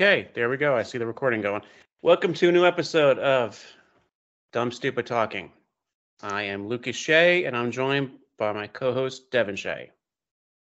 Okay, 0.00 0.30
there 0.32 0.48
we 0.48 0.56
go. 0.56 0.74
I 0.74 0.82
see 0.82 0.96
the 0.96 1.04
recording 1.04 1.42
going. 1.42 1.60
Welcome 2.00 2.32
to 2.32 2.48
a 2.48 2.52
new 2.52 2.64
episode 2.64 3.18
of 3.18 3.62
Dumb 4.50 4.72
Stupid 4.72 5.04
Talking. 5.04 5.52
I 6.22 6.44
am 6.44 6.66
Lucas 6.68 6.96
Shea, 6.96 7.44
and 7.44 7.54
I'm 7.54 7.70
joined 7.70 8.12
by 8.38 8.50
my 8.54 8.66
co-host 8.66 9.30
Devon 9.30 9.56
Shea. 9.56 9.90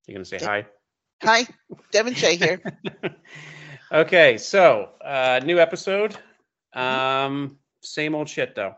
You 0.08 0.14
gonna 0.14 0.26
say 0.26 0.40
hi? 0.40 0.66
Hi, 1.22 1.48
Devon 1.94 2.14
Shea 2.14 2.36
here. 2.36 2.62
okay, 3.94 4.38
so 4.38 4.90
uh, 5.00 5.40
new 5.46 5.58
episode. 5.58 6.18
Um, 6.74 7.58
same 7.82 8.16
old 8.16 8.28
shit 8.28 8.56
though. 8.56 8.76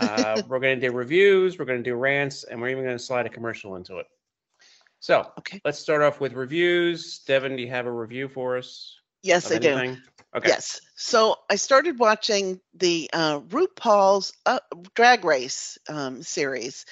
Uh, 0.00 0.42
we're 0.48 0.58
gonna 0.58 0.80
do 0.80 0.90
reviews. 0.90 1.60
We're 1.60 1.64
gonna 1.64 1.84
do 1.84 1.94
rants, 1.94 2.42
and 2.42 2.60
we're 2.60 2.70
even 2.70 2.82
gonna 2.82 2.98
slide 2.98 3.26
a 3.26 3.30
commercial 3.30 3.76
into 3.76 3.98
it. 3.98 4.06
So 4.98 5.30
Okay. 5.38 5.60
let's 5.64 5.78
start 5.78 6.02
off 6.02 6.18
with 6.18 6.32
reviews. 6.32 7.20
Devon, 7.20 7.54
do 7.54 7.62
you 7.62 7.70
have 7.70 7.86
a 7.86 7.92
review 7.92 8.28
for 8.28 8.58
us? 8.58 8.96
Yes, 9.22 9.50
I 9.50 9.58
do. 9.58 9.82
anything? 9.82 10.02
Okay. 10.34 10.52
Yes. 10.52 10.80
So 10.96 11.36
I 11.50 11.56
started 11.56 11.98
watching 11.98 12.60
the 12.74 13.10
uh, 13.12 13.40
RuPaul's 13.40 14.32
uh, 14.46 14.60
Drag 14.94 15.24
Race 15.24 15.78
um, 15.88 16.22
series, 16.22 16.86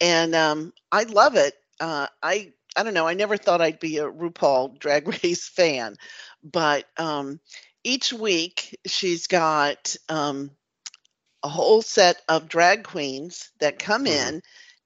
and 0.00 0.34
um, 0.34 0.72
I 0.92 1.04
love 1.04 1.36
it. 1.36 1.54
Uh, 1.80 2.06
I 2.22 2.52
I 2.76 2.82
don't 2.82 2.94
know. 2.94 3.06
I 3.06 3.14
never 3.14 3.36
thought 3.36 3.60
I'd 3.60 3.80
be 3.80 3.98
a 3.98 4.10
RuPaul 4.10 4.78
Drag 4.80 5.08
Race 5.08 5.48
fan, 5.48 5.96
but 6.42 6.84
um, 6.98 7.40
each 7.84 8.12
week 8.12 8.78
she's 8.86 9.26
got 9.26 9.96
um, 10.08 10.50
a 11.42 11.48
whole 11.48 11.82
set 11.82 12.20
of 12.28 12.48
drag 12.48 12.84
queens 12.84 13.50
that 13.60 13.78
come 13.78 14.06
Mhm. 14.06 14.06
in, 14.06 14.42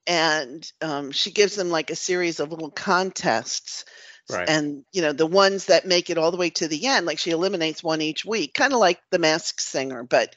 and 0.07 0.71
um, 0.83 1.11
she 1.13 1.31
gives 1.31 1.57
them 1.57 1.71
like 1.71 1.91
a 1.91 1.97
series 1.97 2.41
of 2.41 2.51
little 2.53 2.71
contests 2.71 3.85
Right. 4.29 4.49
and 4.49 4.85
you 4.93 5.03
know 5.03 5.13
the 5.13 5.27
ones 5.27 5.67
that 5.67 5.87
make 5.87 6.11
it 6.11 6.19
all 6.19 6.31
the 6.31 6.37
way 6.37 6.51
to 6.51 6.69
the 6.69 6.87
end 6.87 7.07
like 7.07 7.19
she 7.19 7.31
eliminates 7.31 7.83
one 7.83 8.01
each 8.01 8.25
week 8.25 8.55
kind 8.55 8.73
of 8.73 8.79
like 8.79 9.01
the 9.11 9.19
masked 9.19 9.61
singer 9.61 10.03
but 10.05 10.35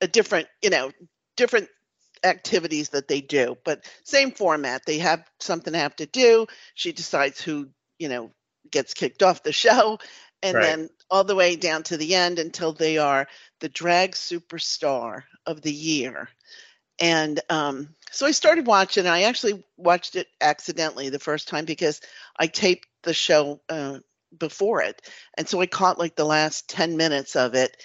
a 0.00 0.06
different 0.08 0.48
you 0.62 0.70
know 0.70 0.90
different 1.36 1.68
activities 2.24 2.90
that 2.90 3.08
they 3.08 3.20
do 3.20 3.56
but 3.64 3.84
same 4.04 4.32
format 4.32 4.82
they 4.86 4.98
have 4.98 5.24
something 5.40 5.72
they 5.72 5.78
have 5.78 5.96
to 5.96 6.06
do 6.06 6.46
she 6.74 6.92
decides 6.92 7.40
who 7.40 7.68
you 7.98 8.08
know 8.08 8.30
gets 8.70 8.94
kicked 8.94 9.22
off 9.22 9.42
the 9.42 9.52
show 9.66 9.98
and 10.42 10.56
Right. 10.56 10.62
then 10.62 10.88
all 11.10 11.24
the 11.24 11.34
way 11.34 11.56
down 11.56 11.82
to 11.82 11.96
the 11.96 12.14
end 12.14 12.38
until 12.38 12.72
they 12.72 12.98
are 12.98 13.26
the 13.60 13.68
drag 13.68 14.12
superstar 14.12 15.22
of 15.46 15.60
the 15.62 15.72
year 15.72 16.28
and 17.00 17.40
um, 17.50 17.88
so 18.10 18.26
I 18.26 18.30
started 18.30 18.66
watching. 18.66 19.06
I 19.06 19.22
actually 19.22 19.64
watched 19.76 20.16
it 20.16 20.28
accidentally 20.40 21.08
the 21.08 21.18
first 21.18 21.48
time 21.48 21.64
because 21.64 22.00
I 22.38 22.46
taped 22.46 22.86
the 23.02 23.14
show 23.14 23.60
uh, 23.68 23.98
before 24.36 24.82
it, 24.82 25.02
and 25.36 25.48
so 25.48 25.60
I 25.60 25.66
caught 25.66 25.98
like 25.98 26.16
the 26.16 26.24
last 26.24 26.68
ten 26.68 26.96
minutes 26.96 27.36
of 27.36 27.54
it, 27.54 27.76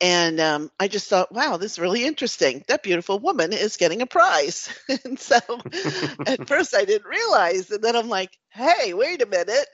and 0.00 0.38
um, 0.40 0.70
I 0.78 0.88
just 0.88 1.08
thought, 1.08 1.32
wow, 1.32 1.56
this 1.56 1.72
is 1.72 1.78
really 1.78 2.04
interesting. 2.04 2.62
That 2.68 2.82
beautiful 2.82 3.18
woman 3.18 3.52
is 3.52 3.76
getting 3.76 4.02
a 4.02 4.06
prize, 4.06 4.68
and 5.04 5.18
so 5.18 5.36
at 6.26 6.46
first 6.46 6.74
I 6.74 6.84
didn't 6.84 7.08
realize, 7.08 7.70
and 7.70 7.82
then 7.82 7.96
I'm 7.96 8.08
like, 8.08 8.36
hey, 8.50 8.94
wait 8.94 9.22
a 9.22 9.26
minute. 9.26 9.68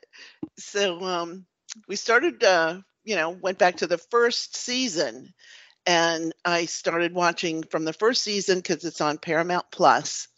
So 0.58 1.02
um, 1.04 1.46
we 1.88 1.96
started, 1.96 2.42
uh, 2.42 2.80
you 3.04 3.16
know, 3.16 3.30
went 3.30 3.58
back 3.58 3.78
to 3.78 3.86
the 3.86 3.98
first 3.98 4.56
season 4.56 5.34
and 5.86 6.32
I 6.44 6.66
started 6.66 7.12
watching 7.12 7.62
from 7.64 7.84
the 7.84 7.92
first 7.92 8.22
season 8.22 8.58
because 8.58 8.84
it's 8.84 9.00
on 9.00 9.18
Paramount 9.18 9.66
Plus, 9.70 10.28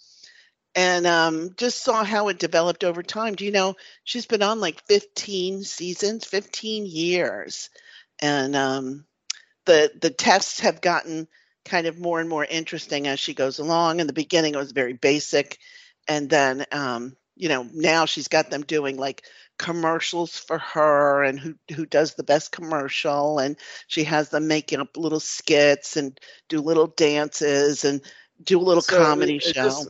and 0.75 1.07
um, 1.07 1.51
just 1.57 1.83
saw 1.83 2.05
how 2.05 2.29
it 2.29 2.39
developed 2.39 2.85
over 2.85 3.03
time. 3.03 3.35
Do 3.35 3.45
you 3.45 3.53
know 3.53 3.77
she's 4.05 4.27
been 4.27 4.43
on 4.43 4.61
like 4.61 4.87
15 4.87 5.62
seasons, 5.62 6.25
15 6.25 6.87
years, 6.87 7.71
and 8.21 8.56
um, 8.56 9.05
the 9.65 9.91
the 10.01 10.11
tests 10.11 10.61
have 10.61 10.81
gotten 10.81 11.29
kind 11.65 11.87
of 11.87 11.99
more 11.99 12.21
and 12.21 12.29
more 12.29 12.45
interesting 12.45 13.06
as 13.09 13.21
she 13.21 13.35
goes 13.35 13.59
along. 13.59 14.01
In 14.01 14.06
the 14.06 14.12
beginning, 14.12 14.55
it 14.55 14.59
was 14.59 14.73
very 14.73 14.95
basic, 14.95 15.59
and 16.09 16.29
then 16.29 16.67
um, 16.73 17.17
you 17.37 17.49
know 17.49 17.69
now 17.73 18.06
she's 18.06 18.29
got 18.29 18.51
them 18.51 18.62
doing 18.62 18.97
like 18.97 19.23
commercials 19.59 20.39
for 20.39 20.59
her 20.59 21.22
and 21.22 21.39
who 21.41 21.55
who 21.75 21.87
does 21.87 22.15
the 22.15 22.22
best 22.22 22.53
commercial 22.53 23.39
and 23.39 23.56
she 23.87 24.05
has 24.05 24.28
them 24.31 24.47
making 24.47 24.81
up 24.81 24.97
little 24.97 25.21
skits 25.21 25.97
and 25.97 26.21
do 26.49 26.61
little 26.61 26.89
dances 26.89 27.84
and 27.84 28.00
do 28.44 28.59
a 28.59 28.62
little 28.62 28.83
So, 28.83 28.97
comedy 28.99 29.37
is 29.37 29.43
show. 29.43 29.69
This, 29.69 29.89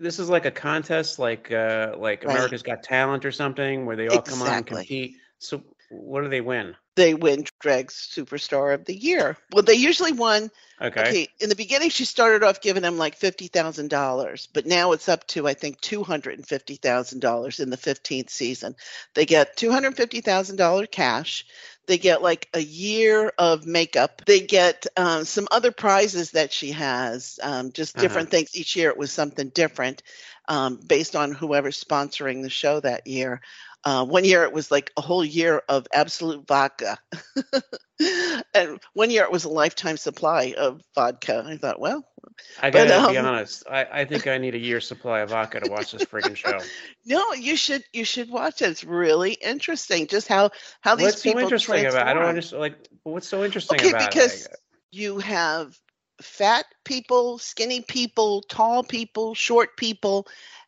this 0.00 0.18
is 0.18 0.28
like 0.28 0.44
a 0.44 0.50
contest, 0.50 1.18
like 1.18 1.50
uh, 1.50 1.94
like 1.98 2.24
Right. 2.24 2.30
America's 2.30 2.62
Got 2.62 2.82
Talent 2.82 3.24
or 3.24 3.32
something, 3.32 3.86
where 3.86 3.96
they 3.96 4.08
all 4.08 4.22
come 4.22 4.42
on 4.42 4.48
and 4.48 4.66
compete. 4.66 5.16
So 5.38 5.62
what 5.90 6.22
do 6.22 6.28
they 6.28 6.40
win? 6.40 6.76
they 6.96 7.14
win 7.14 7.44
drag 7.60 7.88
superstar 7.88 8.74
of 8.74 8.84
the 8.84 8.94
year. 8.94 9.36
Well, 9.52 9.62
they 9.62 9.74
usually 9.74 10.12
won. 10.12 10.50
Okay. 10.80 11.00
Okay, 11.00 11.28
in 11.38 11.48
the 11.48 11.54
beginning, 11.54 11.90
she 11.90 12.04
started 12.04 12.42
off 12.42 12.60
giving 12.60 12.82
them 12.82 12.98
like 12.98 13.14
fifty 13.14 13.46
thousand 13.46 13.88
dollars, 13.88 14.48
but 14.52 14.66
now 14.66 14.92
it's 14.92 15.08
up 15.08 15.26
to 15.28 15.46
I 15.46 15.54
think 15.54 15.80
two 15.80 16.02
hundred 16.02 16.38
and 16.38 16.46
fifty 16.46 16.74
thousand 16.74 17.20
dollars 17.20 17.60
in 17.60 17.70
the 17.70 17.76
fifteenth 17.76 18.30
season. 18.30 18.74
They 19.14 19.24
get 19.24 19.56
two 19.56 19.70
hundred 19.70 19.96
fifty 19.96 20.20
thousand 20.20 20.56
dollar 20.56 20.86
cash. 20.86 21.46
They 21.86 21.98
get 21.98 22.20
like 22.22 22.48
a 22.52 22.60
year 22.60 23.32
of 23.38 23.64
makeup. 23.66 24.22
They 24.26 24.40
get 24.40 24.86
um, 24.96 25.24
some 25.24 25.48
other 25.50 25.70
prizes 25.70 26.32
that 26.32 26.52
she 26.52 26.72
has, 26.72 27.38
um, 27.42 27.72
just 27.72 27.96
Uh-huh. 27.96 27.98
different 27.98 28.30
things. 28.30 28.56
Each 28.56 28.74
year 28.76 28.90
it 28.90 28.98
was 28.98 29.12
something 29.12 29.50
different 29.50 30.02
um, 30.48 30.80
based 30.86 31.14
on 31.16 31.32
whoever's 31.32 31.82
sponsoring 31.82 32.42
the 32.42 32.50
show 32.50 32.80
that 32.80 33.06
year. 33.06 33.40
Uh, 33.84 34.04
one 34.04 34.24
year 34.24 34.42
it 34.42 34.52
was 34.52 34.70
like 34.70 34.90
a 34.96 35.00
whole 35.00 35.24
year 35.24 35.62
of 35.68 35.86
Absolut 35.92 36.46
vodka. 36.46 36.98
and 38.54 38.80
one 38.92 39.10
year 39.10 39.22
it 39.22 39.32
was 39.32 39.44
a 39.44 39.48
lifetime 39.48 39.96
supply 39.96 40.54
of 40.58 40.82
vodka. 40.94 41.44
I 41.46 41.56
thought, 41.56 41.80
well, 41.80 42.04
I 42.60 42.70
gotta 42.70 43.10
be 43.10 43.16
um, 43.16 43.26
honest. 43.26 43.64
I, 43.70 43.84
I 43.84 44.04
think 44.04 44.26
I 44.26 44.38
need 44.38 44.54
a 44.54 44.58
year's 44.58 44.86
supply 44.86 45.20
of 45.20 45.30
vodka 45.30 45.60
to 45.60 45.70
watch 45.70 45.92
this 45.92 46.04
friggin' 46.04 46.36
show. 46.36 46.58
no, 47.06 47.32
you 47.34 47.56
should 47.56 47.82
you 47.92 48.04
should 48.04 48.30
watch 48.30 48.62
it. 48.62 48.70
It's 48.70 48.84
really 48.84 49.32
interesting 49.32 50.06
just 50.06 50.28
how 50.28 50.50
how 50.80 50.96
these 50.96 51.22
people. 51.22 51.42
what's 51.42 51.64
so 51.64 51.74
interesting 51.74 51.86
about? 51.86 52.06
it? 52.06 52.10
I 52.10 52.14
don't 52.14 52.24
understand. 52.24 52.60
Like, 52.60 52.88
what's 53.04 53.28
so 53.28 53.44
interesting 53.44 53.80
Okay, 53.80 53.90
about 53.90 54.10
because 54.10 54.46
it? 54.46 54.56
you 54.90 55.18
have 55.18 55.78
fat 56.20 56.66
people, 56.84 57.38
skinny 57.38 57.80
people, 57.80 58.42
tall 58.42 58.82
people, 58.82 59.34
short 59.34 59.76
people, 59.76 60.26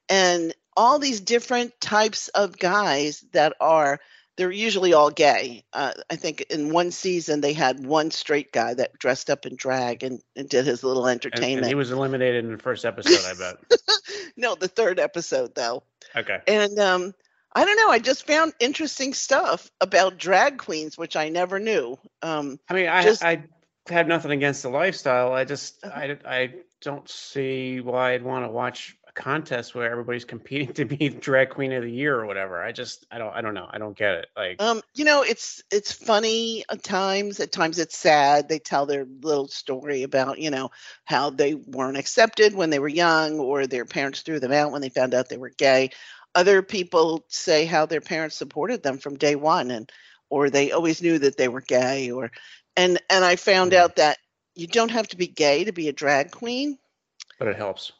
and 0.08 0.54
all 0.76 0.98
these 0.98 1.20
different 1.20 1.80
types 1.80 2.28
of 2.28 2.58
guys 2.58 3.24
that 3.32 3.54
are 3.60 4.00
they're 4.36 4.50
usually 4.50 4.94
all 4.94 5.10
gay. 5.10 5.64
Uh, 5.72 5.92
I 6.08 6.16
think 6.16 6.40
in 6.50 6.72
one 6.72 6.92
season 6.92 7.40
they 7.42 7.52
had 7.52 7.84
one 7.84 8.10
straight 8.10 8.52
guy 8.52 8.72
that 8.72 8.98
dressed 8.98 9.28
up 9.28 9.44
in 9.44 9.54
drag 9.56 10.02
and, 10.02 10.22
and 10.34 10.48
did 10.48 10.64
his 10.64 10.82
little 10.82 11.04
And, 11.06 11.22
and 11.22 11.34
entertainment. 11.34 11.66
he 11.66 11.74
was 11.74 11.90
eliminated 11.90 12.44
in 12.46 12.52
the 12.52 12.58
first 12.62 12.86
episode. 12.86 13.20
I 13.26 13.34
bet. 13.38 13.80
no, 14.36 14.54
the 14.54 14.68
third 14.68 14.98
episode 14.98 15.54
though. 15.54 15.82
Okay. 16.16 16.38
And 16.46 16.78
um, 16.78 17.14
I 17.54 17.64
don't 17.66 17.76
know. 17.76 17.90
I 17.90 17.98
just 17.98 18.26
found 18.26 18.54
interesting 18.60 19.12
stuff 19.12 19.70
about 19.80 20.16
drag 20.16 20.56
queens, 20.56 20.96
which 20.96 21.16
I 21.16 21.28
never 21.28 21.58
knew. 21.58 21.98
Um, 22.22 22.58
I 22.68 22.74
mean, 22.74 22.88
I 22.88 23.02
Just- 23.02 23.22
I 23.24 23.44
have 23.88 24.06
nothing 24.06 24.30
against 24.30 24.62
the 24.62 24.70
lifestyle. 24.70 25.32
I 25.32 25.44
just 25.44 25.84
Uh-huh. 25.84 25.98
I 26.00 26.16
I 26.24 26.54
don't 26.80 27.06
see 27.10 27.80
why 27.80 28.12
I'd 28.14 28.22
want 28.22 28.46
to 28.46 28.50
watch 28.50 28.96
a 29.10 29.20
contest 29.20 29.74
where 29.74 29.90
everybody's 29.90 30.24
competing 30.24 30.72
to 30.74 30.84
be 30.84 31.08
drag 31.10 31.50
queen 31.50 31.72
of 31.72 31.82
the 31.84 31.90
year 31.92 32.18
or 32.18 32.26
whatever. 32.26 32.62
I 32.62 32.72
just 32.72 33.06
I 33.10 33.18
don't 33.18 33.34
I 33.34 33.42
don't 33.42 33.54
know. 33.54 33.68
I 33.70 33.78
don't 33.78 33.96
get 33.96 34.14
it. 34.14 34.26
Like 34.36 34.60
Um, 34.60 34.82
you 34.94 35.04
know, 35.04 35.22
it's 35.22 35.62
it's 35.70 35.92
funny 35.92 36.64
at 36.70 36.82
times. 36.82 37.40
At 37.40 37.52
times, 37.52 37.78
it's 37.78 37.96
sad. 37.96 38.48
They 38.48 38.58
tell 38.58 38.86
their 38.86 39.06
little 39.22 39.48
story 39.48 40.02
about 40.02 40.38
you 40.38 40.50
know 40.50 40.70
how 41.04 41.30
they 41.30 41.54
weren't 41.54 41.96
accepted 41.96 42.54
when 42.54 42.70
they 42.70 42.78
were 42.78 42.88
young, 42.88 43.38
or 43.40 43.66
their 43.66 43.86
parents 43.86 44.20
threw 44.22 44.38
them 44.40 44.52
out 44.52 44.70
when 44.72 44.82
they 44.82 44.90
found 44.90 45.14
out 45.14 45.28
they 45.28 45.38
were 45.38 45.50
gay. 45.50 45.90
Other 46.34 46.62
people 46.62 47.24
say 47.28 47.64
how 47.64 47.86
their 47.86 48.00
parents 48.02 48.36
supported 48.36 48.82
them 48.82 48.98
from 48.98 49.16
day 49.16 49.34
one, 49.34 49.70
and 49.70 49.90
or 50.28 50.50
they 50.50 50.72
always 50.72 51.02
knew 51.02 51.18
that 51.18 51.36
they 51.38 51.48
were 51.48 51.62
gay. 51.62 52.10
Or 52.10 52.30
and 52.76 53.00
and 53.10 53.24
I 53.24 53.36
found 53.36 53.72
Mhm. 53.72 53.76
out 53.76 53.96
that 53.96 54.18
you 54.54 54.66
don't 54.66 54.90
have 54.90 55.08
to 55.08 55.16
be 55.16 55.26
gay 55.28 55.64
to 55.64 55.72
be 55.72 55.88
a 55.88 55.92
drag 55.92 56.30
queen. 56.32 56.78
but 57.38 57.48
it 57.48 57.56
helps. 57.56 57.92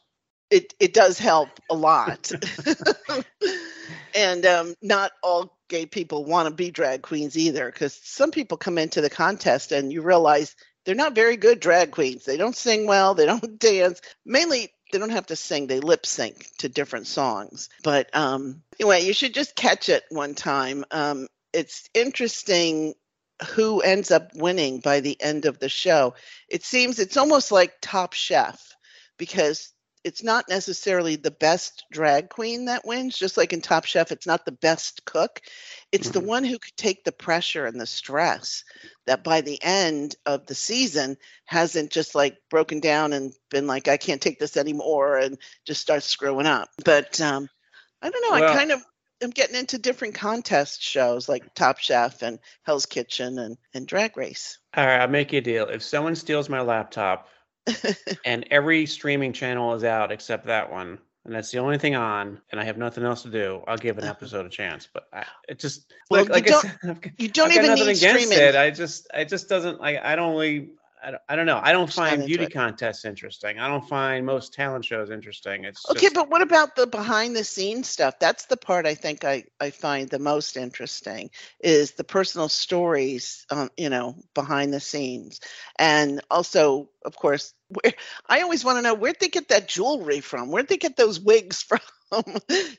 It 0.51 0.75
it 0.79 0.93
does 0.93 1.17
help 1.17 1.49
a 1.69 1.73
lot. 1.73 2.31
and 4.15 4.45
um, 4.45 4.75
not 4.81 5.11
all 5.23 5.57
gay 5.69 5.85
people 5.85 6.25
want 6.25 6.49
to 6.49 6.53
be 6.53 6.69
drag 6.69 7.01
queens 7.01 7.37
either 7.37 7.71
because 7.71 7.97
some 8.03 8.31
people 8.31 8.57
come 8.57 8.77
into 8.77 9.01
the 9.01 9.09
contest 9.09 9.71
and 9.71 9.91
you 9.91 10.01
realize 10.01 10.55
they're 10.85 10.95
not 10.95 11.15
very 11.15 11.37
good 11.37 11.59
drag 11.59 11.91
queens. 11.91 12.25
They 12.25 12.37
don't 12.37 12.55
sing 12.55 12.87
well 12.87 13.13
they 13.13 13.25
don't 13.25 13.59
dance. 13.59 14.01
Mainly 14.25 14.73
they 14.91 14.99
don't 14.99 15.09
have 15.09 15.27
to 15.27 15.35
sing 15.35 15.67
they 15.67 15.79
lip 15.79 16.05
sync 16.05 16.47
to 16.57 16.69
different 16.69 17.07
songs. 17.07 17.69
But 17.83 18.13
um, 18.15 18.61
anyway 18.79 19.05
you 19.05 19.13
should 19.13 19.33
just 19.33 19.55
catch 19.55 19.89
it 19.89 20.03
one 20.09 20.35
time. 20.35 20.83
Um, 20.91 21.27
it's 21.53 21.89
interesting 21.93 22.93
who 23.55 23.81
ends 23.81 24.11
up 24.11 24.31
winning 24.35 24.79
by 24.79 24.99
the 24.99 25.19
end 25.21 25.45
of 25.45 25.59
the 25.59 25.69
show. 25.69 26.13
It 26.49 26.63
seems 26.63 26.99
it's 26.99 27.17
almost 27.17 27.51
like 27.51 27.73
top 27.81 28.13
chef 28.13 28.75
because 29.17 29.71
it's 30.03 30.23
not 30.23 30.49
necessarily 30.49 31.15
the 31.15 31.31
best 31.31 31.85
drag 31.91 32.29
queen 32.29 32.65
that 32.65 32.85
wins, 32.85 33.17
just 33.17 33.37
like 33.37 33.53
in 33.53 33.61
Top 33.61 33.85
Chef, 33.85 34.11
it's 34.11 34.25
not 34.25 34.45
the 34.45 34.51
best 34.51 35.05
cook. 35.05 35.41
It's 35.91 36.09
the 36.09 36.21
Mhm. 36.21 36.25
one 36.25 36.43
who 36.43 36.57
could 36.57 36.75
take 36.75 37.03
the 37.03 37.11
pressure 37.11 37.65
and 37.65 37.79
the 37.79 37.85
stress 37.85 38.63
that 39.05 39.23
by 39.23 39.41
the 39.41 39.61
end 39.61 40.15
of 40.25 40.45
the 40.47 40.55
season 40.55 41.17
hasn't 41.45 41.91
just 41.91 42.15
like 42.15 42.37
broken 42.49 42.79
down 42.79 43.13
and 43.13 43.33
been 43.49 43.67
like, 43.67 43.87
I 43.87 43.97
can't 43.97 44.21
take 44.21 44.39
this 44.39 44.57
anymore 44.57 45.17
and 45.17 45.37
just 45.65 45.81
starts 45.81 46.07
screwing 46.07 46.47
up. 46.47 46.69
But 46.83 47.19
um, 47.21 47.47
I 48.01 48.09
don't 48.09 48.21
know. 48.23 48.39
Well- 48.39 48.51
I 48.51 48.55
kind 48.57 48.71
of 48.71 48.83
am 49.21 49.29
getting 49.29 49.55
into 49.55 49.77
different 49.77 50.15
contest 50.15 50.81
shows 50.81 51.29
like 51.29 51.53
Top 51.53 51.77
Chef 51.77 52.23
and 52.23 52.39
Hell's 52.63 52.87
Kitchen 52.87 53.37
and, 53.37 53.55
and 53.75 53.87
Drag 53.87 54.17
Race. 54.17 54.57
All 54.75 54.83
right, 54.85 55.01
I'll 55.01 55.07
make 55.07 55.31
you 55.31 55.37
a 55.37 55.41
deal. 55.41 55.67
If 55.67 55.83
someone 55.83 56.15
steals 56.15 56.49
my 56.49 56.61
laptop 56.61 57.27
and 58.25 58.45
every 58.51 58.85
streaming 58.85 59.33
channel 59.33 59.73
is 59.73 59.83
out 59.83 60.11
except 60.11 60.45
that 60.47 60.71
one, 60.71 60.97
and 61.25 61.33
that's 61.35 61.51
the 61.51 61.59
only 61.59 61.77
thing 61.77 61.95
on, 61.95 62.39
and 62.51 62.59
I 62.59 62.63
have 62.63 62.77
nothing 62.77 63.03
else 63.03 63.21
to 63.23 63.29
do, 63.29 63.63
I'll 63.67 63.77
give 63.77 63.97
an 63.97 64.03
Uh-huh. 64.05 64.11
episode 64.11 64.45
a 64.45 64.49
chance. 64.49 64.87
But 64.91 65.07
I, 65.13 65.25
it 65.47 65.59
just 65.59 65.93
Well, 66.09 66.25
like, 66.25 66.27
you 66.29 66.33
like 66.33 66.47
I 66.47 66.49
don't- 66.49 66.61
said, 66.61 66.79
I've, 67.05 67.11
You 67.19 67.27
don't 67.29 67.51
even 67.51 67.73
need 67.75 67.81
against 67.87 67.99
streaming. 68.25 68.37
it. 68.39 68.55
I 68.55 68.71
just, 68.71 69.07
it 69.13 69.29
just 69.29 69.47
doesn't 69.49 69.79
like. 69.79 69.97
I 70.03 70.15
don't 70.15 70.31
really. 70.33 70.69
I 71.03 71.11
don't, 71.11 71.21
I 71.29 71.35
don't 71.35 71.45
know. 71.45 71.59
I 71.61 71.71
don't 71.71 71.91
find 71.91 72.25
beauty 72.25 72.45
it. 72.45 72.53
contests 72.53 73.05
interesting. 73.05 73.59
I 73.59 73.67
don't 73.67 73.87
find 73.87 74.25
most 74.25 74.53
talent 74.53 74.85
shows 74.85 75.09
interesting. 75.09 75.63
It's 75.63 75.89
Okay, 75.89 76.01
just, 76.01 76.15
but 76.15 76.29
what 76.29 76.43
about 76.43 76.75
the 76.75 76.85
behind 76.85 77.35
the 77.35 77.43
scenes 77.43 77.89
stuff? 77.89 78.19
That's 78.19 78.45
the 78.45 78.57
part 78.57 78.85
I 78.85 78.93
think 78.93 79.25
I, 79.25 79.45
I 79.59 79.71
find 79.71 80.09
the 80.09 80.19
most 80.19 80.57
interesting 80.57 81.31
is 81.59 81.93
the 81.93 82.03
personal 82.03 82.49
stories, 82.49 83.45
um, 83.49 83.69
you 83.77 83.89
know, 83.89 84.15
behind 84.35 84.73
the 84.73 84.79
scenes. 84.79 85.39
And 85.79 86.21
also, 86.29 86.89
of 87.03 87.15
course, 87.15 87.53
where, 87.69 87.93
I 88.29 88.41
always 88.41 88.63
want 88.63 88.77
to 88.77 88.83
know 88.83 88.93
where'd 88.93 89.19
they 89.19 89.29
get 89.29 89.49
that 89.49 89.67
jewelry 89.67 90.19
from? 90.19 90.51
Where'd 90.51 90.67
they 90.67 90.77
get 90.77 90.97
those 90.97 91.19
wigs 91.19 91.63
from? 91.63 91.79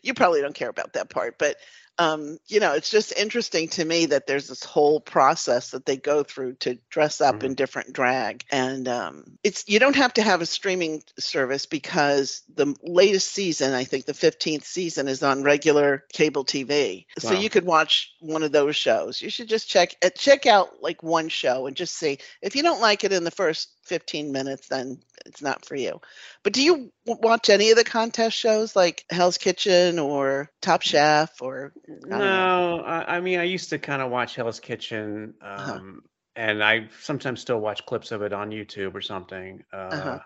you 0.03 0.15
probably 0.15 0.43
don't 0.43 0.55
care 0.55 0.69
about 0.69 0.93
that 0.93 1.11
part, 1.11 1.39
but 1.39 1.57
um, 2.02 2.38
you 2.46 2.58
know, 2.58 2.72
it's 2.75 2.90
just 2.90 3.12
interesting 3.16 3.69
to 3.69 3.84
me 3.84 4.06
that 4.06 4.26
there's 4.26 4.49
this 4.49 4.64
whole 4.64 5.00
process 5.00 5.70
that 5.70 5.87
they 5.87 5.96
go 5.96 6.22
through 6.22 6.54
to 6.54 6.78
dress 6.90 7.20
up 7.20 7.44
in 7.44 7.54
different 7.54 7.93
drag. 7.93 8.44
And 8.50 8.88
um, 8.88 9.38
it's 9.44 9.69
you 9.69 9.78
don't 9.78 9.96
have 9.96 10.14
to 10.14 10.22
have 10.22 10.40
a 10.40 10.46
streaming 10.46 11.02
service 11.19 11.66
because 11.66 12.43
the 12.54 12.75
latest 12.82 13.32
season, 13.32 13.72
I 13.72 13.84
think 13.84 14.06
the 14.06 14.12
15th 14.12 14.64
season, 14.64 15.06
is 15.06 15.22
on 15.22 15.43
regular 15.43 16.04
cable 16.12 16.44
TV. 16.44 17.06
So 17.19 17.32
you 17.34 17.50
could 17.50 17.64
watch 17.64 18.12
one 18.20 18.43
of 18.43 18.52
those 18.52 18.75
shows. 18.75 19.22
You 19.22 19.31
should 19.31 19.49
just 19.49 19.69
check 19.69 19.94
uh, 20.02 20.10
check 20.10 20.46
out 20.46 20.82
like 20.82 21.02
one 21.02 21.28
show 21.28 21.66
and 21.66 21.76
just 21.76 21.94
see 21.94 22.19
if 22.40 22.56
you 22.56 22.62
don't 22.62 22.81
like 22.81 23.04
it 23.04 23.12
in 23.12 23.25
the 23.25 23.31
first 23.31 23.69
15 23.84 24.32
minutes, 24.32 24.69
then 24.69 24.99
it's 25.26 25.43
not 25.43 25.64
for 25.64 25.76
you. 25.76 26.00
But 26.43 26.52
do 26.52 26.62
you 26.62 26.93
watch 27.06 27.50
any 27.50 27.70
of 27.70 27.76
the 27.76 27.84
contest 27.84 28.37
shows 28.37 28.76
like 28.76 29.05
Hell's 29.11 29.38
Kitchen 29.38 29.99
or 29.99 30.50
Top 30.61 30.82
Chef 30.82 31.40
or 31.43 31.73
I 32.11 32.20
no. 32.20 32.81
I, 32.81 33.17
I 33.17 33.20
mean, 33.20 33.38
I 33.40 33.44
used 33.44 33.70
to 33.70 33.79
kind 33.79 34.02
of 34.02 34.11
watch 34.11 34.34
Hell's 34.37 34.61
Kitchen, 34.61 35.34
um, 35.43 35.58
Uh-huh. 35.58 35.81
and 36.37 36.62
I 36.62 36.88
sometimes 37.00 37.40
still 37.40 37.61
watch 37.61 37.84
clips 37.87 38.12
of 38.12 38.23
it 38.23 38.32
on 38.32 38.50
YouTube 38.50 38.94
or 38.94 39.00
something. 39.00 39.64
Uh, 39.73 39.76
Uh-huh. 39.96 40.19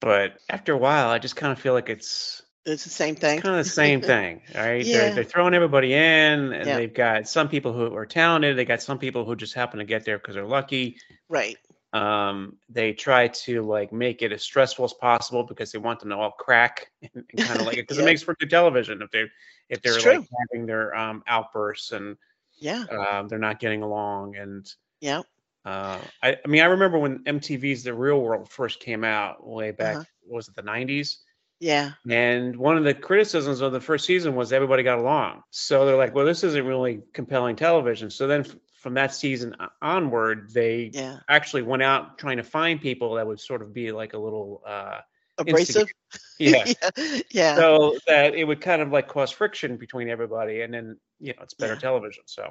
But 0.00 0.38
after 0.50 0.72
a 0.72 0.78
while, 0.78 1.08
I 1.10 1.18
just 1.18 1.36
kind 1.36 1.52
of 1.52 1.58
feel 1.60 1.72
like 1.74 1.88
it's 1.88 2.42
It's 2.66 2.84
the 2.84 2.90
same 2.90 3.16
thing. 3.16 3.40
kind 3.40 3.58
of 3.58 3.64
the 3.64 3.70
same 3.70 4.00
thing, 4.02 4.42
right? 4.54 4.84
Yeah. 4.84 4.92
They're, 4.92 5.10
they're 5.10 5.24
throwing 5.24 5.54
everybody 5.54 5.94
in, 5.94 6.52
and 6.52 6.68
Yeah. 6.68 6.76
they've 6.76 6.92
got 6.94 7.28
some 7.28 7.48
people 7.48 7.72
who 7.72 7.94
are 7.96 8.06
talented. 8.06 8.56
They 8.56 8.64
got 8.64 8.82
some 8.82 8.98
people 8.98 9.24
who 9.24 9.36
just 9.36 9.54
happen 9.54 9.78
to 9.78 9.84
get 9.84 10.04
there 10.04 10.18
because 10.18 10.34
they're 10.34 10.46
lucky. 10.46 10.96
Right. 11.28 11.58
Um, 11.96 12.56
they 12.68 12.92
try 12.92 13.28
to 13.28 13.62
like 13.62 13.92
make 13.92 14.22
it 14.22 14.32
as 14.32 14.42
stressful 14.42 14.84
as 14.84 14.92
possible 14.92 15.44
because 15.44 15.72
they 15.72 15.78
want 15.78 16.00
them 16.00 16.10
to 16.10 16.16
all 16.16 16.32
crack 16.32 16.90
and, 17.14 17.24
kind 17.38 17.58
of 17.60 17.66
like 17.66 17.78
it 17.78 17.82
because 17.82 17.96
Yeah. 17.96 18.02
it 18.02 18.06
makes 18.06 18.22
for 18.22 18.34
good 18.34 18.50
television 18.50 19.00
if 19.02 19.10
they 19.10 19.24
if 19.68 19.80
they're 19.82 19.92
like 20.00 20.28
having 20.50 20.66
their 20.66 20.94
um, 20.94 21.22
outbursts 21.26 21.92
and 21.92 22.16
Yeah. 22.58 22.84
um, 22.90 23.28
they're 23.28 23.38
not 23.38 23.60
getting 23.60 23.82
along 23.82 24.36
and 24.36 24.66
Yeah. 25.00 25.22
uh, 25.64 26.00
I, 26.22 26.36
I 26.44 26.48
mean 26.48 26.62
I 26.62 26.66
remember 26.66 26.98
when 26.98 27.24
MTV's 27.24 27.82
The 27.84 27.94
Real 27.94 28.20
World 28.20 28.48
first 28.50 28.80
came 28.80 29.04
out 29.04 29.46
way 29.46 29.70
back 29.70 29.96
Uh-huh. 29.96 30.04
was 30.28 30.48
it 30.48 30.54
the 30.54 30.62
90s 30.62 31.18
Yeah. 31.60 31.92
and 32.08 32.56
one 32.56 32.76
of 32.76 32.84
the 32.84 32.94
criticisms 32.94 33.60
of 33.60 33.72
the 33.72 33.80
first 33.80 34.04
season 34.04 34.34
was 34.34 34.52
everybody 34.52 34.82
got 34.82 34.98
along. 34.98 35.42
So 35.50 35.86
they're 35.86 35.96
like, 35.96 36.14
well, 36.14 36.26
this 36.26 36.44
isn't 36.44 36.66
really 36.66 37.00
compelling 37.12 37.56
television. 37.56 38.10
So 38.10 38.26
then 38.26 38.40
f- 38.40 38.54
from 38.86 38.94
that 38.94 39.12
season 39.12 39.52
onward, 39.82 40.48
they 40.54 40.92
Yeah. 40.94 41.18
actually 41.28 41.62
went 41.62 41.82
out 41.82 42.18
trying 42.18 42.36
to 42.36 42.44
find 42.44 42.80
people 42.80 43.14
that 43.14 43.26
would 43.26 43.40
sort 43.40 43.60
of 43.60 43.74
be 43.74 43.90
like 43.90 44.12
a 44.12 44.16
little, 44.16 44.62
uh, 44.64 45.00
Abrasive. 45.38 45.88
yeah. 46.38 46.64
yeah. 46.64 46.90
Yeah. 47.30 47.62
so 47.62 47.98
that 48.06 48.34
it 48.34 48.44
would 48.44 48.60
kind 48.60 48.82
of 48.82 48.90
like 48.90 49.08
cause 49.08 49.30
friction 49.30 49.76
between 49.76 50.08
everybody. 50.08 50.62
And 50.62 50.72
then, 50.74 50.96
you 51.20 51.32
know, 51.34 51.42
it's 51.42 51.54
better 51.54 51.74
Yeah. 51.74 51.80
television. 51.80 52.22
So, 52.26 52.50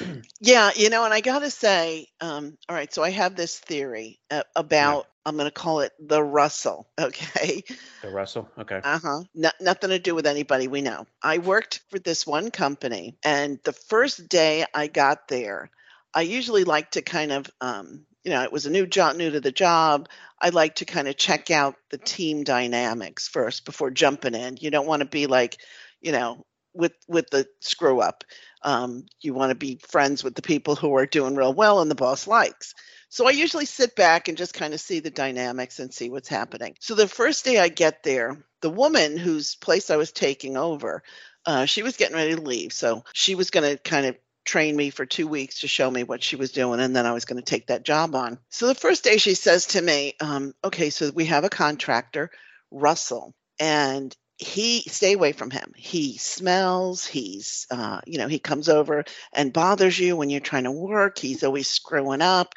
Yeah, 0.40 0.70
you 0.76 0.90
know, 0.90 1.04
and 1.04 1.14
I 1.14 1.20
got 1.20 1.40
to 1.40 1.50
say, 1.50 2.08
um, 2.20 2.56
all 2.68 2.76
right, 2.76 2.92
so 2.92 3.02
I 3.02 3.10
have 3.10 3.36
this 3.36 3.58
theory 3.58 4.20
uh, 4.30 4.42
about, 4.54 5.06
I'm 5.24 5.36
going 5.36 5.48
to 5.48 5.50
call 5.52 5.80
it 5.80 5.92
the 5.98 6.22
Russell. 6.22 6.88
Okay. 7.00 7.62
the 8.02 8.10
Russell. 8.10 8.48
Okay. 8.58 8.80
Uh 8.82 8.98
huh. 8.98 9.22
No, 9.34 9.50
nothing 9.60 9.90
to 9.90 9.98
do 9.98 10.14
with 10.14 10.26
anybody 10.26 10.68
we 10.68 10.82
know. 10.82 11.06
I 11.22 11.38
worked 11.38 11.80
for 11.90 11.98
this 11.98 12.26
one 12.26 12.50
company, 12.50 13.16
and 13.24 13.58
the 13.64 13.72
first 13.72 14.28
day 14.28 14.64
I 14.74 14.86
got 14.86 15.28
there, 15.28 15.70
I 16.14 16.22
usually 16.22 16.64
like 16.64 16.92
to 16.92 17.02
kind 17.02 17.32
of, 17.32 17.50
um, 17.60 18.06
you 18.26 18.32
know, 18.32 18.42
it 18.42 18.52
was 18.52 18.66
a 18.66 18.70
new 18.70 18.86
job, 18.86 19.14
new 19.14 19.30
to 19.30 19.40
the 19.40 19.52
job. 19.52 20.08
I 20.42 20.48
like 20.48 20.74
to 20.76 20.84
kind 20.84 21.06
of 21.06 21.16
check 21.16 21.52
out 21.52 21.76
the 21.90 21.96
team 21.96 22.42
dynamics 22.42 23.28
first 23.28 23.64
before 23.64 23.92
jumping 23.92 24.34
in. 24.34 24.56
You 24.60 24.72
don't 24.72 24.88
want 24.88 25.00
to 25.00 25.08
be 25.08 25.28
like, 25.28 25.58
you 26.00 26.10
know, 26.10 26.44
with 26.74 26.94
with 27.06 27.30
the 27.30 27.46
screw 27.60 28.00
up. 28.00 28.24
Um, 28.62 29.06
you 29.20 29.32
want 29.32 29.50
to 29.50 29.54
be 29.54 29.78
friends 29.86 30.24
with 30.24 30.34
the 30.34 30.42
people 30.42 30.74
who 30.74 30.96
are 30.96 31.06
doing 31.06 31.36
real 31.36 31.54
well 31.54 31.80
and 31.80 31.88
the 31.88 31.94
boss 31.94 32.26
likes. 32.26 32.74
So 33.10 33.28
I 33.28 33.30
usually 33.30 33.64
sit 33.64 33.94
back 33.94 34.26
and 34.26 34.36
just 34.36 34.54
kind 34.54 34.74
of 34.74 34.80
see 34.80 34.98
the 34.98 35.10
dynamics 35.10 35.78
and 35.78 35.94
see 35.94 36.10
what's 36.10 36.28
happening. 36.28 36.74
So 36.80 36.96
the 36.96 37.06
first 37.06 37.44
day 37.44 37.60
I 37.60 37.68
get 37.68 38.02
there, 38.02 38.44
the 38.60 38.70
woman 38.70 39.16
whose 39.16 39.54
place 39.54 39.88
I 39.88 39.96
was 39.96 40.10
taking 40.10 40.56
over, 40.56 41.04
uh, 41.46 41.66
she 41.66 41.84
was 41.84 41.96
getting 41.96 42.16
ready 42.16 42.34
to 42.34 42.40
leave. 42.40 42.72
So 42.72 43.04
she 43.12 43.36
was 43.36 43.50
going 43.50 43.70
to 43.70 43.80
kind 43.80 44.06
of 44.06 44.16
train 44.46 44.76
me 44.76 44.90
for 44.90 45.04
two 45.04 45.26
weeks 45.26 45.60
to 45.60 45.68
show 45.68 45.90
me 45.90 46.04
what 46.04 46.22
she 46.22 46.36
was 46.36 46.52
doing, 46.52 46.80
and 46.80 46.96
then 46.96 47.04
I 47.04 47.12
was 47.12 47.26
going 47.26 47.42
to 47.42 47.44
take 47.44 47.66
that 47.66 47.84
job 47.84 48.14
on. 48.14 48.38
So 48.48 48.66
the 48.66 48.74
first 48.74 49.04
day 49.04 49.18
she 49.18 49.34
says 49.34 49.66
to 49.66 49.82
me, 49.82 50.14
um, 50.20 50.54
"Okay, 50.64 50.90
so 50.90 51.10
we 51.14 51.26
have 51.26 51.44
a 51.44 51.50
contractor, 51.50 52.30
Russell, 52.70 53.34
and." 53.60 54.16
He 54.38 54.82
stay 54.82 55.14
away 55.14 55.32
from 55.32 55.50
him. 55.50 55.72
He 55.74 56.18
smells. 56.18 57.06
He's, 57.06 57.66
uh, 57.70 58.02
you 58.06 58.18
know, 58.18 58.28
he 58.28 58.38
comes 58.38 58.68
over 58.68 59.06
and 59.32 59.50
bothers 59.50 59.98
you 59.98 60.14
when 60.14 60.28
you're 60.28 60.40
trying 60.40 60.64
to 60.64 60.70
work. 60.70 61.16
He's 61.16 61.42
always 61.42 61.68
screwing 61.68 62.20
up. 62.20 62.52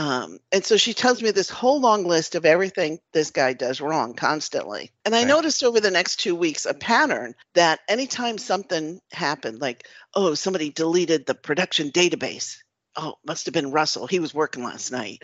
Um, 0.00 0.38
and 0.50 0.64
so 0.64 0.78
she 0.78 0.94
tells 0.94 1.20
me 1.20 1.30
this 1.30 1.50
whole 1.50 1.78
long 1.78 2.04
list 2.04 2.34
of 2.34 2.46
everything 2.46 3.00
this 3.12 3.30
guy 3.30 3.52
does 3.52 3.82
wrong 3.82 4.14
constantly. 4.14 4.92
And 5.04 5.14
I 5.14 5.18
Okay. 5.20 5.28
noticed 5.28 5.62
over 5.62 5.78
the 5.78 5.90
next 5.90 6.20
two 6.20 6.34
weeks 6.34 6.64
a 6.64 6.72
pattern 6.72 7.34
that 7.52 7.80
anytime 7.86 8.38
something 8.38 9.02
happened, 9.12 9.60
like, 9.60 9.86
oh, 10.14 10.32
somebody 10.32 10.70
deleted 10.70 11.26
the 11.26 11.34
production 11.34 11.90
database. 11.90 12.56
Oh, 12.96 13.16
must 13.26 13.44
have 13.44 13.52
been 13.52 13.72
Russell. 13.72 14.06
He 14.06 14.20
was 14.20 14.32
working 14.32 14.64
last 14.64 14.90
night. 14.90 15.22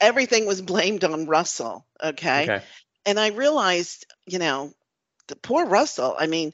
Everything 0.00 0.46
was 0.46 0.62
blamed 0.62 1.04
on 1.04 1.26
Russell. 1.26 1.86
Okay. 2.02 2.42
Okay. 2.42 2.64
And 3.06 3.20
I 3.20 3.28
realized, 3.28 4.04
you 4.26 4.40
know, 4.40 4.72
the 5.28 5.36
poor 5.36 5.64
Russell, 5.64 6.16
I 6.18 6.26
mean, 6.26 6.52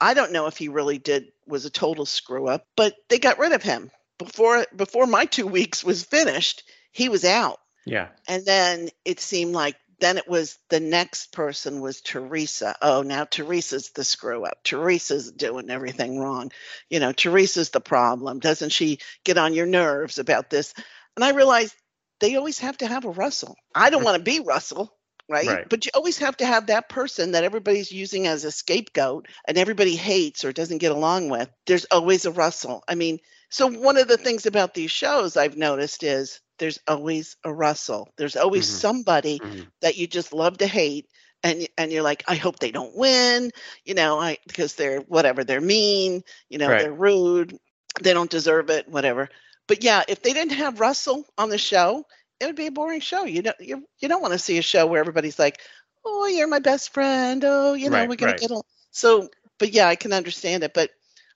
I 0.00 0.14
don't 0.14 0.32
know 0.32 0.46
if 0.46 0.56
he 0.56 0.66
really 0.66 0.98
did 0.98 1.26
was 1.46 1.64
a 1.64 1.70
total 1.70 2.06
screw 2.06 2.48
up, 2.48 2.66
but 2.76 2.96
they 3.08 3.20
got 3.20 3.38
rid 3.38 3.52
of 3.52 3.62
him 3.62 3.92
before 4.18 4.66
before 4.74 5.06
my 5.06 5.26
2 5.26 5.46
weeks 5.46 5.84
was 5.84 6.02
finished. 6.02 6.64
He 6.94 7.10
was 7.10 7.24
out. 7.24 7.58
Yeah. 7.84 8.08
And 8.26 8.46
then 8.46 8.88
it 9.04 9.20
seemed 9.20 9.52
like 9.52 9.76
then 10.00 10.16
it 10.16 10.28
was 10.28 10.58
the 10.70 10.80
next 10.80 11.32
person 11.32 11.80
was 11.80 12.00
Teresa. 12.00 12.76
Oh, 12.80 13.02
now 13.02 13.24
Teresa's 13.24 13.90
the 13.90 14.04
screw 14.04 14.44
up. 14.44 14.62
Teresa's 14.64 15.30
doing 15.32 15.70
everything 15.70 16.18
wrong. 16.18 16.52
You 16.88 17.00
know, 17.00 17.12
Teresa's 17.12 17.70
the 17.70 17.80
problem. 17.80 18.38
Doesn't 18.38 18.70
she 18.70 18.98
get 19.24 19.38
on 19.38 19.54
your 19.54 19.66
nerves 19.66 20.18
about 20.18 20.50
this? 20.50 20.72
And 21.16 21.24
I 21.24 21.32
realized 21.32 21.74
they 22.20 22.36
always 22.36 22.60
have 22.60 22.78
to 22.78 22.86
have 22.86 23.04
a 23.04 23.10
Russell. 23.10 23.56
I 23.74 23.90
don't 23.90 24.04
want 24.04 24.16
to 24.16 24.22
be 24.22 24.40
Russell, 24.40 24.94
right? 25.28 25.46
Right. 25.46 25.68
But 25.68 25.84
you 25.84 25.90
always 25.94 26.18
have 26.18 26.36
to 26.38 26.46
have 26.46 26.68
that 26.68 26.88
person 26.88 27.32
that 27.32 27.44
everybody's 27.44 27.92
using 27.92 28.26
as 28.28 28.44
a 28.44 28.52
scapegoat 28.52 29.26
and 29.46 29.58
everybody 29.58 29.96
hates 29.96 30.44
or 30.44 30.52
doesn't 30.52 30.78
get 30.78 30.92
along 30.92 31.28
with. 31.28 31.50
There's 31.66 31.86
always 31.86 32.24
a 32.24 32.30
Russell. 32.30 32.84
I 32.88 32.94
mean, 32.94 33.18
so 33.50 33.68
one 33.68 33.96
of 33.96 34.08
the 34.08 34.16
things 34.16 34.46
about 34.46 34.74
these 34.74 34.90
shows 34.90 35.36
I've 35.36 35.56
noticed 35.56 36.02
is 36.02 36.40
there's 36.58 36.78
always 36.86 37.36
a 37.44 37.52
Russell. 37.52 38.12
There's 38.16 38.36
always 38.36 38.66
Mhm. 38.66 38.80
somebody 38.80 39.42
Mhm. 39.42 39.70
that 39.80 39.96
you 39.96 40.06
just 40.06 40.32
love 40.32 40.58
to 40.58 40.66
hate 40.66 41.06
and 41.42 41.66
and 41.78 41.92
you're 41.92 42.02
like 42.02 42.24
I 42.28 42.34
hope 42.36 42.58
they 42.58 42.70
don't 42.72 42.96
win, 42.96 43.50
you 43.84 43.94
know, 43.94 44.18
I 44.18 44.38
because 44.46 44.74
they're 44.74 45.00
whatever, 45.00 45.44
they're 45.44 45.60
mean, 45.60 46.22
you 46.48 46.58
know, 46.58 46.74
Right. 46.74 46.74
they're 46.74 46.92
rude, 46.92 47.58
they 48.02 48.12
don't 48.12 48.30
deserve 48.30 48.70
it, 48.70 48.88
whatever. 48.88 49.28
But 49.66 49.82
yeah, 49.84 50.02
if 50.08 50.22
they 50.22 50.32
didn't 50.32 50.54
have 50.58 50.80
Russell 50.80 51.24
on 51.38 51.48
the 51.50 51.58
show, 51.58 52.04
it 52.40 52.46
would 52.46 52.56
be 52.56 52.66
a 52.66 52.72
boring 52.72 53.00
show. 53.00 53.24
You 53.24 53.42
don't 53.42 53.60
you, 53.60 53.84
you 54.00 54.08
don't 54.08 54.22
want 54.22 54.32
to 54.32 54.38
see 54.38 54.58
a 54.58 54.62
show 54.62 54.86
where 54.86 55.00
everybody's 55.00 55.38
like, 55.38 55.60
oh, 56.04 56.26
you're 56.26 56.48
my 56.48 56.58
best 56.60 56.92
friend. 56.92 57.42
Oh, 57.44 57.74
you 57.74 57.90
know, 57.90 58.04
Right, 58.04 58.06
we're 58.06 58.16
gonna 58.16 58.32
right. 58.32 58.40
get 58.40 58.50
along. 58.50 58.62
So, 58.90 59.28
but 59.58 59.72
yeah, 59.72 59.88
I 59.88 59.96
can 59.96 60.12
understand 60.12 60.62
it. 60.64 60.72
But 60.74 60.90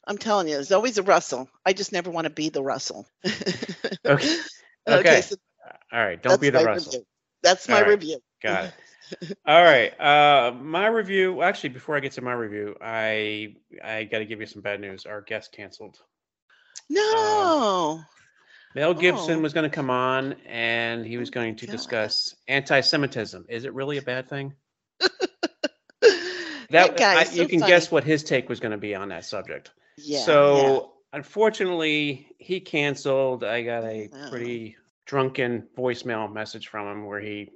I'm 0.07 0.19
telling 0.19 0.49
you, 0.49 0.55
there's 0.55 0.73
always 0.73 0.99
a 0.99 1.03
Russell. 1.03 1.49
I 1.65 1.73
just 1.73 1.93
never 1.93 2.11
want 2.11 2.25
to 2.27 2.31
be 2.31 2.49
the 2.51 2.63
Russell. 2.63 3.07
Okay. 4.07 4.37
Okay. 4.89 5.21
so 5.23 5.37
All 5.93 6.01
right, 6.05 6.23
don't 6.23 6.41
be 6.41 6.51
the 6.51 6.65
Russell. 6.65 6.93
Review. 6.93 7.07
That's 7.43 7.69
my 7.69 7.81
right. 7.83 7.89
review. 7.89 8.19
Got 8.43 8.65
it. 8.67 9.39
All 9.47 9.63
right. 9.65 9.99
Uh, 9.99 10.53
my 10.53 10.87
review. 10.87 11.41
Actually, 11.43 11.71
before 11.71 11.97
I 11.97 12.01
get 12.01 12.13
to 12.13 12.21
my 12.23 12.33
review, 12.33 12.75
I 12.81 13.55
I 13.83 14.05
got 14.05 14.19
to 14.19 14.25
give 14.27 14.41
you 14.41 14.47
some 14.47 14.61
bad 14.63 14.81
news. 14.81 15.07
Our 15.07 15.23
guest 15.23 15.53
canceled. 15.53 15.99
No. 16.91 18.03
Mel 18.75 18.95
Gibson 18.95 19.39
Oh. 19.39 19.41
was 19.41 19.53
going 19.55 19.69
to 19.69 19.75
come 19.75 19.89
on, 19.91 20.35
and 20.47 21.07
he 21.07 21.17
was 21.17 21.31
Oh 21.31 21.33
going 21.33 21.57
to 21.57 21.67
God. 21.67 21.73
discuss 21.73 22.35
anti-Semitism. 22.49 23.47
Is 23.49 23.65
it 23.65 23.73
really 23.75 23.97
a 23.97 24.03
bad 24.03 24.29
thing? 24.29 24.55
that 26.71 26.97
guy 26.97 27.21
I- 27.21 27.23
is 27.23 27.37
you 27.37 27.49
can 27.49 27.61
funny. 27.61 27.73
guess 27.73 27.91
what 27.91 28.05
his 28.05 28.23
take 28.23 28.49
was 28.49 28.61
going 28.61 28.73
to 28.73 28.79
be 28.79 28.95
on 28.95 29.09
that 29.09 29.25
subject. 29.25 29.71
Yeah. 29.97 30.21
so 30.21 30.93
unfortunately, 31.13 32.29
he 32.39 32.61
canceled. 32.61 33.45
I 33.45 33.63
got 33.63 33.85
a 33.85 34.09
Oh. 34.13 34.31
pretty 34.31 34.77
drunken 35.07 35.67
voicemail 35.77 36.33
message 36.33 36.69
from 36.69 36.87
him 36.87 37.07
where 37.07 37.21
he 37.21 37.51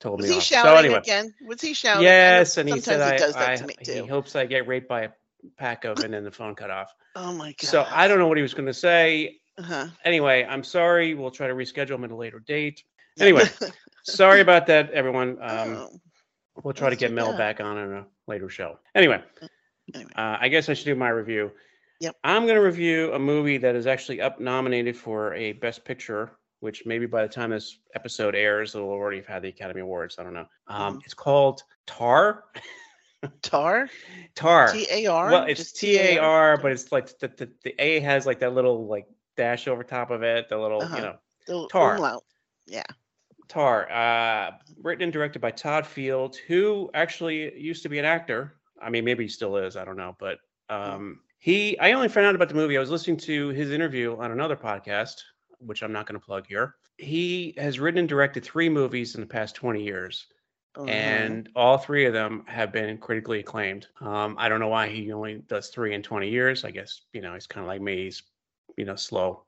told 0.00 0.20
Was 0.20 0.26
me 0.28 0.32
he 0.34 0.38
off. 0.38 0.44
shouting 0.44 0.70
so 0.72 0.76
anyway, 0.78 0.98
again? 0.98 1.34
Was 1.46 1.60
he 1.60 1.74
shouting? 1.74 2.04
Yes, 2.04 2.56
and 2.56 2.68
he 2.68 2.80
said 2.80 3.00
I, 3.00 3.16
he 3.56 3.62
I- 3.62 3.66
me 3.66 3.74
he 3.82 3.98
hopes 4.06 4.34
I 4.36 4.46
get 4.46 4.66
raped 4.66 4.88
by 4.88 5.02
a 5.02 5.10
pack 5.56 5.84
of, 5.84 5.98
and 6.00 6.12
then 6.12 6.24
the 6.24 6.30
phone 6.30 6.54
cut 6.54 6.70
off. 6.70 6.94
Oh 7.16 7.32
my 7.32 7.48
god. 7.52 7.68
So 7.68 7.86
I 7.90 8.08
don't 8.08 8.18
know 8.18 8.28
what 8.28 8.36
he 8.38 8.42
was 8.42 8.54
going 8.54 8.66
to 8.66 8.74
say. 8.74 9.40
Uh-huh. 9.58 9.88
Anyway, 10.04 10.46
I'm 10.48 10.62
sorry. 10.62 11.14
We'll 11.14 11.30
try 11.32 11.48
to 11.48 11.54
reschedule 11.54 11.96
him 11.96 12.04
at 12.04 12.10
a 12.12 12.16
later 12.16 12.38
date. 12.40 12.84
Anyway, 13.18 13.44
sorry 14.04 14.40
about 14.40 14.66
that, 14.68 14.90
everyone. 14.92 15.38
Um, 15.40 15.76
Oh, 15.76 16.00
we'll 16.62 16.74
try 16.74 16.90
to 16.90 16.96
get 16.96 17.12
Mel 17.12 17.36
back 17.36 17.60
on 17.60 17.76
in 17.78 17.92
a 17.92 18.06
later 18.28 18.48
show. 18.48 18.78
Anyway, 18.94 19.20
Anyway. 19.94 20.10
uh, 20.16 20.38
I 20.40 20.48
guess 20.48 20.68
I 20.68 20.74
should 20.74 20.86
do 20.86 20.94
my 20.94 21.08
review. 21.08 21.50
Yep. 22.00 22.16
I'm 22.24 22.42
going 22.44 22.54
to 22.56 22.62
review 22.62 23.12
a 23.12 23.18
movie 23.18 23.58
that 23.58 23.74
is 23.74 23.86
actually 23.86 24.20
up 24.20 24.38
nominated 24.40 24.96
for 24.96 25.34
a 25.34 25.52
Best 25.54 25.84
Picture, 25.84 26.32
which 26.60 26.84
maybe 26.86 27.06
by 27.06 27.22
the 27.22 27.28
time 27.28 27.50
this 27.50 27.78
episode 27.94 28.34
airs, 28.36 28.74
it'll 28.74 28.88
already 28.90 29.16
have 29.18 29.26
had 29.26 29.42
the 29.42 29.48
Academy 29.48 29.80
Awards. 29.80 30.16
I 30.18 30.22
don't 30.22 30.34
know. 30.34 30.46
Um, 30.68 30.98
Mhm. 30.98 31.04
It's 31.04 31.14
called 31.14 31.62
Tar. 31.86 32.44
Tar? 33.42 33.88
Tar. 34.36 34.72
T 34.72 34.86
A 34.90 35.06
R? 35.06 35.30
Well, 35.30 35.44
it's 35.44 35.72
T 35.72 35.98
A 35.98 36.18
R, 36.18 36.56
but 36.56 36.70
it's 36.70 36.92
like 36.92 37.18
the, 37.18 37.28
the 37.28 37.50
the 37.64 37.74
A 37.80 37.98
has 38.00 38.26
like 38.26 38.38
that 38.40 38.54
little 38.54 38.86
like 38.86 39.06
dash 39.36 39.66
over 39.66 39.82
top 39.82 40.10
of 40.12 40.22
it. 40.22 40.48
The 40.48 40.56
little 40.56 40.82
Uh-huh. 40.82 40.96
you 40.96 41.02
know 41.02 41.16
The 41.46 41.68
Tar. 41.68 41.96
umlaut. 41.96 42.22
Yeah. 42.66 42.84
Tar. 43.48 43.90
Uh, 43.90 44.52
written 44.82 45.02
and 45.02 45.12
directed 45.12 45.40
by 45.40 45.50
Todd 45.50 45.84
Field, 45.86 46.36
who 46.46 46.90
actually 46.94 47.58
used 47.58 47.82
to 47.82 47.88
be 47.88 47.98
an 47.98 48.04
actor. 48.04 48.54
I 48.80 48.90
mean, 48.90 49.04
maybe 49.04 49.24
he 49.24 49.28
still 49.28 49.56
is. 49.56 49.76
I 49.76 49.84
don't 49.84 49.96
know, 49.96 50.14
but 50.20 50.38
um, 50.68 51.20
he. 51.38 51.78
I 51.78 51.92
only 51.92 52.08
found 52.08 52.26
out 52.26 52.34
about 52.34 52.48
the 52.48 52.54
movie. 52.54 52.76
I 52.76 52.80
was 52.80 52.90
listening 52.90 53.16
to 53.18 53.48
his 53.48 53.70
interview 53.70 54.16
on 54.16 54.32
another 54.32 54.56
podcast, 54.56 55.14
which 55.58 55.82
I'm 55.82 55.92
not 55.92 56.06
going 56.06 56.18
to 56.20 56.24
plug 56.24 56.46
here. 56.46 56.74
He 56.96 57.54
has 57.58 57.78
written 57.78 57.98
and 58.00 58.08
directed 58.08 58.44
three 58.44 58.68
movies 58.68 59.14
in 59.14 59.20
the 59.20 59.26
past 59.26 59.54
20 59.54 59.82
years. 59.82 60.26
Uh-huh. 60.76 60.86
and 60.86 61.48
all 61.56 61.76
three 61.78 62.04
of 62.04 62.12
them 62.12 62.44
have 62.46 62.70
been 62.70 62.98
critically 62.98 63.40
acclaimed. 63.40 63.88
Um, 64.00 64.36
I 64.38 64.48
don't 64.48 64.60
know 64.60 64.68
why 64.68 64.88
he 64.88 65.10
only 65.12 65.42
does 65.48 65.70
three 65.70 65.92
in 65.94 66.02
20 66.04 66.28
years. 66.28 66.64
I 66.64 66.70
guess 66.70 67.00
you 67.12 67.20
know 67.20 67.34
he's 67.34 67.48
kind 67.48 67.64
of 67.64 67.68
like 67.68 67.80
me. 67.80 68.04
He's 68.04 68.22
you 68.76 68.84
know 68.84 68.94
slow. 68.94 69.44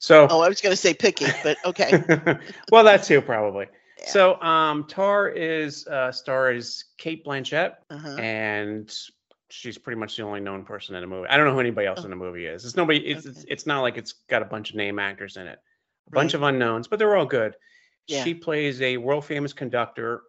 So 0.00 0.26
Oh, 0.28 0.40
I 0.42 0.48
was 0.48 0.60
going 0.60 0.72
to 0.72 0.76
say 0.76 0.92
picky, 0.92 1.26
but 1.42 1.56
okay. 1.64 2.02
well, 2.72 2.84
that 2.84 3.04
too 3.04 3.22
probably. 3.22 3.66
Yeah. 4.00 4.08
So 4.10 4.42
um, 4.42 4.84
Tar 4.86 5.28
is 5.28 5.86
uh, 5.86 6.12
stars 6.12 6.84
Cate 6.98 7.24
Blanchett, 7.24 7.76
Uh-huh. 7.88 8.16
and 8.16 8.92
she's 9.50 9.78
pretty 9.78 9.98
much 9.98 10.16
the 10.16 10.22
only 10.22 10.40
known 10.40 10.64
person 10.64 10.94
in 10.94 11.00
the 11.00 11.06
movie. 11.06 11.28
I 11.28 11.36
don't 11.36 11.46
know 11.46 11.52
who 11.54 11.60
anybody 11.60 11.86
else 11.86 12.00
Oh. 12.00 12.04
in 12.04 12.10
the 12.10 12.16
movie 12.16 12.46
is. 12.46 12.64
It's 12.64 12.76
nobody. 12.76 12.98
It's 13.06 13.26
it's, 13.26 13.38
Okay. 13.40 13.46
it's 13.52 13.66
not 13.66 13.80
like 13.82 13.96
it's 13.96 14.12
got 14.28 14.42
a 14.42 14.46
bunch 14.46 14.70
of 14.70 14.76
name 14.76 14.98
actors 14.98 15.36
in 15.36 15.46
it. 15.46 15.58
A 16.08 16.10
bunch 16.10 16.34
Right. 16.34 16.40
of 16.40 16.42
unknowns, 16.42 16.88
but 16.88 16.98
they're 16.98 17.16
all 17.16 17.26
good. 17.26 17.54
Yeah. 18.06 18.22
She 18.24 18.34
plays 18.34 18.80
a 18.82 18.96
world 18.96 19.24
famous 19.24 19.52
conductor 19.52 20.22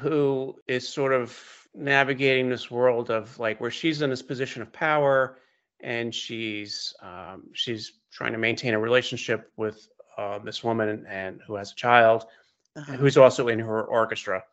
who 0.00 0.56
is 0.66 0.88
sort 0.88 1.12
of 1.12 1.36
navigating 1.74 2.48
this 2.48 2.70
world 2.70 3.10
of 3.10 3.38
like 3.38 3.60
where 3.60 3.70
she's 3.70 4.02
in 4.02 4.10
this 4.10 4.22
position 4.22 4.62
of 4.62 4.72
power 4.72 5.38
and 5.80 6.14
she's 6.14 6.92
um, 7.02 7.44
she's 7.54 7.92
trying 8.12 8.32
to 8.32 8.38
maintain 8.38 8.74
a 8.74 8.78
relationship 8.78 9.50
with 9.56 9.88
uh, 10.18 10.38
this 10.40 10.62
woman 10.64 11.06
and 11.08 11.40
who 11.46 11.54
has 11.54 11.72
a 11.72 11.74
child 11.76 12.26
Uh-huh. 12.76 12.92
who's 12.94 13.16
also 13.16 13.48
in 13.48 13.58
her 13.58 13.82
orchestra 13.84 14.44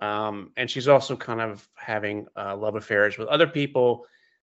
um, 0.00 0.52
and 0.56 0.70
she's 0.70 0.88
also 0.88 1.16
kind 1.16 1.40
of 1.40 1.68
having 1.74 2.26
uh, 2.36 2.56
love 2.56 2.74
affairs 2.76 3.18
with 3.18 3.28
other 3.28 3.46
people 3.46 4.04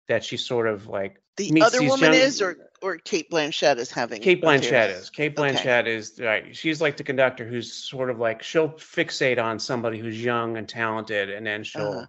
that 0.08 0.24
she's 0.24 0.46
sort 0.46 0.68
of 0.68 0.88
like 0.88 1.22
The 1.38 1.52
meets 1.52 1.66
other 1.68 1.80
these 1.80 1.90
woman 1.90 2.14
young- 2.14 2.22
is, 2.22 2.42
or 2.42 2.58
or 2.82 2.98
Cate 2.98 3.30
Blanchett 3.32 3.78
is 3.78 3.90
having. 3.90 4.22
Cate 4.22 4.42
Blanchett 4.42 4.68
affairs? 4.68 5.04
is. 5.04 5.10
Cate 5.10 5.38
Okay. 5.40 5.54
Blanchett 5.54 5.88
is 5.88 6.20
right. 6.20 6.56
She's 6.56 6.82
like 6.82 6.98
the 6.98 7.04
conductor 7.04 7.46
who's 7.46 7.72
sort 7.74 8.10
of 8.10 8.20
like 8.20 8.44
she'll 8.44 8.70
fixate 8.70 9.42
on 9.42 9.58
somebody 9.60 9.98
who's 10.00 10.22
young 10.24 10.58
and 10.58 10.68
talented, 10.68 11.30
and 11.30 11.46
then 11.48 11.64
she'll 11.64 12.08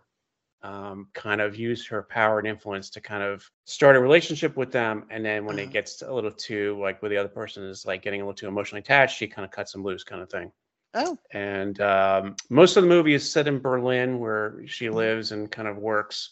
um, 0.62 1.08
kind 1.12 1.40
of 1.42 1.56
use 1.56 1.86
her 1.86 2.02
power 2.02 2.38
and 2.38 2.48
influence 2.48 2.88
to 2.90 3.00
kind 3.00 3.22
of 3.22 3.48
start 3.66 3.96
a 3.96 4.00
relationship 4.00 4.56
with 4.56 4.72
them. 4.72 5.04
And 5.10 5.22
then 5.24 5.44
when 5.44 5.58
it 5.58 5.64
Uh-huh. 5.64 5.72
gets 5.72 6.00
a 6.02 6.10
little 6.12 6.30
too 6.32 6.78
like 6.80 7.02
where 7.02 7.10
the 7.10 7.18
other 7.18 7.28
person 7.28 7.62
is 7.64 7.84
like 7.84 8.02
getting 8.02 8.22
a 8.22 8.24
little 8.24 8.34
too 8.34 8.48
emotionally 8.48 8.80
attached, 8.80 9.18
she 9.18 9.26
kind 9.28 9.44
of 9.44 9.50
cuts 9.50 9.72
them 9.72 9.84
loose, 9.84 10.04
kind 10.04 10.22
of 10.22 10.30
thing. 10.30 10.50
Oh, 10.94 11.18
And 11.32 11.80
um, 11.80 12.36
most 12.50 12.76
of 12.76 12.82
the 12.84 12.88
movie 12.88 13.14
is 13.14 13.30
set 13.30 13.48
in 13.48 13.58
Berlin, 13.58 14.18
where 14.20 14.62
she 14.66 14.86
Mhm. 14.86 14.94
lives 14.94 15.32
and 15.32 15.50
kind 15.50 15.66
of 15.68 15.76
works. 15.76 16.30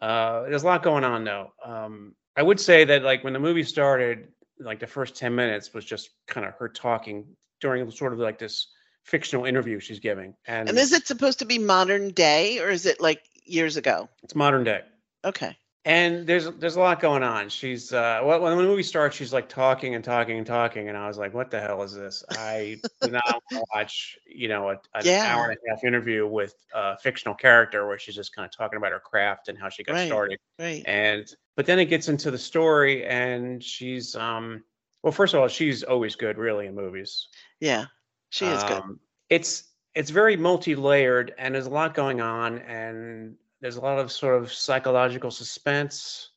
Uh, 0.00 0.42
there's 0.42 0.62
a 0.62 0.66
lot 0.66 0.82
going 0.82 1.04
on, 1.04 1.24
though. 1.24 1.52
Um, 1.64 2.14
I 2.36 2.42
would 2.42 2.60
say 2.60 2.84
that, 2.84 3.02
like, 3.02 3.24
when 3.24 3.32
the 3.32 3.40
movie 3.40 3.64
started, 3.64 4.28
like 4.60 4.78
the 4.80 4.86
first 4.86 5.16
10 5.16 5.34
minutes 5.34 5.72
was 5.74 5.84
just 5.84 6.10
kind 6.26 6.46
of 6.46 6.54
her 6.54 6.68
talking 6.68 7.36
during 7.60 7.90
sort 7.90 8.12
of 8.12 8.18
like 8.20 8.38
this 8.38 8.68
fictional 9.04 9.44
interview 9.44 9.80
she's 9.80 10.00
giving. 10.00 10.34
And, 10.46 10.68
and 10.68 10.78
is 10.78 10.92
it 10.92 11.06
supposed 11.06 11.40
to 11.40 11.44
be 11.44 11.58
modern 11.58 12.10
day, 12.10 12.60
or 12.60 12.68
is 12.70 12.86
it 12.86 13.00
like 13.00 13.22
years 13.44 13.76
ago? 13.76 14.08
it's 14.22 14.34
modern 14.34 14.64
day. 14.64 14.82
Okay. 15.24 15.56
And 15.88 16.26
there's 16.26 16.50
there's 16.56 16.76
a 16.76 16.80
lot 16.80 17.00
going 17.00 17.22
on. 17.22 17.48
She's 17.48 17.94
uh 17.94 18.20
well, 18.22 18.40
when 18.42 18.56
the 18.58 18.62
movie 18.62 18.82
starts, 18.82 19.16
she's 19.16 19.32
like 19.32 19.48
talking 19.48 19.94
and 19.94 20.04
talking 20.04 20.36
and 20.36 20.46
talking, 20.46 20.88
and 20.90 20.98
I 20.98 21.08
was 21.08 21.16
like, 21.18 21.32
"What 21.32 21.50
the 21.50 21.60
hell 21.60 21.82
is 21.82 21.94
this?" 21.94 22.22
I 22.28 22.82
do 23.00 23.10
not 23.10 23.42
watch, 23.74 24.18
you 24.26 24.48
know, 24.48 24.68
a, 24.70 24.76
an 24.94 25.06
Yeah. 25.06 25.22
hour 25.22 25.48
and 25.48 25.58
a 25.66 25.70
half 25.70 25.84
interview 25.84 26.26
with 26.26 26.54
a 26.74 26.98
fictional 26.98 27.34
character 27.34 27.86
where 27.88 27.98
she's 27.98 28.16
just 28.16 28.34
kind 28.36 28.44
of 28.44 28.52
talking 28.56 28.76
about 28.76 28.92
her 28.92 29.00
craft 29.00 29.48
and 29.48 29.58
how 29.58 29.70
she 29.70 29.82
got 29.82 29.94
Right. 29.94 30.06
started. 30.06 30.38
Right. 30.58 30.86
And 30.86 31.26
but 31.56 31.66
then 31.66 31.78
it 31.78 31.86
gets 31.86 32.08
into 32.08 32.30
the 32.30 32.38
story, 32.38 33.06
and 33.06 33.64
she's 33.64 34.14
um 34.16 34.64
well, 35.02 35.12
first 35.12 35.32
of 35.34 35.40
all, 35.40 35.48
she's 35.48 35.84
always 35.84 36.16
good, 36.16 36.38
really, 36.38 36.66
in 36.66 36.74
movies. 36.74 37.28
Yeah. 37.60 37.86
She 38.30 38.50
is 38.50 38.64
good. 38.64 38.84
Um, 38.84 39.00
It's 39.30 39.74
it's 39.94 40.10
very 40.10 40.36
multi-layered, 40.36 41.34
and 41.38 41.54
there's 41.54 41.66
a 41.66 41.70
lot 41.70 41.94
going 41.94 42.20
on, 42.20 42.58
and 42.60 43.36
there's 43.60 43.76
a 43.76 43.80
lot 43.80 43.98
of 43.98 44.12
sort 44.12 44.40
of 44.40 44.52
psychological 44.52 45.30
suspense. 45.30 46.30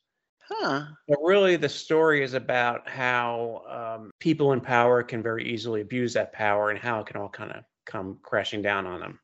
Huh. 0.48 0.86
But 1.08 1.20
really, 1.24 1.56
the 1.56 1.70
story 1.70 2.24
is 2.24 2.34
about 2.34 2.88
how 2.90 3.98
um, 4.00 4.12
people 4.20 4.54
in 4.54 4.62
power 4.62 5.02
can 5.04 5.24
very 5.24 5.50
easily 5.50 5.82
abuse 5.82 6.14
that 6.14 6.34
power, 6.34 6.70
and 6.70 6.80
how 6.80 7.00
it 7.00 7.08
can 7.08 7.18
all 7.18 7.30
kind 7.30 7.52
of 7.52 7.64
come 7.86 8.20
crashing 8.22 8.62
down 8.62 8.86
on 8.86 9.00
them. 9.00 9.20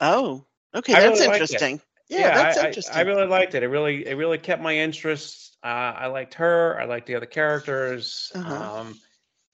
Oh. 0.00 0.44
Okay. 0.74 0.94
I 0.94 1.00
That's 1.00 1.20
really 1.20 1.32
interesting. 1.32 1.80
Yeah, 2.08 2.34
that's 2.34 2.58
I, 2.58 2.62
I- 2.62 2.66
interesting. 2.68 2.96
I, 2.96 3.00
really 3.00 3.26
liked 3.26 3.54
it. 3.54 3.62
It 3.62 3.68
really, 3.68 4.06
it 4.06 4.14
really 4.14 4.38
kept 4.38 4.62
my 4.62 4.76
interest. 4.76 5.56
Uh, 5.64 5.66
I 5.66 6.06
liked 6.06 6.34
her. 6.34 6.78
I 6.80 6.84
liked 6.84 7.06
the 7.06 7.16
other 7.16 7.26
characters. 7.26 8.30
Uh-huh. 8.34 8.80
Um, 8.80 9.00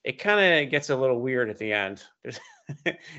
it 0.05 0.19
kind 0.19 0.65
of 0.65 0.71
gets 0.71 0.91
a 0.91 0.97
little 0.97 1.21
weird 1.21 1.49
at 1.49 1.59
the 1.59 1.73
end. 1.73 2.03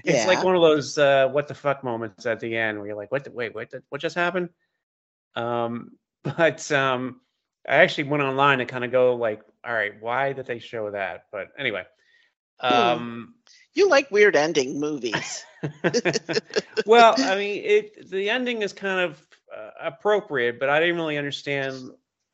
It's 0.04 0.26
like 0.26 0.44
one 0.44 0.56
of 0.56 0.62
those 0.62 0.98
uh, 0.98 1.28
"what 1.28 1.48
the 1.48 1.54
fuck" 1.54 1.84
moments 1.84 2.26
at 2.26 2.40
the 2.40 2.56
end 2.56 2.78
where 2.78 2.88
you're 2.88 2.96
like, 2.96 3.12
"What? 3.12 3.26
The, 3.26 3.32
wait, 3.32 3.54
wait, 3.54 3.72
what 3.90 4.02
just 4.02 4.16
happened?" 4.16 4.50
Um, 5.36 5.92
but 6.24 6.72
um, 6.72 7.22
I 7.68 7.76
actually 7.78 8.06
went 8.06 8.24
online 8.24 8.60
to 8.60 8.66
kind 8.66 8.84
of 8.84 8.92
go 8.92 9.16
like, 9.16 9.42
"All 9.66 9.74
right, 9.74 9.94
why 10.02 10.34
did 10.34 10.46
they 10.46 10.60
show 10.60 10.92
that?" 10.92 11.26
But 11.32 11.50
anyway, 11.58 11.84
Hmm. 12.70 13.00
um, 13.00 13.36
you 13.74 13.90
like 13.90 14.12
weird 14.12 14.36
ending 14.36 14.80
movies. 14.80 15.44
well, 16.86 17.18
I 17.22 17.36
mean, 17.36 17.64
it 17.64 18.10
the 18.10 18.30
ending 18.30 18.62
is 18.62 18.74
kind 18.74 19.02
of 19.02 19.22
uh, 19.56 19.70
appropriate, 19.82 20.60
but 20.60 20.70
I 20.70 20.80
didn't 20.80 20.96
really 20.96 21.18
understand. 21.18 21.90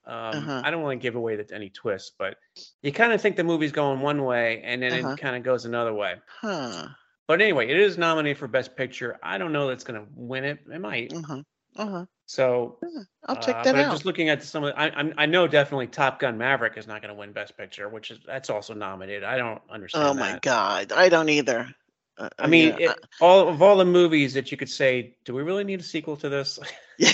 Um, 0.06 0.52
Uh-huh. 0.52 0.64
I 0.64 0.72
don't 0.72 0.82
want 0.82 1.00
to 1.00 1.04
give 1.04 1.16
away 1.16 1.36
that 1.38 1.52
any 1.52 1.70
twist, 1.70 2.14
but 2.18 2.38
you 2.82 2.92
kind 2.92 3.14
of 3.14 3.22
think 3.22 3.36
the 3.36 3.44
movie's 3.44 3.72
going 3.72 4.02
one 4.02 4.24
way, 4.24 4.62
and 4.64 4.82
then 4.82 4.94
Uh-huh. 4.94 5.12
it 5.12 5.16
kind 5.18 5.36
of 5.36 5.44
goes 5.44 5.66
another 5.66 5.94
way. 5.94 6.16
Huh. 6.26 6.96
But 7.28 7.42
anyway, 7.42 7.70
it 7.70 7.78
is 7.80 7.98
nominated 7.98 8.38
for 8.38 8.48
Best 8.48 8.76
Picture. 8.76 9.20
I 9.24 9.38
don't 9.38 9.54
know 9.54 9.68
that's 9.68 9.84
going 9.86 10.02
to 10.04 10.08
win 10.16 10.44
it. 10.44 10.60
It 10.72 10.80
might. 10.80 11.14
Uh-huh. 11.14 11.44
Uh-huh. 11.76 12.06
So 12.30 12.78
I'll 13.26 13.38
check 13.38 13.56
uh, 13.56 13.64
that 13.64 13.76
out. 13.76 13.92
Just 13.92 14.06
looking 14.06 14.30
at 14.30 14.44
some 14.44 14.64
of, 14.64 14.76
I, 14.78 14.92
I'm, 14.92 15.16
I 15.18 15.26
know 15.26 15.48
definitely 15.48 15.88
Top 15.88 16.20
Gun 16.20 16.38
Maverick 16.38 16.78
is 16.78 16.86
not 16.86 17.02
going 17.02 17.12
to 17.12 17.20
win 17.20 17.32
Best 17.32 17.58
Picture, 17.58 17.90
which 17.90 18.12
is 18.12 18.20
that's 18.24 18.52
also 18.52 18.76
nominated. 18.76 19.24
I 19.24 19.36
don't 19.36 19.60
understand. 19.68 20.06
Oh 20.06 20.14
my 20.14 20.34
that. 20.34 20.44
God. 20.44 20.92
I 20.92 21.10
don't 21.10 21.28
either. 21.30 21.74
Uh, 22.20 22.30
I 22.38 22.46
mean, 22.46 22.76
yeah, 22.78 22.92
it, 22.92 23.00
all 23.20 23.50
of 23.50 23.64
all 23.64 23.78
the 23.78 23.86
movies 23.86 24.36
that 24.36 24.52
you 24.52 24.58
could 24.58 24.70
say, 24.70 25.16
do 25.26 25.34
we 25.34 25.42
really 25.42 25.64
need 25.64 25.80
a 25.80 25.84
sequel 25.84 26.18
to 26.18 26.30
this? 26.30 26.60
yeah. 27.00 27.14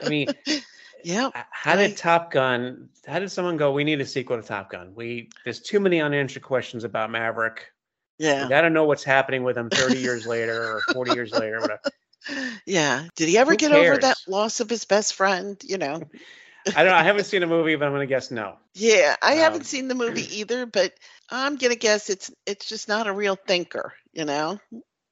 I 0.00 0.08
mean, 0.08 0.28
yeah. 1.02 1.30
how 1.50 1.74
did 1.74 1.82
Right. 1.82 1.96
Top 1.96 2.30
Gun? 2.30 2.90
How 3.08 3.18
did 3.18 3.32
someone 3.32 3.56
go? 3.56 3.72
We 3.72 3.82
need 3.82 4.00
a 4.00 4.06
sequel 4.06 4.40
to 4.40 4.46
Top 4.46 4.70
Gun. 4.70 4.92
We 4.94 5.30
there's 5.42 5.58
too 5.58 5.80
many 5.80 6.00
unanswered 6.00 6.44
questions 6.44 6.84
about 6.84 7.10
Maverick. 7.10 7.72
Yeah. 8.18 8.48
Got 8.48 8.60
to 8.60 8.70
know 8.70 8.84
what's 8.84 9.02
happening 9.02 9.42
with 9.42 9.58
him 9.58 9.70
30 9.70 9.98
years 9.98 10.24
later 10.24 10.62
or 10.62 10.82
40 10.92 11.14
years 11.14 11.32
later. 11.32 11.60
Whatever. 11.60 11.80
Yeah. 12.66 13.08
Did 13.16 13.28
he 13.28 13.38
ever 13.38 13.54
Who 13.54 13.56
get 13.56 13.72
over 13.72 13.96
that 13.98 14.16
loss 14.26 14.60
of 14.60 14.70
his 14.70 14.84
best 14.84 15.14
friend? 15.14 15.60
You 15.64 15.78
know? 15.78 16.04
I 16.74 16.82
don't. 16.84 16.92
know. 16.92 16.96
I 16.98 17.02
haven't 17.04 17.24
seen 17.24 17.42
a 17.42 17.46
movie, 17.46 17.74
but 17.76 17.86
I'm 17.86 17.92
gonna 17.92 18.06
guess 18.06 18.30
no. 18.30 18.58
Yeah, 18.74 19.16
I 19.22 19.34
Um, 19.34 19.34
haven't 19.34 19.66
seen 19.66 19.88
the 19.88 19.94
movie 19.94 20.38
either, 20.40 20.66
but 20.66 20.92
I'm 21.30 21.56
gonna 21.56 21.74
guess 21.76 22.10
it's 22.10 22.30
it's 22.46 22.68
just 22.68 22.88
not 22.88 23.06
a 23.06 23.12
real 23.12 23.36
thinker, 23.36 23.94
you 24.12 24.24
know? 24.24 24.58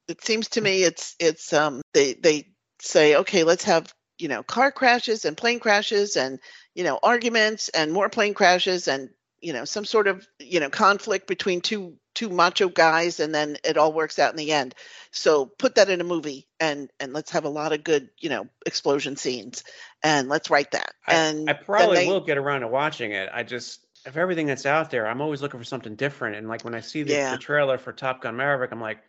It 0.07 0.23
seems 0.23 0.49
to 0.49 0.61
me 0.61 0.83
it's 0.83 1.15
it's 1.19 1.53
um 1.53 1.81
they 1.93 2.13
they 2.13 2.47
say, 2.81 3.15
okay, 3.17 3.43
let's 3.43 3.63
have, 3.65 3.93
you 4.17 4.27
know, 4.27 4.43
car 4.43 4.71
crashes 4.71 5.25
and 5.25 5.37
plane 5.37 5.59
crashes 5.59 6.15
and, 6.17 6.39
you 6.75 6.83
know, 6.83 6.99
arguments 7.01 7.69
and 7.69 7.91
more 7.91 8.09
plane 8.09 8.33
crashes 8.33 8.87
and, 8.87 9.09
you 9.43 9.53
know, 9.53 9.65
some 9.65 9.85
sort 9.85 10.07
of, 10.07 10.27
you 10.39 10.59
know, 10.59 10.69
conflict 10.69 11.27
between 11.27 11.61
two 11.61 11.97
two 12.15 12.29
macho 12.29 12.69
guys 12.69 13.19
and 13.19 13.33
then 13.33 13.57
it 13.63 13.77
all 13.77 13.91
works 13.93 14.19
out 14.19 14.31
in 14.31 14.37
the 14.37 14.51
end. 14.51 14.75
So 15.11 15.45
put 15.47 15.75
that 15.75 15.89
in 15.89 16.01
a 16.01 16.05
movie 16.05 16.47
and 16.59 16.89
and 16.99 17.13
let's 17.13 17.31
have 17.31 17.45
a 17.45 17.49
lot 17.49 17.73
of 17.73 17.83
good, 17.83 18.09
you 18.19 18.29
know, 18.29 18.47
explosion 18.65 19.17
scenes 19.17 19.63
and 20.03 20.29
let's 20.29 20.49
write 20.49 20.71
that. 20.71 20.93
I, 21.07 21.13
and 21.15 21.47
I 21.47 21.53
probably 21.53 21.97
they- 21.97 22.07
will 22.07 22.21
get 22.21 22.37
around 22.37 22.61
to 22.61 22.67
watching 22.67 23.11
it. 23.11 23.29
I 23.33 23.43
just 23.43 23.85
of 24.05 24.17
everything 24.17 24.47
that's 24.47 24.65
out 24.65 24.91
there, 24.91 25.07
I'm 25.07 25.21
always 25.21 25.41
looking 25.41 25.59
for 25.59 25.65
something 25.65 25.95
different. 25.95 26.35
And 26.37 26.47
like 26.49 26.63
when 26.63 26.75
I 26.75 26.81
see 26.81 27.03
the, 27.03 27.13
Yeah. 27.13 27.31
the 27.31 27.37
trailer 27.37 27.77
for 27.77 27.93
Top 27.93 28.21
Gun 28.21 28.35
Maverick, 28.35 28.71
I'm 28.71 28.81
like, 28.81 28.99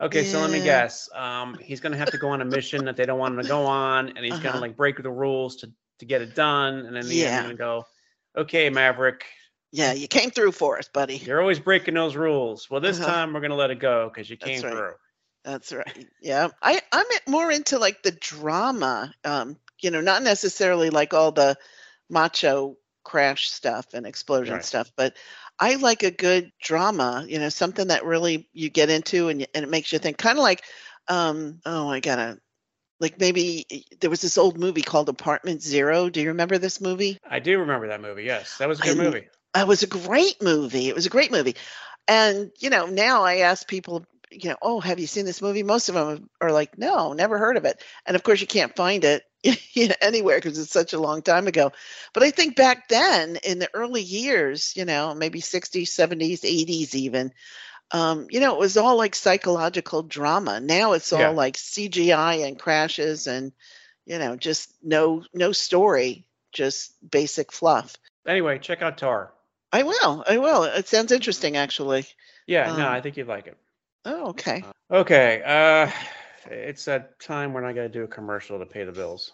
okay, 0.00 0.24
so 0.24 0.40
let 0.40 0.50
me 0.50 0.60
guess. 0.60 1.08
Um, 1.14 1.58
he's 1.60 1.80
gonna 1.80 1.96
have 1.96 2.10
to 2.10 2.18
go 2.18 2.30
on 2.30 2.40
a 2.42 2.44
mission 2.44 2.84
that 2.86 2.96
they 2.96 3.06
don't 3.06 3.18
want 3.18 3.32
him 3.34 3.38
to 3.38 3.44
go 3.48 3.66
on, 3.66 4.08
and 4.10 4.24
he's 4.24 4.34
Uh-huh. 4.34 4.42
gonna 4.42 4.60
like 4.60 4.76
break 4.76 5.02
the 5.02 5.10
rules 5.10 5.56
to 5.56 5.72
to 5.98 6.04
get 6.06 6.22
it 6.22 6.34
done. 6.34 6.86
And 6.86 6.94
then 6.96 7.08
the 7.08 7.24
end, 7.24 7.34
Yeah. 7.34 7.38
I'm 7.38 7.44
gonna 7.44 7.54
go, 7.56 7.86
okay, 8.36 8.68
Maverick, 8.70 9.24
Yeah, 9.72 9.92
you 9.94 10.06
came 10.06 10.30
through 10.30 10.52
for 10.52 10.78
us, 10.78 10.88
buddy. 10.88 11.16
you're 11.16 11.40
always 11.40 11.58
breaking 11.58 11.94
those 11.94 12.14
rules. 12.14 12.68
Well, 12.70 12.80
this 12.80 13.00
Uh-huh. 13.00 13.08
time 13.08 13.32
we're 13.32 13.40
gonna 13.40 13.56
let 13.56 13.70
it 13.70 13.78
go 13.80 14.10
because 14.12 14.28
you 14.28 14.36
came 14.36 14.60
right. 14.62 14.70
through. 14.72 14.94
That's 15.44 15.72
right. 15.72 16.06
Yeah. 16.20 16.48
I, 16.62 16.80
I'm 16.92 17.06
more 17.26 17.50
into 17.50 17.78
like 17.78 18.02
the 18.02 18.12
drama, 18.12 19.12
um, 19.24 19.56
you 19.80 19.90
know, 19.90 20.00
not 20.00 20.22
necessarily 20.22 20.90
like 20.90 21.14
all 21.14 21.32
the 21.32 21.56
macho 22.08 22.76
crash 23.02 23.50
stuff 23.50 23.86
and 23.94 24.06
explosion 24.06 24.54
Right. 24.56 24.64
stuff, 24.64 24.92
but 24.96 25.16
I 25.58 25.74
like 25.76 26.02
a 26.04 26.10
good 26.12 26.52
drama, 26.62 27.24
you 27.26 27.38
know, 27.40 27.48
something 27.48 27.88
that 27.88 28.04
really 28.04 28.48
you 28.52 28.68
get 28.70 28.90
into 28.90 29.28
and, 29.28 29.46
and 29.54 29.64
it 29.64 29.68
makes 29.68 29.92
you 29.92 29.98
think 29.98 30.18
kind 30.18 30.38
of 30.38 30.42
like, 30.44 30.62
um, 31.08 31.60
oh, 31.66 31.88
I 31.88 31.98
gotta, 32.00 32.38
like 33.00 33.18
maybe 33.18 33.66
eh, 33.70 33.80
there 34.00 34.10
was 34.10 34.20
this 34.20 34.38
old 34.38 34.58
movie 34.58 34.82
called 34.82 35.08
Apartment 35.08 35.60
Zero. 35.62 36.08
Do 36.08 36.20
you 36.20 36.28
remember 36.28 36.58
this 36.58 36.80
movie? 36.80 37.18
I 37.28 37.40
do 37.40 37.58
remember 37.58 37.88
that 37.88 38.00
movie. 38.00 38.22
Yes, 38.24 38.58
that 38.58 38.68
was 38.68 38.78
a 38.78 38.82
good 38.82 39.00
I- 39.00 39.02
movie. 39.02 39.26
It 39.56 39.66
was 39.66 39.82
a 39.82 39.86
great 39.86 40.42
movie. 40.42 40.88
It 40.88 40.94
was 40.94 41.06
a 41.06 41.10
great 41.10 41.30
movie. 41.30 41.56
And, 42.08 42.50
you 42.58 42.70
know, 42.70 42.86
now 42.86 43.22
I 43.24 43.38
ask 43.38 43.66
people, 43.68 44.04
you 44.30 44.48
know, 44.50 44.56
oh, 44.62 44.80
have 44.80 44.98
you 44.98 45.06
seen 45.06 45.24
this 45.26 45.42
movie? 45.42 45.62
Most 45.62 45.88
of 45.88 45.94
them 45.94 46.30
are 46.40 46.52
like, 46.52 46.78
no, 46.78 47.12
never 47.12 47.38
heard 47.38 47.56
of 47.56 47.64
it. 47.64 47.82
And 48.06 48.16
of 48.16 48.22
course, 48.22 48.40
you 48.40 48.46
can't 48.46 48.74
find 48.74 49.04
it 49.04 49.22
you 49.72 49.88
know, 49.88 49.94
anywhere 50.00 50.38
because 50.38 50.58
it's 50.58 50.70
such 50.70 50.92
a 50.92 51.00
long 51.00 51.22
time 51.22 51.46
ago. 51.46 51.72
But 52.14 52.22
I 52.22 52.30
think 52.30 52.56
back 52.56 52.88
then, 52.88 53.36
in 53.44 53.58
the 53.58 53.68
early 53.74 54.02
years, 54.02 54.72
you 54.76 54.84
know, 54.84 55.14
maybe 55.14 55.40
60s, 55.40 55.90
70s, 55.90 56.44
80s, 56.44 56.94
even, 56.94 57.32
um, 57.90 58.26
you 58.30 58.40
know, 58.40 58.54
it 58.54 58.58
was 58.60 58.76
all 58.76 58.96
like 58.96 59.14
psychological 59.14 60.02
drama. 60.02 60.60
Now 60.60 60.92
it's 60.92 61.12
all 61.12 61.20
Yeah. 61.20 61.30
like 61.30 61.56
CGI 61.56 62.46
and 62.46 62.58
crashes 62.58 63.26
and, 63.26 63.52
you 64.06 64.18
know, 64.18 64.36
just 64.36 64.72
no 64.82 65.24
no 65.34 65.52
story, 65.52 66.26
just 66.52 66.92
basic 67.08 67.52
fluff. 67.52 67.96
Anyway, 68.26 68.58
check 68.58 68.82
out 68.82 68.96
Tar. 68.98 69.32
I 69.72 69.82
will. 69.82 70.24
I 70.28 70.38
will. 70.38 70.64
It 70.64 70.88
sounds 70.88 71.12
interesting, 71.12 71.56
actually. 71.56 72.06
Yeah, 72.46 72.66
no, 72.76 72.86
Um, 72.86 72.92
I 72.92 73.00
think 73.00 73.16
you'd 73.16 73.28
like 73.28 73.46
it. 73.46 73.56
Oh, 74.04 74.28
okay. 74.30 74.64
Okay. 74.90 75.42
Uh, 75.44 75.90
it's 76.50 76.84
that 76.84 77.18
time 77.20 77.52
when 77.54 77.64
I 77.64 77.72
got 77.72 77.82
to 77.82 77.88
do 77.88 78.02
a 78.02 78.08
commercial 78.08 78.58
to 78.58 78.66
pay 78.66 78.84
the 78.84 78.92
bills. 78.92 79.32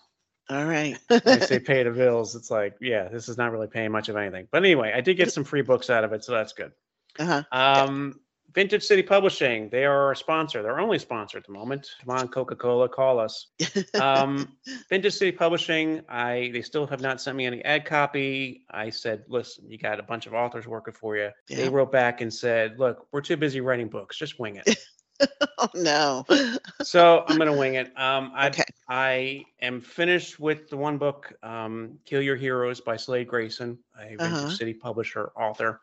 All 0.50 0.64
right. 0.64 0.96
I 1.10 1.38
say 1.40 1.58
pay 1.66 1.82
the 1.82 1.90
bills, 1.90 2.36
it's 2.36 2.50
like, 2.50 2.76
yeah, 2.80 3.08
this 3.08 3.28
is 3.28 3.36
not 3.36 3.52
really 3.52 3.66
paying 3.66 3.90
much 3.92 4.08
of 4.08 4.16
anything. 4.16 4.48
But 4.50 4.58
anyway, 4.64 4.92
I 4.94 5.00
did 5.00 5.16
get 5.16 5.32
some 5.32 5.44
free 5.44 5.62
books 5.62 5.90
out 5.90 6.04
of 6.04 6.12
it, 6.12 6.24
so 6.24 6.32
that's 6.32 6.52
good. 6.52 6.72
uh-huh. 7.18 7.42
Um, 7.50 8.20
Vintage 8.54 8.82
City 8.82 9.02
Publishing, 9.02 9.68
they 9.68 9.84
are 9.84 10.06
our 10.06 10.14
sponsor. 10.14 10.62
They're 10.62 10.72
our 10.72 10.80
only 10.80 10.98
sponsor 10.98 11.36
at 11.38 11.44
the 11.44 11.52
moment. 11.52 11.86
Come 12.04 12.16
on, 12.16 12.28
Coca 12.28 12.56
Cola, 12.56 12.88
call 12.88 13.18
us. 13.18 13.48
Um, 14.00 14.56
Vintage 14.88 15.14
City 15.14 15.32
Publishing, 15.32 16.02
I 16.08 16.50
they 16.52 16.62
still 16.62 16.86
have 16.86 17.00
not 17.00 17.20
sent 17.20 17.36
me 17.36 17.46
any 17.46 17.64
ad 17.64 17.84
copy. 17.84 18.64
I 18.70 18.90
said, 18.90 19.24
listen, 19.28 19.68
you 19.70 19.76
got 19.76 19.98
a 19.98 20.02
bunch 20.02 20.26
of 20.26 20.34
authors 20.34 20.66
working 20.66 20.94
for 20.94 21.16
you. 21.16 21.30
They 21.48 21.68
wrote 21.68 21.90
back 21.92 22.20
and 22.20 22.32
said, 22.32 22.78
look, 22.78 23.06
we're 23.12 23.20
too 23.20 23.36
busy 23.36 23.60
writing 23.60 23.88
books. 23.88 24.16
Just 24.16 24.38
wing 24.38 24.60
it. 24.64 24.78
oh 25.58 25.68
no. 25.74 26.24
so 26.82 27.24
I'm 27.26 27.38
gonna 27.38 27.52
wing 27.56 27.74
it. 27.74 27.86
Um, 27.98 28.32
I 28.34 28.48
Okay. 28.48 28.64
I 28.88 29.44
am 29.60 29.80
finished 29.80 30.38
with 30.40 30.68
the 30.70 30.76
one 30.76 30.96
book, 30.96 31.32
um, 31.42 31.98
"Kill 32.06 32.22
Your 32.22 32.36
Heroes" 32.36 32.80
by 32.80 32.96
Slade 32.96 33.28
Grayson, 33.28 33.78
a 33.98 34.10
Vintage 34.10 34.32
Uh-huh. 34.32 34.48
City 34.48 34.74
publisher 34.74 35.30
author. 35.36 35.80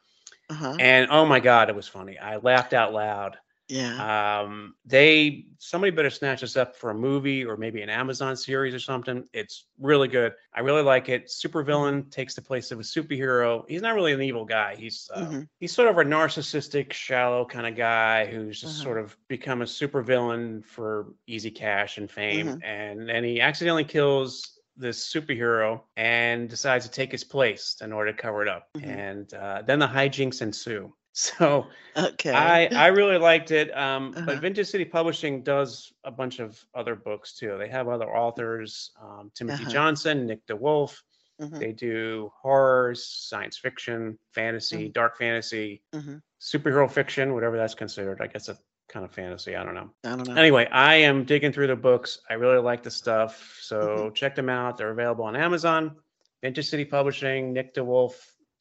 Uh-huh. 0.50 0.76
And 0.80 1.08
oh 1.10 1.26
my 1.26 1.40
God, 1.40 1.70
it 1.70 1.76
was 1.76 1.88
funny. 1.88 2.18
I 2.20 2.38
laughed 2.38 2.74
out 2.74 2.94
loud. 2.94 3.38
Yeah. 3.68 4.42
Um, 4.42 4.76
they 4.86 5.48
somebody 5.58 5.90
better 5.90 6.12
snatch 6.12 6.42
this 6.42 6.56
up 6.56 6.76
for 6.76 6.92
a 6.92 6.94
movie 6.94 7.44
or 7.44 7.58
maybe 7.58 7.82
an 7.82 7.90
Amazon 7.90 8.36
series 8.38 8.76
or 8.76 8.80
something. 8.80 9.28
It's 9.34 9.66
really 9.80 10.08
good. 10.08 10.34
I 10.54 10.60
really 10.60 10.84
like 10.84 11.10
it. 11.10 11.26
Supervillain 11.26 12.12
takes 12.12 12.36
the 12.36 12.44
place 12.44 12.70
of 12.72 12.80
a 12.80 12.84
superhero. 12.84 13.68
He's 13.68 13.82
not 13.82 13.96
really 13.96 14.14
an 14.14 14.22
evil 14.22 14.46
guy. 14.46 14.76
He's 14.76 15.10
uh, 15.12 15.26
Mhm. 15.26 15.48
he's 15.60 15.74
sort 15.74 15.88
of 15.90 15.98
a 15.98 16.04
narcissistic, 16.04 16.94
shallow 16.94 17.44
kind 17.44 17.66
of 17.66 17.76
guy 17.76 18.28
who's 18.28 18.62
just 18.62 18.76
Uh-huh. 18.76 18.84
sort 18.84 18.98
of 19.00 19.18
become 19.28 19.64
a 19.64 19.66
supervillain 19.66 20.64
for 20.64 21.08
easy 21.26 21.50
cash 21.50 21.98
and 21.98 22.10
fame. 22.12 22.60
Mhm. 22.60 22.64
And 22.64 23.10
then 23.10 23.24
he 23.24 23.42
accidentally 23.42 23.84
kills 23.86 24.55
this 24.78 25.12
superhero 25.12 25.82
and 25.96 26.50
decides 26.50 26.86
to 26.86 26.92
take 26.92 27.12
his 27.12 27.24
place 27.24 27.78
in 27.82 27.94
order 27.94 28.12
to 28.12 28.18
cover 28.18 28.42
it 28.42 28.48
up. 28.50 28.68
Mhm. 28.76 28.88
And 28.88 29.34
uh, 29.34 29.62
then 29.66 29.80
the 29.80 29.88
hijinks 29.88 30.42
ensue. 30.42 30.94
So 31.18 31.68
Okay. 31.96 32.32
I 32.34 32.66
I 32.66 32.88
really 32.88 33.18
liked 33.18 33.52
it. 33.52 33.72
Um, 33.76 34.12
Uh-huh. 34.18 34.26
But 34.26 34.42
Vintage 34.42 34.68
City 34.68 34.84
Publishing 34.84 35.44
does 35.44 35.94
a 36.04 36.12
bunch 36.12 36.40
of 36.40 36.62
other 36.74 36.94
books 36.96 37.38
too. 37.38 37.58
They 37.58 37.70
have 37.70 37.88
other 37.88 38.10
authors: 38.14 38.92
um, 39.02 39.32
Timothy 39.34 39.64
Uh-huh. 39.64 39.72
Johnson, 39.72 40.26
Nick 40.26 40.46
DeWolf. 40.46 41.02
Mhm. 41.42 41.60
They 41.60 41.72
do 41.72 42.32
horrors, 42.42 43.08
science 43.08 43.58
fiction, 43.58 44.20
fantasy, 44.34 44.90
Mhm. 44.90 44.94
dark 44.94 45.18
fantasy, 45.18 45.84
Mhm. 45.94 46.22
superhero 46.42 46.92
fiction, 46.92 47.34
whatever 47.34 47.56
that's 47.58 47.76
considered. 47.76 48.20
I 48.22 48.28
guess 48.28 48.50
a 48.50 48.58
kind 48.96 49.04
of 49.06 49.12
fantasy. 49.12 49.58
I 49.58 49.64
don't 49.66 49.76
know. 49.76 49.90
I 50.06 50.16
don't 50.16 50.26
know. 50.26 50.36
Anyway, 50.36 50.66
I 50.72 50.96
am 50.96 51.26
digging 51.26 51.52
through 51.52 51.68
the 51.68 51.76
books. 51.76 52.20
I 52.30 52.36
really 52.36 52.60
like 52.62 52.82
the 52.82 52.90
stuff. 52.92 53.58
So 53.62 53.76
Mm-hmm. 53.76 54.14
check 54.14 54.36
them 54.36 54.48
out. 54.48 54.78
They're 54.78 54.90
available 54.92 55.26
on 55.26 55.36
Amazon. 55.36 55.98
Vintage 56.42 56.70
City 56.70 56.86
Publishing, 56.86 57.52
Nick 57.52 57.74
DeWolf, 57.76 58.14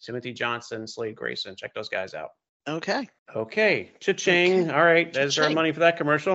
Timothy 0.03 0.33
Johnson, 0.33 0.89
Slade 0.89 1.15
Grayson. 1.15 1.55
Check 1.55 1.73
those 1.73 1.89
guys 1.89 2.15
out. 2.15 2.31
Okay. 2.69 3.09
Okay, 3.37 3.93
cha-ching. 4.01 4.71
All 4.73 4.83
right, 4.85 5.13
there's 5.13 5.39
our 5.39 5.51
money 5.51 5.71
for 5.71 5.81
that 5.81 5.99
commercial. 5.99 6.33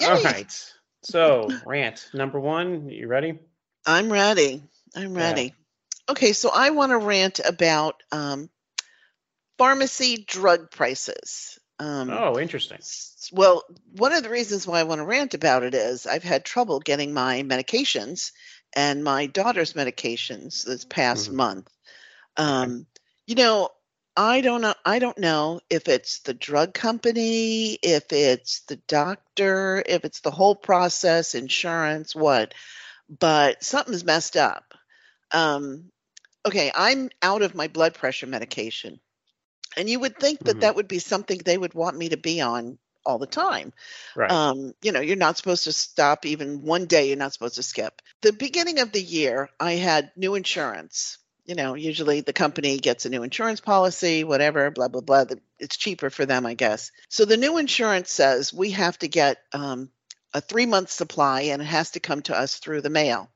All 0.00 0.16
Yay. 0.16 0.22
right. 0.24 0.72
So, 1.02 1.50
rant 1.66 2.08
number 2.14 2.40
one. 2.40 2.88
You 2.88 3.08
ready? 3.08 3.38
I'm 3.86 4.10
ready. 4.10 4.62
I'm 4.96 5.14
Yeah. 5.14 5.28
ready. 5.28 5.54
Okay, 6.08 6.32
so 6.32 6.50
I 6.54 6.70
want 6.70 6.92
to 6.92 6.98
rant 6.98 7.40
about 7.44 8.02
um, 8.10 8.48
pharmacy 9.58 10.24
drug 10.26 10.70
prices. 10.70 11.58
Um, 11.78 12.10
Oh, 12.10 12.38
interesting. 12.38 12.78
Well, 13.32 13.64
one 13.92 14.12
of 14.12 14.22
the 14.22 14.30
reasons 14.30 14.66
why 14.66 14.80
I 14.80 14.84
want 14.84 14.98
to 15.00 15.04
rant 15.04 15.34
about 15.34 15.62
it 15.62 15.74
is 15.74 16.06
I've 16.06 16.22
had 16.22 16.44
trouble 16.44 16.80
getting 16.80 17.12
my 17.12 17.42
medications 17.42 18.32
and 18.74 19.02
my 19.02 19.26
daughter's 19.26 19.72
medications 19.72 20.64
this 20.64 20.84
past 20.84 21.30
Mhm. 21.30 21.34
month. 21.34 21.70
Um, 22.36 22.86
you 23.26 23.36
know, 23.36 23.70
I 24.16 24.40
don't 24.42 24.62
know. 24.62 24.74
I 24.84 24.98
don't 25.00 25.18
know 25.18 25.60
if 25.70 25.88
it's 25.88 26.20
the 26.20 26.34
drug 26.34 26.74
company, 26.74 27.74
if 27.82 28.12
it's 28.12 28.60
the 28.62 28.76
doctor, 28.76 29.82
if 29.86 30.04
it's 30.04 30.20
the 30.20 30.30
whole 30.32 30.56
process, 30.56 31.34
insurance, 31.34 32.14
what. 32.14 32.54
But 33.08 33.64
something's 33.64 34.04
messed 34.04 34.36
up. 34.36 34.74
Um, 35.32 35.92
okay, 36.46 36.72
I'm 36.74 37.10
out 37.22 37.42
of 37.42 37.54
my 37.54 37.68
blood 37.68 37.94
pressure 37.94 38.26
medication, 38.28 39.00
and 39.76 39.88
you 39.88 40.00
would 40.00 40.18
think 40.18 40.40
that 40.44 40.56
Mhm. 40.56 40.60
that 40.60 40.76
would 40.76 40.88
be 40.88 40.98
something 40.98 41.38
they 41.38 41.58
would 41.58 41.74
want 41.74 41.96
me 41.96 42.08
to 42.10 42.16
be 42.16 42.40
on 42.40 42.78
all 43.06 43.18
the 43.18 43.26
time. 43.26 43.72
Right. 44.16 44.30
Um, 44.30 44.72
you 44.82 44.92
know, 44.92 45.00
you're 45.00 45.16
not 45.16 45.36
supposed 45.36 45.64
to 45.64 45.72
stop 45.72 46.24
even 46.24 46.62
one 46.62 46.86
day, 46.86 47.08
you're 47.08 47.16
not 47.16 47.32
supposed 47.32 47.56
to 47.56 47.62
skip. 47.62 48.00
The 48.22 48.32
beginning 48.32 48.80
of 48.80 48.92
the 48.92 49.02
year, 49.02 49.50
I 49.60 49.72
had 49.72 50.12
new 50.16 50.34
insurance 50.34 51.18
you 51.44 51.54
know, 51.54 51.74
usually 51.74 52.20
the 52.20 52.32
company 52.32 52.78
gets 52.78 53.04
a 53.04 53.10
new 53.10 53.22
insurance 53.22 53.60
policy, 53.60 54.24
whatever, 54.24 54.70
blah, 54.70 54.88
blah, 54.88 55.02
blah. 55.02 55.24
It's 55.58 55.76
cheaper 55.76 56.10
for 56.10 56.24
them, 56.24 56.46
I 56.46 56.54
guess. 56.54 56.90
So 57.08 57.24
the 57.24 57.36
new 57.36 57.58
insurance 57.58 58.10
says 58.10 58.52
we 58.52 58.70
have 58.70 58.98
to 59.00 59.08
get 59.08 59.38
um, 59.52 59.90
a 60.32 60.40
three 60.40 60.66
month 60.66 60.90
supply 60.90 61.42
and 61.42 61.60
it 61.60 61.66
has 61.66 61.92
to 61.92 62.00
come 62.00 62.22
to 62.22 62.38
us 62.38 62.56
through 62.56 62.80
the 62.80 62.90
mail. 62.90 63.30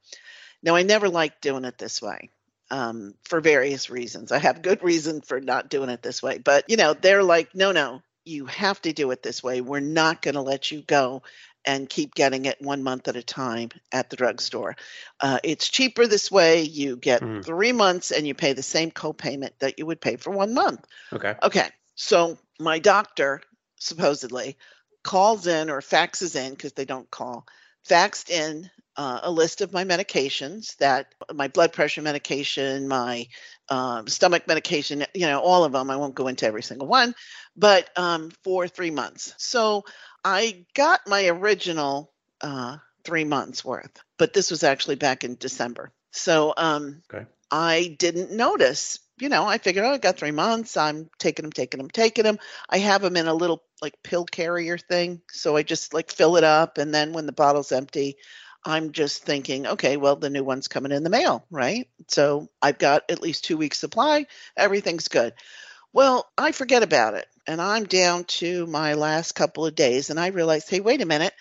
Now, 0.63 0.75
I 0.75 0.83
never 0.83 1.09
liked 1.09 1.43
doing 1.43 1.65
it 1.65 1.79
this 1.79 2.01
way 2.03 2.31
um, 2.71 3.15
for 3.25 3.41
various 3.41 3.91
reasons. 3.91 4.33
I 4.33 4.39
have 4.39 4.63
good 4.63 4.83
reason 4.83 5.21
for 5.21 5.41
not 5.41 5.71
doing 5.71 5.91
it 5.91 6.03
this 6.03 6.23
way, 6.23 6.39
but 6.39 6.65
you 6.69 6.77
know, 6.77 6.95
they're 6.95 7.23
like, 7.23 7.55
no, 7.55 7.73
no, 7.73 8.03
you 8.25 8.47
have 8.47 8.81
to 8.83 8.93
do 8.93 9.11
it 9.11 9.23
this 9.23 9.43
way. 9.43 9.61
We're 9.61 9.81
not 9.81 10.23
going 10.23 10.35
to 10.35 10.43
let 10.43 10.71
you 10.71 10.83
go 10.83 11.23
and 11.65 11.89
keep 11.89 12.15
getting 12.15 12.45
it 12.45 12.61
one 12.61 12.83
month 12.83 13.09
at 13.09 13.17
a 13.17 13.23
time 13.23 13.71
at 13.93 14.11
the 14.11 14.17
drugstore. 14.17 14.77
Uh, 15.21 15.39
it's 15.43 15.69
cheaper 15.69 16.07
this 16.07 16.31
way. 16.31 16.63
You 16.63 16.97
get 16.97 17.23
mm. 17.23 17.45
three 17.45 17.73
months 17.73 18.11
and 18.11 18.27
you 18.27 18.35
pay 18.35 18.53
the 18.53 18.63
same 18.63 18.91
copayment 18.91 19.51
that 19.59 19.79
you 19.79 19.87
would 19.87 20.01
pay 20.01 20.17
for 20.17 20.31
one 20.31 20.55
month. 20.55 20.85
Okay. 21.13 21.35
Okay. 21.43 21.69
So 21.95 22.39
my 22.61 22.79
doctor 22.79 23.43
supposedly 23.77 24.57
calls 25.03 25.47
in 25.47 25.69
or 25.71 25.81
faxes 25.81 26.37
in 26.37 26.51
because 26.51 26.73
they 26.73 26.85
don't 26.85 27.11
call, 27.11 27.47
faxed 27.89 28.31
in 28.31 28.71
uh, 28.99 29.21
a 29.23 29.31
list 29.31 29.61
of 29.61 29.73
my 29.73 29.85
medications 29.85 30.77
that 30.79 31.15
my 31.33 31.47
blood 31.47 31.73
pressure 31.73 32.03
medication, 32.03 32.89
my 32.89 33.29
um, 33.69 34.09
stomach 34.09 34.49
medication, 34.49 35.05
you 35.15 35.27
know, 35.27 35.41
all 35.41 35.63
of 35.63 35.73
them. 35.73 35.89
I 35.89 35.97
won't 35.97 36.17
go 36.17 36.27
into 36.27 36.47
every 36.47 36.65
single 36.65 36.89
one, 36.89 37.15
but 37.57 37.89
um, 37.97 38.31
for 38.43 38.67
three 38.67 38.91
months. 38.91 39.35
So 39.39 39.85
I 40.25 40.67
got 40.75 41.07
my 41.07 41.29
original 41.29 42.13
uh, 42.41 42.79
three 43.05 43.25
months 43.25 43.65
worth, 43.65 44.03
but 44.19 44.33
this 44.33 44.51
was 44.51 44.65
actually 44.65 44.97
back 44.97 45.23
in 45.23 45.37
December. 45.37 45.93
So 46.11 46.53
um, 46.57 47.03
okay. 47.15 47.27
I 47.53 47.97
didn't 48.01 48.33
notice. 48.33 48.99
You 49.21 49.29
know, 49.29 49.47
I 49.47 49.59
figured, 49.59 49.85
oh, 49.85 49.93
I 49.93 49.99
got 49.99 50.17
three 50.17 50.33
months. 50.33 50.77
I'm 50.77 51.09
taking 51.19 51.45
them, 51.45 51.53
taking 51.53 51.79
them, 51.79 51.91
taking 51.91 52.25
them. 52.25 52.39
I 52.69 52.79
have 52.79 53.03
them 53.03 53.17
in 53.17 53.29
a 53.29 53.35
little 53.35 53.63
like 53.81 53.95
pill 54.03 54.25
carrier 54.25 54.77
thing. 54.77 55.23
So 55.31 55.57
I 55.57 55.63
just 55.63 55.95
like 55.95 56.11
fill 56.11 56.37
it 56.37 56.45
up. 56.45 56.79
And 56.79 56.93
then 56.93 57.13
when 57.13 57.27
the 57.27 57.33
bottle's 57.33 57.73
empty, 57.73 58.17
I'm 58.65 58.93
just 58.93 59.23
thinking, 59.23 59.67
okay, 59.67 59.97
well, 59.97 60.17
the 60.17 60.31
new 60.31 60.45
one's 60.45 60.69
coming 60.69 60.93
in 60.93 61.05
the 61.05 61.11
mail, 61.11 61.45
right? 61.51 61.89
So 62.09 62.49
I've 62.61 62.79
got 62.79 63.11
at 63.11 63.23
least 63.23 63.45
two 63.45 63.57
weeks 63.57 63.79
supply. 63.79 64.27
Everything's 64.57 65.09
good. 65.09 65.35
Well, 65.93 66.29
I 66.37 66.53
forget 66.53 66.83
about 66.83 67.15
it. 67.15 67.27
And 67.47 67.63
I'm 67.63 67.85
down 67.85 68.25
to 68.25 68.67
my 68.67 68.95
last 68.95 69.33
couple 69.33 69.65
of 69.65 69.75
days. 69.75 70.11
And 70.11 70.21
I 70.21 70.29
realize, 70.29 70.69
hey, 70.69 70.81
wait 70.81 71.01
a 71.01 71.07
minute. 71.07 71.33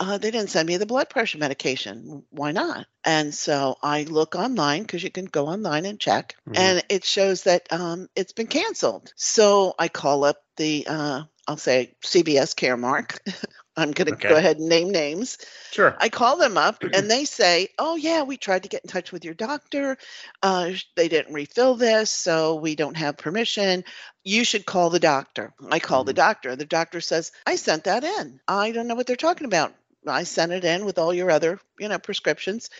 Uh, 0.00 0.16
they 0.16 0.30
didn't 0.30 0.50
send 0.50 0.68
me 0.68 0.76
the 0.76 0.86
blood 0.86 1.10
pressure 1.10 1.38
medication. 1.38 2.22
Why 2.30 2.52
not? 2.52 2.86
And 3.04 3.34
so 3.34 3.76
I 3.82 4.04
look 4.04 4.36
online 4.36 4.82
because 4.82 5.02
you 5.02 5.10
can 5.10 5.24
go 5.24 5.48
online 5.48 5.86
and 5.86 5.98
check, 5.98 6.36
mm-hmm. 6.48 6.56
and 6.56 6.84
it 6.88 7.04
shows 7.04 7.42
that 7.44 7.66
um, 7.72 8.08
it's 8.14 8.32
been 8.32 8.46
canceled. 8.46 9.12
So 9.16 9.74
I 9.76 9.88
call 9.88 10.22
up 10.22 10.36
the, 10.56 10.86
uh, 10.88 11.22
I'll 11.48 11.56
say 11.56 11.94
CVS 12.04 12.54
Caremark 12.54 13.18
I'm 13.78 13.92
going 13.92 14.08
to 14.08 14.14
okay. 14.14 14.28
go 14.28 14.36
ahead 14.36 14.58
and 14.58 14.68
name 14.68 14.90
names. 14.90 15.38
Sure. 15.70 15.96
I 16.00 16.08
call 16.08 16.36
them 16.36 16.58
up 16.58 16.82
and 16.94 17.08
they 17.08 17.24
say, 17.24 17.68
"Oh 17.78 17.94
yeah, 17.94 18.24
we 18.24 18.36
tried 18.36 18.64
to 18.64 18.68
get 18.68 18.82
in 18.82 18.90
touch 18.90 19.12
with 19.12 19.24
your 19.24 19.34
doctor. 19.34 19.96
Uh, 20.42 20.72
they 20.96 21.08
didn't 21.08 21.32
refill 21.32 21.76
this, 21.76 22.10
so 22.10 22.56
we 22.56 22.74
don't 22.74 22.96
have 22.96 23.16
permission. 23.16 23.84
You 24.24 24.42
should 24.42 24.66
call 24.66 24.90
the 24.90 24.98
doctor." 24.98 25.54
I 25.70 25.78
call 25.78 26.00
mm-hmm. 26.00 26.08
the 26.08 26.14
doctor. 26.14 26.56
The 26.56 26.66
doctor 26.66 27.00
says, 27.00 27.30
"I 27.46 27.54
sent 27.54 27.84
that 27.84 28.02
in. 28.02 28.40
I 28.48 28.72
don't 28.72 28.88
know 28.88 28.96
what 28.96 29.06
they're 29.06 29.16
talking 29.16 29.46
about. 29.46 29.72
I 30.06 30.24
sent 30.24 30.52
it 30.52 30.64
in 30.64 30.84
with 30.84 30.98
all 30.98 31.14
your 31.14 31.30
other, 31.30 31.60
you 31.78 31.88
know, 31.88 31.98
prescriptions." 31.98 32.70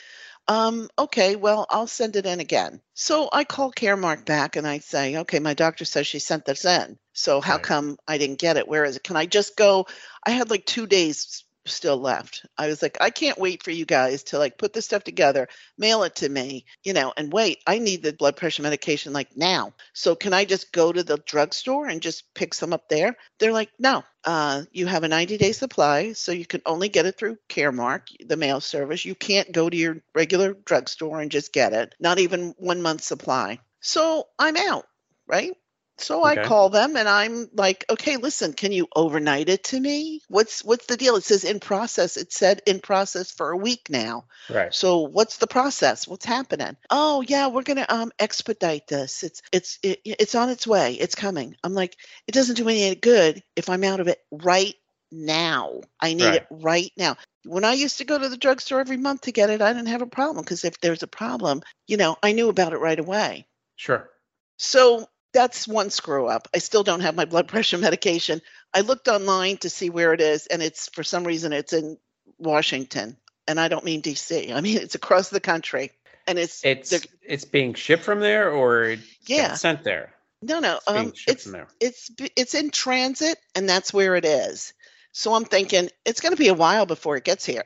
Um, 0.49 0.89
okay, 0.99 1.37
well, 1.37 1.67
I'll 1.71 1.87
send 1.87 2.17
it 2.17 2.27
in 2.27 2.41
again. 2.41 2.81
So 2.95 3.29
I 3.33 3.45
call 3.45 3.73
Caremark 3.73 4.25
back 4.25 4.57
and 4.57 4.67
I 4.67 4.79
say, 4.79 5.19
okay, 5.19 5.41
my 5.41 5.55
doctor 5.55 5.85
says 5.85 6.07
she 6.07 6.21
sent 6.21 6.47
this 6.47 6.65
in. 6.65 6.99
So 7.15 7.41
how 7.43 7.55
right. 7.55 7.63
come 7.63 7.99
I 8.09 8.19
didn't 8.19 8.41
get 8.41 8.57
it? 8.57 8.69
Where 8.69 8.85
is 8.85 8.97
it? 8.97 9.05
Can 9.05 9.17
I 9.17 9.27
just 9.27 9.57
go? 9.57 9.87
I 10.25 10.31
had 10.31 10.51
like 10.51 10.67
two 10.67 10.87
days 10.87 11.45
still 11.70 11.98
left. 11.98 12.46
I 12.57 12.66
was 12.66 12.83
like, 12.83 12.98
I 13.00 13.11
can't 13.11 13.38
wait 13.38 13.62
for 13.62 13.70
you 13.70 13.85
guys 13.85 14.22
to 14.24 14.38
like 14.38 14.59
put 14.59 14.72
this 14.72 14.85
stuff 14.85 15.04
together, 15.04 15.48
mail 15.76 16.02
it 16.02 16.16
to 16.16 16.28
me, 16.28 16.64
you 16.83 16.92
know, 16.92 17.12
and 17.16 17.33
wait, 17.33 17.59
I 17.66 17.78
need 17.78 18.02
the 18.02 18.12
blood 18.12 18.37
pressure 18.37 18.62
medication 18.62 19.12
like 19.12 19.37
now. 19.37 19.74
So 19.92 20.14
can 20.14 20.33
I 20.33 20.44
just 20.44 20.72
go 20.72 20.92
to 20.92 21.02
the 21.02 21.18
drugstore 21.26 21.87
and 21.87 22.00
just 22.00 22.35
pick 22.35 22.54
some 22.54 22.72
up 22.72 22.88
there? 22.88 23.16
They're 23.38 23.52
like, 23.52 23.70
no, 23.78 24.04
uh, 24.24 24.62
you 24.72 24.87
have 24.87 25.04
a 25.04 25.09
90 25.09 25.38
day 25.38 25.52
supply, 25.52 26.12
so 26.12 26.33
you 26.33 26.46
can 26.46 26.62
only 26.66 26.88
get 26.88 27.07
it 27.07 27.16
through 27.16 27.38
Caremark, 27.48 28.09
the 28.26 28.37
mail 28.37 28.61
service. 28.61 29.04
You 29.04 29.14
can't 29.14 29.52
go 29.52 29.70
to 29.70 29.76
your 29.76 30.02
regular 30.14 30.54
drugstore 30.54 31.20
and 31.20 31.31
just 31.31 31.52
get 31.52 31.72
it, 31.72 31.94
not 32.00 32.18
even 32.18 32.54
one 32.59 32.83
month 32.83 33.02
supply. 33.02 33.61
So 33.81 34.28
I'm 34.38 34.57
out, 34.57 34.87
right? 35.26 35.54
So 36.01 36.27
okay. 36.27 36.43
I 36.43 36.45
call 36.45 36.71
them 36.71 36.97
and 36.97 37.09
I'm 37.09 37.49
like, 37.53 37.85
okay, 37.91 38.17
listen, 38.17 38.53
can 38.53 38.73
you 38.73 38.87
overnight 38.95 39.49
it 39.49 39.65
to 39.65 39.81
me? 39.81 40.21
What's 40.29 40.65
what's 40.65 40.87
the 40.87 40.97
deal? 40.97 41.17
It 41.17 41.25
says 41.25 41.45
in 41.45 41.61
process. 41.61 42.17
It 42.17 42.33
said 42.33 42.63
in 42.67 42.81
process 42.81 43.31
for 43.31 43.51
a 43.51 43.57
week 43.57 43.89
now. 43.91 44.25
Right. 44.49 44.73
So 44.73 45.01
what's 45.01 45.39
the 45.39 45.47
process? 45.47 46.07
What's 46.07 46.25
happening? 46.25 46.77
Oh 46.91 47.23
yeah, 47.23 47.49
we're 47.49 47.63
gonna 47.63 47.87
um 47.89 48.13
expedite 48.19 48.87
this. 48.87 49.23
It's 49.23 49.43
it's 49.53 49.79
it, 49.83 50.01
it's 50.05 50.35
on 50.35 50.51
its 50.51 50.67
way. 50.67 50.95
It's 50.95 51.15
coming. 51.15 51.57
I'm 51.65 51.75
like, 51.75 51.97
it 52.27 52.33
doesn't 52.33 52.57
do 52.57 52.65
me 52.65 52.87
any 52.87 52.97
good 52.97 53.43
if 53.57 53.69
I'm 53.69 53.85
out 53.85 54.01
of 54.01 54.09
it 54.09 54.21
right 54.31 54.75
now. 55.11 55.81
I 56.01 56.15
need 56.15 56.25
right. 56.25 56.35
it 56.35 56.47
right 56.51 56.93
now. 56.97 57.17
When 57.45 57.65
I 57.65 57.73
used 57.73 57.99
to 57.99 58.05
go 58.05 58.19
to 58.19 58.29
the 58.29 58.37
drugstore 58.37 58.81
every 58.81 58.97
month 58.97 59.23
to 59.23 59.33
get 59.33 59.51
it, 59.51 59.63
I 59.63 59.73
didn't 59.73 59.89
have 59.89 60.03
a 60.03 60.07
problem 60.07 60.45
because 60.45 60.65
if 60.65 60.81
there's 60.81 61.03
a 61.03 61.09
problem, 61.09 61.63
you 61.87 61.97
know, 61.97 62.17
I 62.23 62.33
knew 62.33 62.49
about 62.49 62.73
it 62.73 62.79
right 62.79 62.99
away. 62.99 63.47
Sure. 63.77 64.11
So 64.59 65.09
that's 65.38 65.68
one 65.68 65.90
screw 65.90 66.27
up. 66.27 66.48
I 66.53 66.59
still 66.59 66.83
don't 66.83 67.01
have 67.01 67.14
my 67.14 67.24
blood 67.24 67.46
pressure 67.46 67.79
medication. 67.88 68.42
I 68.74 68.81
looked 68.81 69.07
online 69.07 69.59
to 69.59 69.70
see 69.70 69.88
where 69.88 70.12
it 70.12 70.20
is, 70.20 70.48
and 70.48 70.61
it's 70.61 70.88
for 70.88 71.05
some 71.05 71.24
reason 71.24 71.53
it's 71.53 71.72
in 71.72 71.96
Washington, 72.38 73.16
and 73.46 73.61
I 73.61 73.68
don't 73.68 73.85
mean 73.85 74.01
D.C. 74.01 74.53
I 74.53 74.61
mean 74.61 74.79
it's 74.79 74.96
across 74.96 75.31
the 75.31 75.40
country, 75.40 75.92
and 76.27 76.38
it's 76.38 76.64
it's 76.64 77.07
it's 77.22 77.44
being 77.44 77.74
shipped 77.74 78.03
from 78.03 78.20
there 78.20 78.51
or 78.51 78.96
yeah 79.27 79.55
sent 79.55 79.85
there. 79.85 80.12
No, 80.42 80.59
no, 80.59 80.81
it's 80.88 81.46
um, 81.46 81.55
it's 81.79 81.81
it's 81.81 82.11
it's 82.37 82.55
in 82.55 82.70
transit, 82.70 83.38
and 83.55 83.68
that's 83.68 83.94
where 83.94 84.16
it 84.16 84.24
is. 84.24 84.72
So 85.12 85.35
I'm 85.35 85.44
thinking 85.44 85.88
it's 86.05 86.20
going 86.20 86.35
to 86.35 86.38
be 86.38 86.48
a 86.48 86.55
while 86.55 86.87
before 86.87 87.16
it 87.16 87.24
gets 87.24 87.46
here. 87.46 87.64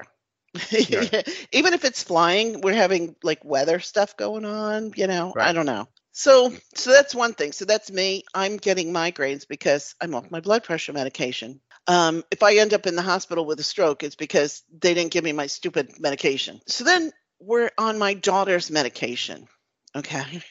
Yeah. 0.70 1.22
Even 1.52 1.74
if 1.74 1.84
it's 1.84 2.02
flying, 2.02 2.60
we're 2.60 2.74
having 2.74 3.16
like 3.22 3.44
weather 3.44 3.80
stuff 3.80 4.16
going 4.16 4.44
on. 4.44 4.92
You 4.94 5.06
know, 5.06 5.32
right. 5.34 5.48
I 5.48 5.52
don't 5.52 5.66
know. 5.66 5.88
So, 6.12 6.52
so 6.74 6.90
that's 6.90 7.14
one 7.14 7.32
thing. 7.32 7.52
So 7.52 7.64
that's 7.64 7.90
me. 7.90 8.24
I'm 8.34 8.58
getting 8.58 8.92
migraines 8.92 9.48
because 9.48 9.94
I'm 10.00 10.14
off 10.14 10.30
my 10.30 10.40
blood 10.40 10.62
pressure 10.62 10.92
medication. 10.92 11.60
Um, 11.86 12.22
if 12.30 12.42
I 12.42 12.56
end 12.56 12.74
up 12.74 12.86
in 12.86 12.96
the 12.96 13.02
hospital 13.02 13.44
with 13.44 13.58
a 13.60 13.64
stroke, 13.64 14.02
it's 14.02 14.14
because 14.14 14.62
they 14.78 14.94
didn't 14.94 15.10
give 15.10 15.24
me 15.24 15.32
my 15.32 15.46
stupid 15.46 15.98
medication. 15.98 16.60
So 16.66 16.84
then 16.84 17.12
we're 17.40 17.70
on 17.78 17.98
my 17.98 18.14
daughter's 18.14 18.70
medication. 18.70 19.48
Okay. 19.96 20.42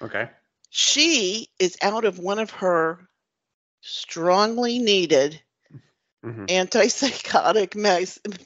Okay. 0.00 0.30
She 0.70 1.48
is 1.58 1.76
out 1.82 2.04
of 2.04 2.18
one 2.18 2.38
of 2.38 2.50
her 2.50 3.06
strongly 3.82 4.78
needed 4.78 5.40
mm-hmm. 6.24 6.46
antipsychotic 6.46 7.76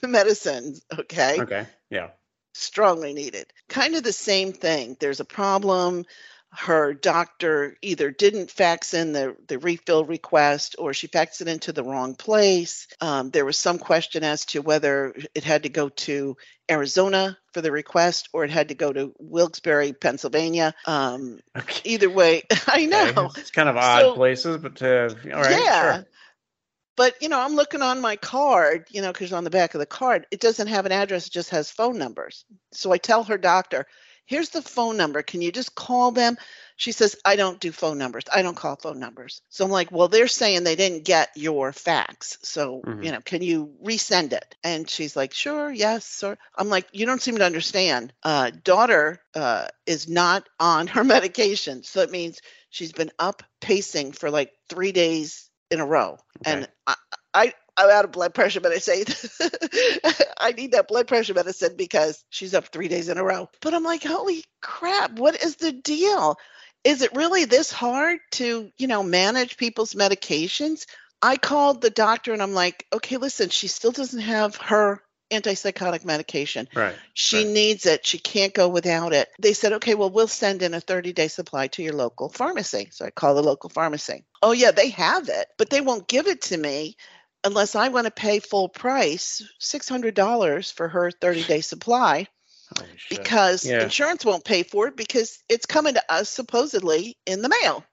medicines. 0.02 0.82
Okay. 0.98 1.40
Okay. 1.40 1.66
Yeah. 1.90 2.08
Strongly 2.54 3.12
needed. 3.12 3.46
Kind 3.68 3.94
of 3.94 4.02
the 4.02 4.12
same 4.12 4.52
thing. 4.52 4.96
There's 4.98 5.20
a 5.20 5.24
problem 5.24 6.04
her 6.56 6.94
doctor 6.94 7.76
either 7.82 8.10
didn't 8.10 8.50
fax 8.50 8.94
in 8.94 9.12
the, 9.12 9.36
the 9.46 9.58
refill 9.58 10.04
request 10.04 10.74
or 10.78 10.94
she 10.94 11.06
faxed 11.06 11.42
it 11.42 11.48
into 11.48 11.72
the 11.72 11.84
wrong 11.84 12.14
place. 12.14 12.88
Um, 13.00 13.30
there 13.30 13.44
was 13.44 13.58
some 13.58 13.78
question 13.78 14.24
as 14.24 14.46
to 14.46 14.62
whether 14.62 15.14
it 15.34 15.44
had 15.44 15.64
to 15.64 15.68
go 15.68 15.90
to 15.90 16.36
Arizona 16.70 17.36
for 17.52 17.60
the 17.60 17.70
request 17.70 18.30
or 18.32 18.42
it 18.44 18.50
had 18.50 18.68
to 18.68 18.74
go 18.74 18.90
to 18.90 19.12
Wilkes-Barre, 19.18 19.92
Pennsylvania. 19.92 20.74
Um, 20.86 21.40
okay. 21.56 21.90
Either 21.90 22.08
way, 22.08 22.44
I 22.66 22.86
know. 22.86 23.12
Okay. 23.16 23.40
It's 23.40 23.50
kind 23.50 23.68
of 23.68 23.76
odd 23.76 24.00
so, 24.00 24.14
places, 24.14 24.56
but 24.56 24.80
uh, 24.80 25.10
all 25.34 25.42
right. 25.42 25.62
Yeah. 25.62 25.94
Sure. 25.96 26.06
But, 26.96 27.20
you 27.20 27.28
know, 27.28 27.38
I'm 27.38 27.54
looking 27.54 27.82
on 27.82 28.00
my 28.00 28.16
card, 28.16 28.86
you 28.90 29.02
know, 29.02 29.12
because 29.12 29.34
on 29.34 29.44
the 29.44 29.50
back 29.50 29.74
of 29.74 29.80
the 29.80 29.86
card, 29.86 30.26
it 30.30 30.40
doesn't 30.40 30.68
have 30.68 30.86
an 30.86 30.92
address, 30.92 31.26
it 31.26 31.32
just 31.32 31.50
has 31.50 31.70
phone 31.70 31.98
numbers. 31.98 32.46
So 32.72 32.92
I 32.92 32.96
tell 32.96 33.24
her 33.24 33.36
doctor, 33.36 33.86
here's 34.26 34.50
the 34.50 34.62
phone 34.62 34.96
number. 34.96 35.22
Can 35.22 35.40
you 35.40 35.50
just 35.50 35.74
call 35.74 36.10
them? 36.10 36.36
She 36.76 36.92
says, 36.92 37.16
I 37.24 37.36
don't 37.36 37.58
do 37.58 37.72
phone 37.72 37.96
numbers. 37.96 38.24
I 38.32 38.42
don't 38.42 38.56
call 38.56 38.76
phone 38.76 38.98
numbers. 38.98 39.40
So 39.48 39.64
I'm 39.64 39.70
like, 39.70 39.90
well, 39.90 40.08
they're 40.08 40.28
saying 40.28 40.62
they 40.62 40.76
didn't 40.76 41.04
get 41.04 41.30
your 41.34 41.72
fax. 41.72 42.36
So, 42.42 42.82
mm-hmm. 42.84 43.02
you 43.02 43.12
know, 43.12 43.20
can 43.20 43.40
you 43.40 43.72
resend 43.82 44.34
it? 44.34 44.54
And 44.62 44.88
she's 44.88 45.16
like, 45.16 45.32
sure, 45.32 45.70
yes, 45.70 46.04
sir. 46.04 46.36
I'm 46.54 46.68
like, 46.68 46.86
you 46.92 47.06
don't 47.06 47.22
seem 47.22 47.38
to 47.38 47.46
understand. 47.46 48.12
Uh, 48.22 48.50
daughter 48.62 49.22
uh, 49.34 49.68
is 49.86 50.06
not 50.06 50.46
on 50.60 50.88
her 50.88 51.04
medication. 51.04 51.82
So 51.82 52.00
it 52.02 52.10
means 52.10 52.40
she's 52.68 52.92
been 52.92 53.12
up 53.18 53.42
pacing 53.60 54.12
for 54.12 54.30
like 54.30 54.52
three 54.68 54.92
days 54.92 55.48
in 55.70 55.80
a 55.80 55.86
row. 55.86 56.18
Okay. 56.42 56.52
And 56.52 56.68
I, 56.86 56.94
I 57.32 57.52
I'm 57.76 57.90
out 57.90 58.04
of 58.04 58.12
blood 58.12 58.34
pressure 58.34 58.60
medicine. 58.60 59.04
I 60.04 60.10
say 60.12 60.24
I 60.38 60.52
need 60.52 60.72
that 60.72 60.88
blood 60.88 61.06
pressure 61.08 61.34
medicine 61.34 61.74
because 61.76 62.24
she's 62.30 62.54
up 62.54 62.66
three 62.66 62.88
days 62.88 63.08
in 63.08 63.18
a 63.18 63.24
row. 63.24 63.48
But 63.60 63.74
I'm 63.74 63.84
like, 63.84 64.04
holy 64.04 64.44
crap, 64.62 65.18
what 65.18 65.42
is 65.42 65.56
the 65.56 65.72
deal? 65.72 66.38
Is 66.84 67.02
it 67.02 67.14
really 67.14 67.44
this 67.44 67.72
hard 67.72 68.20
to, 68.32 68.70
you 68.78 68.86
know, 68.86 69.02
manage 69.02 69.56
people's 69.56 69.94
medications? 69.94 70.86
I 71.20 71.36
called 71.36 71.80
the 71.80 71.90
doctor 71.90 72.32
and 72.32 72.42
I'm 72.42 72.54
like, 72.54 72.86
okay, 72.92 73.16
listen, 73.16 73.48
she 73.48 73.68
still 73.68 73.92
doesn't 73.92 74.20
have 74.20 74.56
her 74.56 75.02
antipsychotic 75.30 76.04
medication. 76.04 76.68
Right. 76.74 76.94
She 77.14 77.38
right. 77.38 77.52
needs 77.52 77.86
it. 77.86 78.06
She 78.06 78.18
can't 78.18 78.54
go 78.54 78.68
without 78.68 79.12
it. 79.12 79.28
They 79.40 79.52
said, 79.52 79.72
okay, 79.74 79.94
well, 79.94 80.10
we'll 80.10 80.28
send 80.28 80.62
in 80.62 80.74
a 80.74 80.80
30 80.80 81.12
day 81.12 81.28
supply 81.28 81.66
to 81.68 81.82
your 81.82 81.94
local 81.94 82.28
pharmacy. 82.28 82.88
So 82.92 83.04
I 83.04 83.10
call 83.10 83.34
the 83.34 83.42
local 83.42 83.70
pharmacy. 83.70 84.24
Oh, 84.42 84.52
yeah, 84.52 84.70
they 84.70 84.90
have 84.90 85.28
it, 85.28 85.48
but 85.58 85.70
they 85.70 85.80
won't 85.80 86.06
give 86.06 86.26
it 86.28 86.42
to 86.42 86.56
me 86.56 86.96
unless 87.46 87.74
I 87.74 87.88
want 87.88 88.06
to 88.06 88.10
pay 88.10 88.40
full 88.40 88.68
price, 88.68 89.42
$600 89.60 90.72
for 90.72 90.88
her 90.88 91.10
30 91.10 91.44
day 91.44 91.60
supply. 91.72 92.26
Because 93.08 93.64
yeah. 93.64 93.84
insurance 93.84 94.24
won't 94.24 94.44
pay 94.44 94.64
for 94.64 94.88
it 94.88 94.96
because 94.96 95.38
it's 95.48 95.66
coming 95.66 95.94
to 95.94 96.02
us 96.12 96.28
supposedly 96.28 97.16
in 97.24 97.40
the 97.40 97.48
mail. 97.48 97.84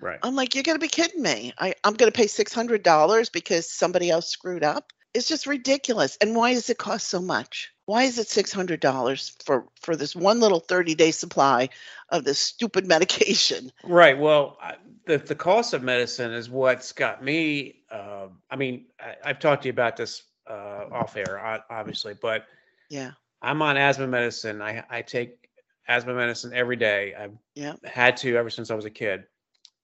Right. 0.00 0.20
I'm 0.22 0.36
like, 0.36 0.54
you're 0.54 0.62
going 0.62 0.76
to 0.76 0.80
be 0.80 0.88
kidding 0.88 1.20
me. 1.20 1.52
I, 1.58 1.74
I'm 1.82 1.94
going 1.94 2.10
to 2.10 2.16
pay 2.16 2.26
$600 2.26 3.32
because 3.32 3.68
somebody 3.68 4.10
else 4.10 4.28
screwed 4.28 4.62
up 4.62 4.92
it's 5.14 5.28
just 5.28 5.46
ridiculous. 5.46 6.18
And 6.20 6.34
why 6.34 6.54
does 6.54 6.68
it 6.68 6.76
cost 6.76 7.08
so 7.08 7.22
much? 7.22 7.72
Why 7.86 8.04
is 8.04 8.18
it 8.18 8.28
six 8.28 8.52
hundred 8.52 8.80
dollars 8.80 9.36
for 9.44 9.66
for 9.80 9.96
this 9.96 10.16
one 10.16 10.40
little 10.40 10.60
thirty 10.60 10.94
day 10.94 11.10
supply 11.10 11.68
of 12.08 12.24
this 12.24 12.38
stupid 12.38 12.86
medication? 12.94 13.72
Right. 13.82 14.18
Well, 14.18 14.58
the 15.06 15.18
the 15.18 15.34
cost 15.34 15.74
of 15.74 15.82
medicine 15.82 16.32
is 16.32 16.48
what's 16.48 16.92
got 16.92 17.22
me. 17.22 17.82
Uh, 17.90 18.28
I 18.50 18.56
mean, 18.56 18.86
I, 19.00 19.28
have 19.28 19.38
talked 19.38 19.62
to 19.62 19.68
you 19.68 19.72
about 19.72 19.96
this 19.96 20.22
uh, 20.48 20.84
off 20.90 21.16
air, 21.16 21.62
obviously, 21.70 22.14
but 22.20 22.46
yeah, 22.88 23.12
I'm 23.42 23.60
on 23.62 23.76
asthma 23.76 24.06
medicine. 24.06 24.62
I 24.62 24.84
I 24.88 25.02
take 25.02 25.48
asthma 25.86 26.14
medicine 26.14 26.52
every 26.54 26.76
day. 26.76 27.14
I've 27.14 27.36
yeah. 27.54 27.74
had 27.84 28.16
to 28.18 28.36
ever 28.36 28.50
since 28.50 28.70
I 28.70 28.74
was 28.74 28.84
a 28.84 28.90
kid. 28.90 29.24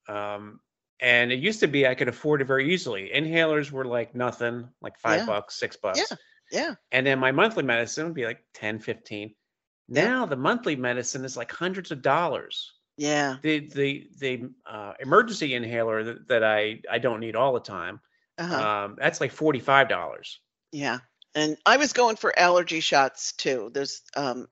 Um, 0.09 0.61
and 1.01 1.33
it 1.33 1.39
used 1.39 1.61
to 1.61 1.67
be 1.67 1.87
I 1.87 1.95
could 1.95 2.09
afford 2.09 2.43
it 2.43 2.47
very 2.47 2.73
easily. 2.73 3.11
Inhalers 3.15 3.71
were 3.71 3.85
like 3.85 4.15
nothing, 4.15 4.69
like 4.81 4.99
five 4.99 5.21
yeah. 5.21 5.27
bucks, 5.27 5.57
six 5.57 5.77
bucks. 5.77 5.99
Yeah. 6.11 6.17
Yeah. 6.51 6.75
And 6.93 7.07
then 7.07 7.19
my 7.19 7.33
monthly 7.33 7.63
medicine 7.63 8.07
would 8.07 8.15
be 8.15 8.25
like 8.25 8.43
10, 8.55 8.81
15. 8.81 9.35
Now 9.89 10.25
the 10.25 10.37
monthly 10.37 10.77
medicine 10.77 11.25
is 11.25 11.37
like 11.37 11.51
hundreds 11.51 11.91
of 11.91 12.01
dollars. 12.01 12.73
Yeah. 12.97 13.37
The 13.43 13.69
the 13.69 14.09
the 14.19 14.51
uh, 14.65 14.93
emergency 15.01 15.55
inhaler 15.55 16.05
that, 16.05 16.29
that 16.29 16.45
I 16.45 16.81
I 16.89 16.99
don't 16.99 17.19
need 17.19 17.35
all 17.35 17.55
the 17.55 17.61
time. 17.61 18.01
Uh-huh. 18.39 18.85
Um, 18.85 18.97
that's 18.99 19.21
like 19.21 19.33
forty 19.33 19.59
five 19.59 19.89
dollars. 19.89 20.39
Yeah. 20.71 20.99
And 21.35 21.57
I 21.67 21.77
was 21.77 21.93
going 21.93 22.17
for 22.17 22.39
allergy 22.39 22.81
shots 22.81 23.33
too. 23.33 23.71
There's 23.75 24.03
um 24.17 24.47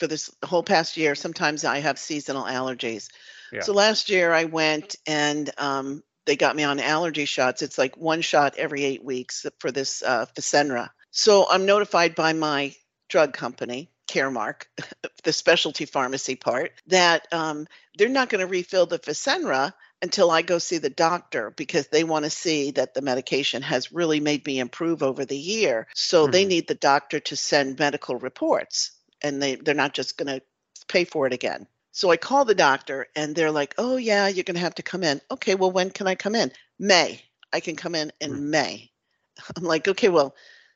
for 0.00 0.06
this 0.06 0.30
whole 0.44 0.62
past 0.62 0.96
year, 0.96 1.14
sometimes 1.14 1.64
I 1.64 1.78
have 1.80 1.98
seasonal 1.98 2.44
allergies. 2.44 3.08
Yeah. 3.52 3.60
So 3.60 3.72
last 3.74 4.08
year 4.08 4.32
I 4.32 4.44
went 4.44 4.96
and 5.06 5.50
um, 5.58 6.02
they 6.24 6.36
got 6.36 6.56
me 6.56 6.64
on 6.64 6.80
allergy 6.80 7.26
shots. 7.26 7.60
It's 7.60 7.76
like 7.76 7.96
one 7.96 8.22
shot 8.22 8.56
every 8.56 8.82
eight 8.82 9.04
weeks 9.04 9.44
for 9.58 9.70
this 9.70 10.02
uh, 10.02 10.24
Fasenra. 10.34 10.88
So 11.10 11.46
I'm 11.50 11.66
notified 11.66 12.14
by 12.14 12.32
my 12.32 12.74
drug 13.08 13.32
company, 13.32 13.90
Caremark, 14.08 14.66
the 15.24 15.32
specialty 15.32 15.84
pharmacy 15.84 16.36
part, 16.36 16.72
that 16.86 17.26
um, 17.32 17.66
they're 17.96 18.08
not 18.08 18.28
going 18.28 18.40
to 18.40 18.46
refill 18.46 18.86
the 18.86 18.98
Fasenra 18.98 19.72
until 20.02 20.30
I 20.30 20.42
go 20.42 20.58
see 20.58 20.78
the 20.78 20.90
doctor 20.90 21.50
because 21.50 21.88
they 21.88 22.04
want 22.04 22.24
to 22.24 22.30
see 22.30 22.70
that 22.72 22.94
the 22.94 23.02
medication 23.02 23.62
has 23.62 23.92
really 23.92 24.20
made 24.20 24.46
me 24.46 24.58
improve 24.58 25.02
over 25.02 25.24
the 25.24 25.36
year. 25.36 25.86
So 25.94 26.22
mm-hmm. 26.22 26.32
they 26.32 26.44
need 26.46 26.68
the 26.68 26.74
doctor 26.74 27.20
to 27.20 27.36
send 27.36 27.78
medical 27.78 28.16
reports 28.16 28.92
and 29.22 29.42
they, 29.42 29.56
they're 29.56 29.74
not 29.74 29.92
just 29.92 30.16
going 30.16 30.28
to 30.28 30.42
pay 30.88 31.04
for 31.04 31.26
it 31.26 31.32
again. 31.32 31.66
So 31.92 32.10
I 32.10 32.16
call 32.16 32.44
the 32.44 32.54
doctor 32.54 33.08
and 33.14 33.34
they're 33.34 33.50
like, 33.50 33.74
oh, 33.76 33.96
yeah, 33.96 34.28
you're 34.28 34.44
going 34.44 34.54
to 34.54 34.60
have 34.60 34.76
to 34.76 34.82
come 34.82 35.02
in. 35.02 35.20
Okay, 35.30 35.54
well, 35.54 35.72
when 35.72 35.90
can 35.90 36.06
I 36.06 36.14
come 36.14 36.34
in? 36.34 36.52
May. 36.78 37.22
I 37.52 37.60
can 37.60 37.76
come 37.76 37.94
in 37.94 38.12
in 38.20 38.32
mm. 38.32 38.40
May. 38.40 38.90
I'm 39.56 39.64
like, 39.64 39.88
okay, 39.88 40.08
well, 40.08 40.34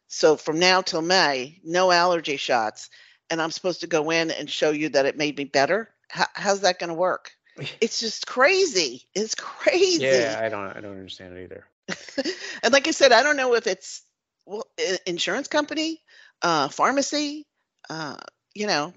so 0.09 0.37
from 0.37 0.59
now 0.59 0.83
till 0.83 1.03
May, 1.03 1.61
no 1.65 1.91
allergy 1.91 2.37
shots. 2.37 2.91
And 3.31 3.41
I'm 3.41 3.51
supposed 3.51 3.81
to 3.81 3.87
go 3.87 4.11
in 4.11 4.31
and 4.31 4.49
show 4.51 4.71
you 4.71 4.91
that 4.91 5.07
it 5.07 5.17
made 5.17 5.37
me 5.37 5.45
better. 5.45 5.89
How, 6.09 6.27
how's 6.35 6.61
that 6.61 6.79
going 6.79 6.89
to 6.89 6.95
work? 6.95 7.33
It's 7.81 8.01
just 8.01 8.27
crazy. 8.27 9.05
It's 9.15 9.37
crazy. 9.37 10.05
Yeah, 10.05 10.41
I 10.43 10.49
don't, 10.49 10.77
I 10.77 10.81
don't 10.81 10.99
understand 10.99 11.39
it 11.39 11.45
either. 11.45 11.65
and 12.65 12.73
like 12.73 12.89
I 12.89 12.91
said, 12.91 13.13
I 13.13 13.23
don't 13.23 13.37
know 13.37 13.55
if 13.55 13.69
it's 13.69 14.03
well, 14.47 14.67
insurance 15.07 15.49
company, 15.49 16.03
uh, 16.43 16.69
pharmacy, 16.69 17.47
uh, 17.89 18.17
you 18.55 18.67
know, 18.67 18.93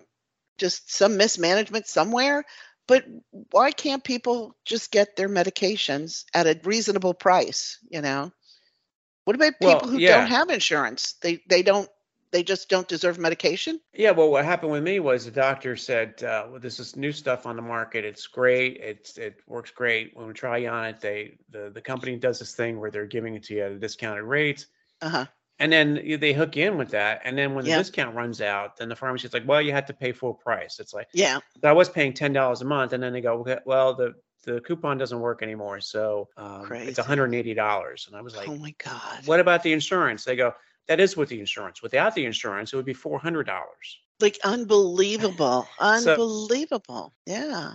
just 0.58 0.94
some 0.94 1.18
mismanagement 1.18 1.88
somewhere. 1.88 2.46
But 2.88 3.06
why 3.52 3.72
can't 3.72 4.04
people 4.04 4.56
just 4.66 4.92
get 4.92 5.16
their 5.16 5.30
medications 5.30 6.24
at 6.34 6.48
a 6.48 6.60
reasonable 6.64 7.14
price? 7.14 7.80
You 7.90 8.02
know, 8.02 8.32
what 9.28 9.36
about 9.36 9.60
people 9.60 9.82
well, 9.82 9.90
who 9.90 9.98
yeah. 9.98 10.20
don't 10.20 10.30
have 10.30 10.50
insurance? 10.50 11.16
They 11.22 11.42
they 11.50 11.62
don't 11.62 11.90
they 12.32 12.44
just 12.44 12.70
don't 12.70 12.88
deserve 12.88 13.20
medication? 13.20 13.82
Yeah, 13.94 14.12
well, 14.12 14.32
what 14.32 14.46
happened 14.46 14.72
with 14.72 14.84
me 14.84 15.02
was 15.02 15.26
the 15.26 15.32
doctor 15.32 15.76
said, 15.76 16.24
uh, 16.24 16.48
well, 16.50 16.62
"This 16.62 16.80
is 16.80 16.96
new 16.96 17.12
stuff 17.12 17.46
on 17.46 17.58
the 17.58 17.62
market. 17.62 18.06
It's 18.06 18.26
great. 18.26 18.78
It's 18.78 19.18
it 19.18 19.42
works 19.46 19.72
great. 19.72 20.16
When 20.16 20.28
we 20.28 20.34
try 20.34 20.60
you 20.60 20.70
on 20.70 20.86
it, 20.86 21.02
they 21.02 21.40
the 21.50 21.70
the 21.70 21.82
company 21.82 22.16
does 22.16 22.40
this 22.40 22.56
thing 22.56 22.80
where 22.80 22.90
they're 22.90 23.06
giving 23.06 23.36
it 23.36 23.44
to 23.44 23.54
you 23.54 23.64
at 23.64 23.72
a 23.74 23.78
discounted 23.78 24.24
rate. 24.24 24.66
Uh 25.02 25.10
huh. 25.10 25.26
And 25.60 25.74
then 25.74 26.18
they 26.22 26.32
hook 26.32 26.56
you 26.56 26.66
in 26.66 26.78
with 26.78 26.92
that. 26.92 27.22
And 27.26 27.38
then 27.38 27.54
when 27.54 27.66
the 27.66 27.72
discount 27.72 28.16
runs 28.16 28.40
out, 28.40 28.78
then 28.78 28.88
the 28.88 28.96
pharmacy's 28.96 29.34
like, 29.34 29.46
well, 29.46 29.62
you 29.62 29.74
had 29.74 29.88
to 29.88 29.94
pay 29.94 30.12
full 30.12 30.36
price. 30.36 30.80
It's 30.80 30.94
like, 30.94 31.08
yeah, 31.14 31.40
I 31.64 31.74
was 31.74 31.90
paying 31.90 32.14
$10 32.14 32.62
a 32.62 32.64
month. 32.64 32.94
And 32.94 33.02
then 33.02 33.12
they 33.12 33.22
go, 33.22 33.44
well, 33.66 33.96
the, 33.96 34.14
the 34.48 34.62
coupon 34.62 34.98
doesn't 34.98 35.20
work 35.20 35.44
anymore. 35.44 35.82
So 35.82 36.30
um, 36.38 36.72
it's 36.72 36.98
$180. 36.98 38.08
And 38.08 38.16
I 38.16 38.22
was 38.22 38.36
like, 38.36 38.48
oh 38.48 38.56
my 38.56 38.74
God. 38.84 39.26
What 39.26 39.42
about 39.42 39.62
the 39.62 39.74
insurance? 39.74 40.24
They 40.24 40.38
go, 40.38 40.54
that 40.88 41.02
is 41.02 41.18
with 41.18 41.28
the 41.28 41.40
insurance. 41.40 41.82
Without 41.82 42.16
the 42.16 42.26
insurance, 42.26 42.72
it 42.72 42.78
would 42.78 42.86
be 42.86 42.94
$400. 42.94 43.46
Like 44.22 44.40
unbelievable. 44.44 45.68
Unbelievable. 45.80 47.14
So, 47.28 47.34
yeah. 47.34 47.72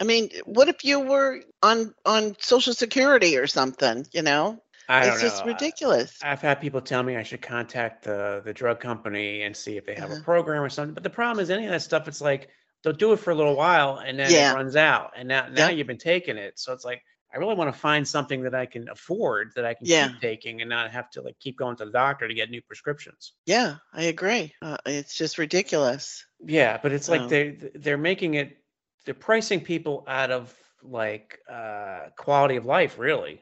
I 0.00 0.04
mean, 0.04 0.30
what 0.46 0.68
if 0.68 0.84
you 0.84 1.00
were 1.00 1.42
on 1.62 1.92
on 2.06 2.34
Social 2.38 2.72
Security 2.72 3.36
or 3.36 3.46
something? 3.46 4.06
You 4.12 4.22
know, 4.22 4.62
I 4.88 5.04
don't 5.04 5.12
it's 5.12 5.20
just 5.20 5.44
ridiculous. 5.44 6.18
I've 6.22 6.40
had 6.40 6.62
people 6.62 6.80
tell 6.80 7.02
me 7.02 7.16
I 7.16 7.22
should 7.22 7.42
contact 7.42 8.04
the 8.04 8.40
the 8.42 8.54
drug 8.54 8.80
company 8.80 9.42
and 9.42 9.54
see 9.54 9.76
if 9.76 9.84
they 9.84 9.94
have 9.94 10.10
uh-huh. 10.10 10.20
a 10.20 10.24
program 10.24 10.62
or 10.62 10.70
something. 10.70 10.94
But 10.94 11.02
the 11.02 11.10
problem 11.10 11.42
is 11.42 11.50
any 11.50 11.66
of 11.66 11.72
that 11.72 11.82
stuff. 11.82 12.08
It's 12.08 12.22
like 12.22 12.48
they'll 12.82 12.92
do 12.92 13.12
it 13.12 13.18
for 13.18 13.30
a 13.30 13.34
little 13.34 13.56
while 13.56 13.98
and 13.98 14.18
then 14.18 14.30
yeah. 14.30 14.52
it 14.52 14.54
runs 14.54 14.76
out, 14.76 15.12
and 15.16 15.28
now 15.28 15.48
now 15.48 15.68
yeah. 15.68 15.70
you've 15.70 15.86
been 15.86 15.98
taking 15.98 16.36
it. 16.36 16.58
So 16.58 16.72
it's 16.72 16.84
like 16.84 17.02
I 17.34 17.38
really 17.38 17.54
want 17.54 17.72
to 17.72 17.78
find 17.78 18.06
something 18.06 18.42
that 18.42 18.54
I 18.54 18.66
can 18.66 18.88
afford 18.88 19.52
that 19.56 19.64
I 19.64 19.74
can 19.74 19.86
yeah. 19.86 20.08
keep 20.08 20.20
taking 20.20 20.60
and 20.60 20.68
not 20.68 20.90
have 20.90 21.10
to 21.12 21.22
like 21.22 21.38
keep 21.38 21.56
going 21.56 21.76
to 21.76 21.84
the 21.84 21.92
doctor 21.92 22.28
to 22.28 22.34
get 22.34 22.50
new 22.50 22.62
prescriptions. 22.62 23.32
Yeah, 23.46 23.76
I 23.92 24.04
agree. 24.04 24.54
Uh, 24.60 24.76
it's 24.84 25.16
just 25.16 25.38
ridiculous. 25.38 26.24
Yeah, 26.44 26.78
but 26.82 26.92
it's 26.92 27.08
like 27.08 27.28
they 27.28 27.58
they're 27.74 27.98
making 27.98 28.34
it 28.34 28.58
they're 29.04 29.14
pricing 29.14 29.60
people 29.60 30.04
out 30.06 30.30
of 30.30 30.54
like 30.82 31.38
uh 31.50 32.06
quality 32.16 32.56
of 32.56 32.66
life 32.66 32.98
really 32.98 33.40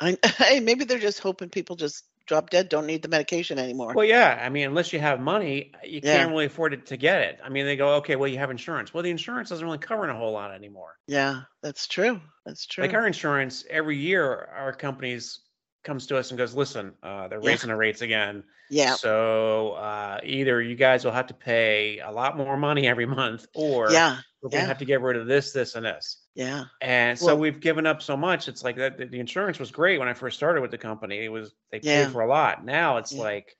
I, 0.00 0.60
maybe 0.62 0.84
they're 0.84 0.98
just 0.98 1.20
hoping 1.20 1.48
people 1.48 1.76
just 1.76 2.04
drop 2.26 2.50
dead, 2.50 2.68
don't 2.68 2.86
need 2.86 3.02
the 3.02 3.08
medication 3.08 3.58
anymore. 3.58 3.94
Well, 3.94 4.04
yeah. 4.04 4.40
I 4.42 4.48
mean, 4.48 4.66
unless 4.66 4.92
you 4.92 5.00
have 5.00 5.20
money, 5.20 5.72
you 5.84 6.00
yeah. 6.02 6.18
can't 6.18 6.30
really 6.30 6.46
afford 6.46 6.74
it 6.74 6.86
to 6.86 6.96
get 6.96 7.20
it. 7.22 7.38
I 7.42 7.48
mean, 7.48 7.66
they 7.66 7.76
go, 7.76 7.94
okay, 7.96 8.16
well, 8.16 8.28
you 8.28 8.38
have 8.38 8.50
insurance. 8.50 8.92
Well, 8.92 9.02
the 9.02 9.10
insurance 9.10 9.48
doesn't 9.48 9.64
really 9.64 9.78
cover 9.78 10.08
a 10.08 10.16
whole 10.16 10.32
lot 10.32 10.52
anymore. 10.52 10.96
Yeah, 11.06 11.42
that's 11.62 11.86
true. 11.86 12.20
That's 12.44 12.66
true. 12.66 12.82
Like 12.84 12.94
our 12.94 13.06
insurance, 13.06 13.64
every 13.70 13.96
year, 13.98 14.48
our 14.56 14.72
companies 14.72 15.40
comes 15.84 16.08
to 16.08 16.18
us 16.18 16.30
and 16.30 16.38
goes, 16.38 16.54
listen, 16.54 16.92
uh, 17.02 17.28
they're 17.28 17.40
raising 17.40 17.68
the 17.68 17.76
rates 17.76 18.02
again. 18.02 18.42
Yeah. 18.68 18.94
So 18.94 19.72
uh, 19.72 20.18
either 20.24 20.60
you 20.60 20.74
guys 20.74 21.04
will 21.04 21.12
have 21.12 21.28
to 21.28 21.34
pay 21.34 22.00
a 22.00 22.10
lot 22.10 22.36
more 22.36 22.56
money 22.56 22.88
every 22.88 23.06
month, 23.06 23.46
or 23.54 23.92
yeah, 23.92 24.18
we're 24.42 24.50
gonna 24.50 24.64
have 24.64 24.78
to 24.78 24.84
get 24.84 25.00
rid 25.00 25.16
of 25.16 25.28
this, 25.28 25.52
this, 25.52 25.76
and 25.76 25.86
this. 25.86 26.20
Yeah. 26.36 26.64
And 26.82 27.18
so 27.18 27.28
well, 27.28 27.38
we've 27.38 27.60
given 27.60 27.86
up 27.86 28.02
so 28.02 28.14
much. 28.14 28.46
It's 28.46 28.62
like 28.62 28.76
that. 28.76 28.98
The 28.98 29.18
insurance 29.18 29.58
was 29.58 29.70
great 29.70 29.98
when 29.98 30.06
I 30.06 30.12
first 30.12 30.36
started 30.36 30.60
with 30.60 30.70
the 30.70 30.76
company. 30.78 31.24
It 31.24 31.30
was 31.30 31.54
they 31.72 31.80
yeah. 31.82 32.04
paid 32.04 32.12
for 32.12 32.20
a 32.20 32.28
lot. 32.28 32.62
Now 32.62 32.98
it's 32.98 33.12
yeah. 33.12 33.22
like 33.22 33.56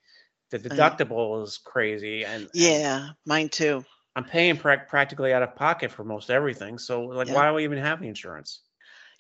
the 0.51 0.59
deductible 0.59 1.43
is 1.43 1.57
crazy. 1.57 2.27
And 2.27 2.51
yeah, 2.53 3.09
mine 3.25 3.49
too. 3.49 3.83
I'm 4.15 4.25
paying 4.25 4.59
pra- 4.59 4.85
practically 4.87 5.33
out 5.33 5.43
of 5.43 5.57
pocket 5.57 5.91
for 5.91 6.05
most 6.05 6.31
everything. 6.31 6.79
So 6.79 7.05
like, 7.05 7.31
why 7.31 7.49
do 7.49 7.55
we 7.55 7.65
even 7.65 7.79
have 7.79 8.01
the 8.01 8.09
insurance? 8.09 8.61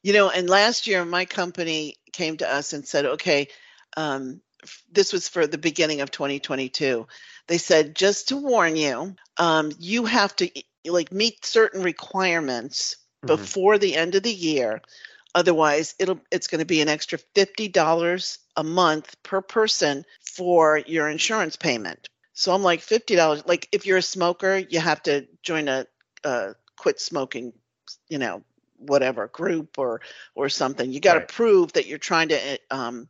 You 0.03 0.12
know, 0.12 0.29
and 0.29 0.51
last 0.51 0.87
year 0.87 1.07
my 1.07 1.25
company 1.25 1.97
came 2.12 2.37
to 2.37 2.51
us 2.51 2.75
and 2.75 2.87
said, 2.87 3.07
okay, 3.07 3.49
um, 3.97 4.42
this 4.92 5.14
was 5.14 5.29
for 5.29 5.47
the 5.47 5.59
beginning 5.59 6.03
of 6.03 6.11
2022. 6.11 7.07
They 7.47 7.59
said, 7.59 7.97
just 7.97 8.29
to 8.29 8.37
warn 8.37 8.77
you, 8.77 9.16
um, 9.38 9.73
you 9.79 10.05
have 10.05 10.37
to 10.37 10.51
like 10.85 11.11
meet 11.11 11.45
certain 11.47 11.83
requirements 11.83 12.97
mm-hmm. 13.26 13.42
before 13.42 13.78
the 13.78 13.96
end 13.96 14.14
of 14.14 14.22
the 14.22 14.32
year 14.32 14.82
Otherwise, 15.36 15.94
it'll 15.98 16.18
it's 16.30 16.46
going 16.46 16.60
to 16.60 16.64
be 16.64 16.80
an 16.80 16.88
extra 16.88 17.18
fifty 17.34 17.68
dollars 17.68 18.38
a 18.56 18.64
month 18.64 19.22
per 19.22 19.42
person 19.42 20.02
for 20.34 20.78
your 20.78 21.10
insurance 21.10 21.56
payment. 21.56 22.08
So 22.32 22.54
I'm 22.54 22.62
like 22.62 22.80
fifty 22.80 23.16
dollars. 23.16 23.46
Like 23.46 23.68
if 23.70 23.84
you're 23.84 23.98
a 23.98 24.02
smoker, 24.02 24.56
you 24.56 24.80
have 24.80 25.02
to 25.02 25.26
join 25.42 25.68
a, 25.68 25.86
quit 26.78 27.00
smoking, 27.00 27.52
you 28.08 28.18
know, 28.18 28.42
whatever 28.78 29.26
group 29.28 29.78
or 29.78 30.00
or 30.34 30.48
something. 30.48 30.90
You 30.90 31.00
got 31.00 31.14
to 31.14 31.20
Right. 31.20 31.28
prove 31.28 31.72
that 31.74 31.86
you're 31.86 31.98
trying 31.98 32.28
to 32.30 32.58
um, 32.70 33.06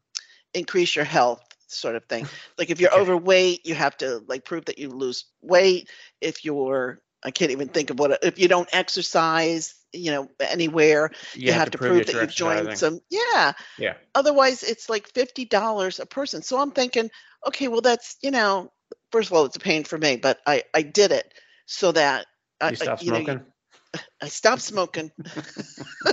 increase 0.52 0.96
your 0.96 1.04
health, 1.04 1.44
sort 1.68 1.94
of 1.94 2.04
thing. 2.06 2.26
Like 2.58 2.70
if 2.70 2.80
you're 2.80 2.90
Okay. 2.90 3.00
overweight, 3.02 3.66
you 3.66 3.76
have 3.76 3.96
to 3.98 4.24
like 4.26 4.44
prove 4.44 4.64
that 4.64 4.78
you 4.78 4.88
lose 4.90 5.26
weight. 5.42 5.88
If 6.20 6.44
you're 6.44 7.00
I 7.26 7.32
can't 7.32 7.50
even 7.50 7.68
think 7.68 7.90
of 7.90 7.98
what 7.98 8.20
if 8.22 8.38
you 8.38 8.46
don't 8.46 8.68
exercise, 8.72 9.74
you 9.92 10.12
know, 10.12 10.30
anywhere, 10.38 11.10
you, 11.34 11.52
have, 11.52 11.72
to 11.72 11.78
prove, 11.78 12.06
that 12.06 12.14
you've 12.14 12.30
joined 12.30 12.78
some. 12.78 13.00
Yeah. 13.10 13.52
Yeah. 13.78 13.94
Otherwise, 14.14 14.62
it's 14.62 14.88
like 14.88 15.08
fifty 15.08 15.44
dollars 15.44 15.98
a 15.98 16.06
person. 16.06 16.42
So 16.42 16.60
I'm 16.60 16.70
thinking, 16.70 17.10
okay, 17.44 17.66
well, 17.66 17.80
that's 17.80 18.16
you 18.22 18.30
know, 18.30 18.70
first 19.10 19.28
of 19.28 19.36
all, 19.36 19.44
it's 19.44 19.56
a 19.56 19.60
pain 19.60 19.82
for 19.82 19.98
me, 19.98 20.16
but 20.16 20.38
I 20.46 20.62
I 20.72 20.82
did 20.82 21.10
it 21.10 21.34
so 21.66 21.90
that 21.92 22.26
I, 22.60 22.70
You 22.70 22.76
stop 22.76 23.02
you 23.02 23.10
know, 23.10 23.24
smoking. 23.24 23.44
I 24.22 24.28
stopped 24.28 24.62
smoking. 24.62 25.10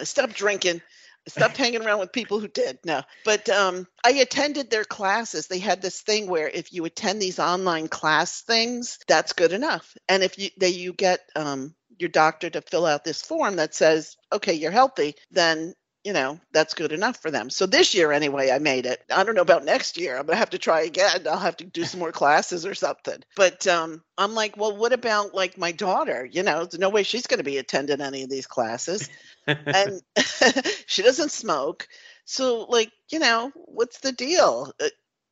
I 0.00 0.04
stopped 0.04 0.34
drinking. 0.34 0.82
Stopped 1.28 1.56
hanging 1.56 1.84
around 1.84 2.00
with 2.00 2.12
people 2.12 2.40
who 2.40 2.48
did. 2.48 2.78
No, 2.84 3.02
but 3.24 3.48
um, 3.48 3.86
I 4.04 4.10
attended 4.10 4.70
their 4.70 4.84
classes. 4.84 5.46
They 5.46 5.60
had 5.60 5.80
this 5.80 6.00
thing 6.00 6.26
where 6.26 6.48
if 6.48 6.72
you 6.72 6.84
attend 6.84 7.22
these 7.22 7.38
online 7.38 7.88
class 7.88 8.42
things, 8.42 8.98
that's 9.06 9.32
good 9.32 9.52
enough. 9.52 9.96
And 10.08 10.22
if 10.22 10.38
you 10.38 10.50
they 10.58 10.70
you 10.70 10.92
get 10.92 11.20
um, 11.36 11.74
your 11.98 12.10
doctor 12.10 12.50
to 12.50 12.60
fill 12.60 12.86
out 12.86 13.04
this 13.04 13.22
form 13.22 13.56
that 13.56 13.74
says, 13.74 14.16
okay, 14.32 14.54
you're 14.54 14.72
healthy, 14.72 15.14
then 15.30 15.74
you 16.04 16.12
know 16.12 16.40
that's 16.52 16.74
good 16.74 16.92
enough 16.92 17.16
for 17.22 17.30
them. 17.30 17.50
So 17.50 17.66
this 17.66 17.94
year 17.94 18.12
anyway, 18.12 18.50
I 18.50 18.58
made 18.58 18.86
it. 18.86 19.00
I 19.10 19.22
don't 19.24 19.34
know 19.34 19.42
about 19.42 19.64
next 19.64 19.96
year. 19.98 20.16
I'm 20.18 20.26
gonna 20.26 20.36
have 20.38 20.50
to 20.50 20.58
try 20.58 20.82
again. 20.82 21.26
I'll 21.28 21.38
have 21.38 21.56
to 21.58 21.64
do 21.64 21.84
some 21.84 22.00
more 22.00 22.12
classes 22.12 22.66
or 22.66 22.74
something. 22.74 23.22
But 23.36 23.66
um, 23.66 24.02
I'm 24.18 24.34
like, 24.34 24.56
well, 24.56 24.76
what 24.76 24.92
about 24.92 25.34
like 25.34 25.58
my 25.58 25.72
daughter? 25.72 26.24
You 26.30 26.42
know, 26.42 26.64
there's 26.64 26.78
no 26.78 26.90
way 26.90 27.02
she's 27.04 27.26
going 27.26 27.38
to 27.38 27.44
be 27.44 27.58
attending 27.58 28.00
any 28.00 28.22
of 28.22 28.30
these 28.30 28.46
classes 28.46 29.08
and 29.72 30.00
she 30.86 31.02
doesn't 31.02 31.30
smoke. 31.32 31.86
So, 32.24 32.64
like, 32.68 32.92
you 33.10 33.18
know, 33.18 33.52
what's 33.54 34.00
the 34.00 34.12
deal? 34.12 34.72
Uh, 34.80 34.88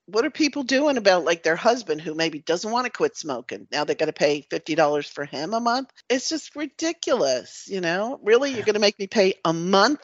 What 0.06 0.24
are 0.24 0.30
people 0.30 0.64
doing 0.64 0.96
about 0.96 1.24
like 1.24 1.42
their 1.44 1.56
husband 1.56 2.00
who 2.00 2.14
maybe 2.14 2.40
doesn't 2.40 2.70
want 2.70 2.86
to 2.86 2.90
quit 2.90 3.16
smoking? 3.16 3.68
Now 3.70 3.84
they 3.84 3.94
got 3.94 4.06
to 4.06 4.12
pay 4.12 4.42
fifty 4.50 4.74
dollars 4.74 5.08
for 5.08 5.24
him 5.24 5.54
a 5.54 5.60
month. 5.60 5.90
It's 6.08 6.28
just 6.28 6.56
ridiculous, 6.56 7.66
you 7.68 7.80
know. 7.80 8.18
Really, 8.22 8.52
you're 8.52 8.64
going 8.64 8.74
to 8.74 8.80
make 8.80 8.98
me 8.98 9.06
pay 9.06 9.34
a 9.44 9.52
month 9.52 10.00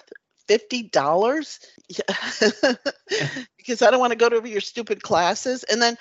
fifty 0.49 0.85
dollars 0.85 1.61
because 3.57 3.83
I 3.83 3.91
don't 3.91 4.01
want 4.01 4.13
to 4.13 4.19
go 4.19 4.29
to 4.29 4.49
your 4.49 4.61
stupid 4.61 5.03
classes, 5.03 5.65
and 5.65 5.81
then. 5.81 5.97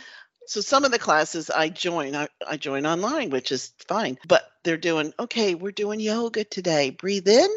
So 0.48 0.62
some 0.62 0.86
of 0.86 0.92
the 0.92 1.00
classes 1.00 1.50
I 1.50 1.70
join, 1.70 2.16
I, 2.16 2.28
I 2.48 2.58
join 2.58 2.86
online, 2.86 3.32
which 3.32 3.52
is 3.52 3.74
fine. 3.88 4.20
But 4.28 4.48
they're 4.64 4.78
doing, 4.78 5.12
okay, 5.18 5.56
we're 5.56 5.72
doing 5.72 6.00
yoga 6.00 6.44
today. 6.44 6.92
Breathe 6.92 7.28
in, 7.28 7.50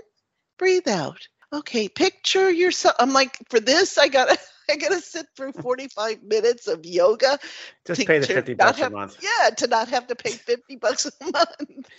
breathe 0.58 0.88
out. 0.88 1.28
Okay, 1.52 1.88
picture 1.88 2.50
yourself. 2.50 2.96
I'm 2.98 3.12
like, 3.12 3.38
for 3.48 3.60
this, 3.60 3.98
I 3.98 4.08
gotta 4.08 4.38
I 4.70 4.76
gotta 4.76 5.00
sit 5.00 5.26
through 5.36 5.52
45 5.52 6.22
minutes 6.22 6.66
of 6.66 6.84
yoga. 6.84 7.38
Just 7.86 8.00
to- 8.00 8.06
pay 8.06 8.18
the 8.18 8.26
fifty 8.26 8.54
not 8.54 8.76
bucks 8.76 8.80
a 8.82 8.90
month. 8.90 9.16
Yeah, 9.20 9.50
to 9.50 9.66
not 9.66 9.88
have 9.88 10.06
to 10.08 10.14
pay 10.14 10.30
50 10.30 10.76
bucks 10.76 11.06
a 11.06 11.24
month. 11.24 11.90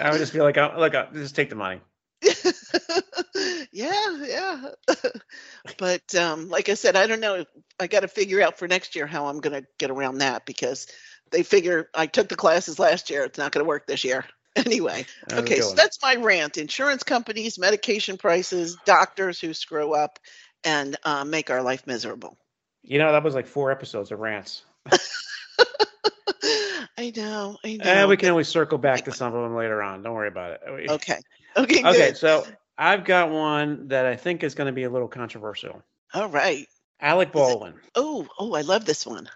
I 0.00 0.10
would 0.10 0.18
just 0.18 0.32
be 0.32 0.40
like, 0.40 0.56
oh, 0.56 0.74
look, 0.78 0.94
just 1.12 1.36
take 1.36 1.50
the 1.50 1.56
money. 1.56 1.80
yeah, 3.72 4.24
yeah. 4.24 4.68
but 5.78 6.14
um, 6.14 6.48
like 6.48 6.68
I 6.68 6.74
said, 6.74 6.96
I 6.96 7.06
don't 7.06 7.20
know. 7.20 7.44
I 7.78 7.86
got 7.86 8.00
to 8.00 8.08
figure 8.08 8.42
out 8.42 8.58
for 8.58 8.68
next 8.68 8.96
year 8.96 9.06
how 9.06 9.26
I'm 9.26 9.40
going 9.40 9.60
to 9.60 9.66
get 9.78 9.90
around 9.90 10.18
that 10.18 10.46
because 10.46 10.86
they 11.30 11.42
figure 11.42 11.88
I 11.94 12.06
took 12.06 12.28
the 12.28 12.36
classes 12.36 12.78
last 12.78 13.10
year. 13.10 13.24
It's 13.24 13.38
not 13.38 13.52
going 13.52 13.64
to 13.64 13.68
work 13.68 13.86
this 13.86 14.04
year. 14.04 14.24
Anyway, 14.56 15.04
How's 15.28 15.40
okay, 15.40 15.60
so 15.60 15.74
that's 15.74 16.00
my 16.00 16.14
rant. 16.14 16.56
Insurance 16.56 17.02
companies, 17.02 17.58
medication 17.58 18.16
prices, 18.16 18.78
doctors 18.86 19.38
who 19.38 19.52
screw 19.52 19.92
up 19.92 20.18
and 20.64 20.96
uh, 21.04 21.26
make 21.26 21.50
our 21.50 21.60
life 21.60 21.86
miserable. 21.86 22.38
You 22.82 22.98
know, 22.98 23.12
that 23.12 23.22
was 23.22 23.34
like 23.34 23.46
four 23.46 23.70
episodes 23.70 24.12
of 24.12 24.18
rants. 24.18 24.62
I 26.98 27.12
know, 27.14 27.58
I 27.62 27.76
know. 27.76 27.84
And 27.84 28.08
we 28.08 28.16
can 28.16 28.30
always 28.30 28.48
circle 28.48 28.78
back 28.78 29.04
to 29.04 29.12
some 29.12 29.34
of 29.34 29.42
them 29.42 29.54
later 29.54 29.82
on. 29.82 30.02
Don't 30.02 30.14
worry 30.14 30.28
about 30.28 30.52
it. 30.52 30.90
Okay. 30.90 31.20
Okay, 31.56 31.82
good. 31.82 31.86
Okay, 31.86 32.14
so 32.14 32.46
I've 32.78 33.04
got 33.04 33.30
one 33.30 33.88
that 33.88 34.06
I 34.06 34.16
think 34.16 34.42
is 34.42 34.54
going 34.54 34.66
to 34.66 34.72
be 34.72 34.84
a 34.84 34.90
little 34.90 35.08
controversial. 35.08 35.82
All 36.14 36.28
right. 36.28 36.66
Alec 37.00 37.32
Baldwin. 37.32 37.74
Oh, 37.94 38.26
oh, 38.38 38.54
I 38.54 38.62
love 38.62 38.84
this 38.84 39.06
one. 39.06 39.28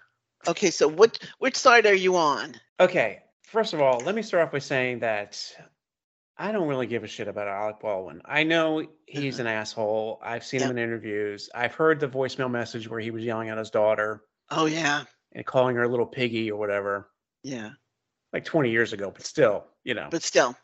Okay, 0.47 0.71
so 0.71 0.87
what 0.87 1.19
which 1.39 1.55
side 1.55 1.85
are 1.85 1.93
you 1.93 2.15
on? 2.15 2.55
Okay, 2.79 3.19
first 3.43 3.73
of 3.73 3.81
all, 3.81 3.99
let 3.99 4.15
me 4.15 4.23
start 4.23 4.43
off 4.43 4.51
by 4.51 4.59
saying 4.59 4.99
that 4.99 5.39
I 6.37 6.51
don't 6.51 6.67
really 6.67 6.87
give 6.87 7.03
a 7.03 7.07
shit 7.07 7.27
about 7.27 7.47
Alec 7.47 7.79
Baldwin. 7.79 8.21
I 8.25 8.43
know 8.43 8.83
he's 9.05 9.39
uh-huh. 9.39 9.47
an 9.47 9.55
asshole. 9.55 10.19
I've 10.23 10.43
seen 10.43 10.61
him 10.61 10.71
in 10.71 10.79
interviews. 10.79 11.49
I've 11.53 11.75
heard 11.75 11.99
the 11.99 12.07
voicemail 12.07 12.49
message 12.49 12.89
where 12.89 12.99
he 12.99 13.11
was 13.11 13.23
yelling 13.23 13.49
at 13.49 13.59
his 13.59 13.69
daughter 13.69 14.23
Oh 14.49 14.65
yeah. 14.65 15.03
and 15.33 15.45
calling 15.45 15.75
her 15.75 15.83
a 15.83 15.87
little 15.87 16.07
piggy 16.07 16.49
or 16.49 16.57
whatever, 16.57 17.11
Yeah. 17.43 17.71
like 18.33 18.45
20 18.45 18.71
years 18.71 18.93
ago, 18.93 19.11
but 19.11 19.23
still, 19.23 19.65
you 19.83 19.93
know. 19.93 20.07
But 20.09 20.23
still. 20.23 20.55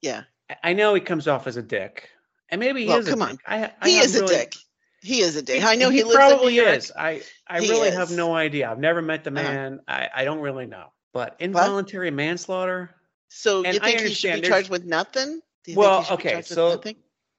Yeah. 0.00 0.22
I- 0.62 0.72
know 0.72 0.94
he 0.94 1.00
comes 1.00 1.26
off 1.28 1.46
as 1.46 1.56
a 1.56 1.62
dick. 1.62 2.08
And 2.48 2.60
maybe 2.60 2.82
he 2.82 2.88
Well, 2.88 2.98
is 2.98 3.08
a 3.08 3.10
come 3.10 3.20
dick. 3.20 3.28
on. 3.30 3.38
I, 3.46 3.72
I 3.82 3.88
He 3.88 3.98
is 3.98 4.14
a 4.14 4.26
dick. 4.26 4.54
He 5.02 5.20
is 5.20 5.36
a 5.36 5.42
dick. 5.42 5.62
I 5.64 5.74
know 5.74 5.90
he, 5.90 5.98
he 5.98 6.04
lives 6.04 6.16
probably 6.16 6.58
in 6.58 6.64
New 6.64 6.68
York. 6.70 6.76
is. 6.78 6.92
I 6.96 7.22
I 7.48 7.60
He 7.60 7.70
really 7.70 7.90
have 7.90 8.10
no 8.10 8.34
idea. 8.34 8.70
I've 8.70 8.78
never 8.78 9.02
met 9.02 9.24
the 9.24 9.30
Uh-huh. 9.30 9.42
man. 9.42 9.80
I, 9.88 10.08
I 10.14 10.24
don't 10.24 10.40
really 10.40 10.66
know. 10.66 10.92
But 11.12 11.36
involuntary 11.40 12.10
manslaughter, 12.10 12.94
So 13.28 13.64
And 13.64 13.74
you 13.74 13.80
think 13.80 14.00
he 14.00 14.08
should 14.10 14.42
be 14.42 14.48
charged 14.48 14.70
with 14.70 14.84
nothing? 14.84 15.40
Well, 15.74 16.02
think 16.02 16.20
he 16.20 16.26
should 16.26 16.30
be 16.30 16.36
okay, 16.38 16.42
so- 16.42 16.82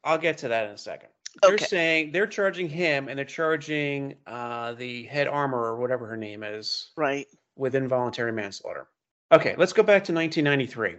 I'll 0.03 0.17
get 0.17 0.37
to 0.39 0.47
that 0.49 0.65
in 0.65 0.71
a 0.71 0.77
second. 0.77 1.09
They're 1.41 1.53
Okay. 1.53 1.65
saying 1.65 2.11
they're 2.13 2.27
charging 2.27 2.67
him 2.67 3.07
and 3.09 3.17
they're 3.17 3.25
charging 3.25 4.15
uh, 4.25 4.73
the 4.73 5.03
head 5.03 5.27
armor 5.27 5.59
or 5.61 5.77
whatever 5.77 6.07
her 6.07 6.17
name 6.17 6.43
is 6.43 6.89
Right. 6.97 7.27
with 7.55 7.75
involuntary 7.75 8.31
manslaughter. 8.31 8.87
Okay, 9.31 9.55
let's 9.57 9.73
go 9.73 9.83
back 9.83 10.03
to 10.05 10.13
1993. 10.13 10.95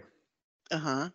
Uh-huh. 0.71 1.09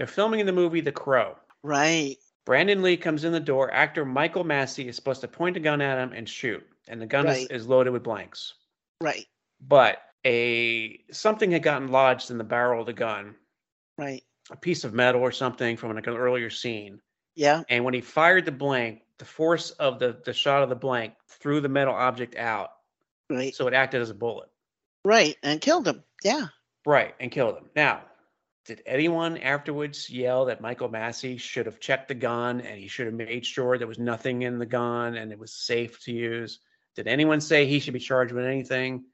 They're 0.00 0.06
filming 0.06 0.40
in 0.40 0.46
the 0.46 0.52
movie 0.52 0.80
The 0.80 0.92
Crow. 0.92 1.36
Right. 1.62 2.16
Brandon 2.46 2.80
Lee 2.80 2.96
comes 2.96 3.24
in 3.24 3.32
the 3.34 3.38
door. 3.38 3.70
Actor 3.70 4.06
Michael 4.06 4.44
Massee 4.44 4.88
is 4.88 4.96
supposed 4.96 5.20
to 5.20 5.28
point 5.28 5.58
a 5.58 5.60
gun 5.60 5.82
at 5.82 5.98
him 5.98 6.14
and 6.14 6.26
shoot, 6.26 6.66
and 6.88 7.02
the 7.02 7.04
gun 7.06 7.28
is, 7.28 7.46
is 7.48 7.66
loaded 7.68 7.90
with 7.92 8.02
blanks. 8.02 8.54
Right. 9.02 9.26
But 9.60 9.98
a 10.24 11.04
something 11.12 11.50
had 11.50 11.62
gotten 11.62 11.88
lodged 11.88 12.30
in 12.30 12.38
the 12.38 12.44
barrel 12.44 12.80
of 12.80 12.86
the 12.86 12.94
gun, 12.94 13.34
Right. 13.98 14.22
a 14.50 14.56
piece 14.56 14.84
of 14.84 14.94
metal 14.94 15.20
or 15.20 15.32
something 15.32 15.76
from 15.76 15.94
like 15.94 16.06
an 16.06 16.16
earlier 16.16 16.48
scene. 16.48 17.02
Yeah. 17.36 17.62
And 17.68 17.84
when 17.84 17.92
he 17.92 18.00
fired 18.00 18.46
the 18.46 18.52
blank, 18.52 19.02
the 19.18 19.26
force 19.26 19.72
of 19.72 19.98
the 19.98 20.18
the 20.24 20.32
shot 20.32 20.62
of 20.62 20.70
the 20.70 20.76
blank 20.76 21.12
threw 21.28 21.60
the 21.60 21.68
metal 21.68 21.92
object 21.94 22.36
out, 22.36 22.70
Right. 23.28 23.54
so 23.54 23.66
it 23.66 23.74
acted 23.74 24.00
as 24.00 24.08
a 24.08 24.14
bullet. 24.14 24.48
Right. 25.04 25.36
And 25.42 25.60
killed 25.60 25.86
him. 25.86 26.04
Yeah. 26.24 26.46
Right, 26.86 27.14
and 27.20 27.30
killed 27.30 27.58
him. 27.58 27.68
Now, 27.76 28.04
did 28.66 28.82
anyone 28.86 29.38
afterwards 29.38 30.10
yell 30.10 30.46
that 30.46 30.60
Michael 30.60 30.88
Massee 30.88 31.38
should 31.38 31.66
have 31.66 31.80
checked 31.80 32.08
the 32.08 32.14
gun 32.14 32.60
and 32.60 32.78
he 32.78 32.88
should 32.88 33.06
have 33.06 33.14
made 33.14 33.44
sure 33.46 33.78
there 33.78 33.86
was 33.86 33.98
nothing 33.98 34.42
in 34.42 34.58
the 34.58 34.66
gun 34.66 35.16
and 35.16 35.32
it 35.32 35.38
was 35.38 35.52
safe 35.52 36.00
to 36.04 36.12
use? 36.12 36.60
Did 36.94 37.08
anyone 37.08 37.40
say 37.40 37.66
he 37.66 37.80
should 37.80 37.94
be 37.94 38.00
charged 38.00 38.32
with 38.32 38.44
anything? 38.44 39.04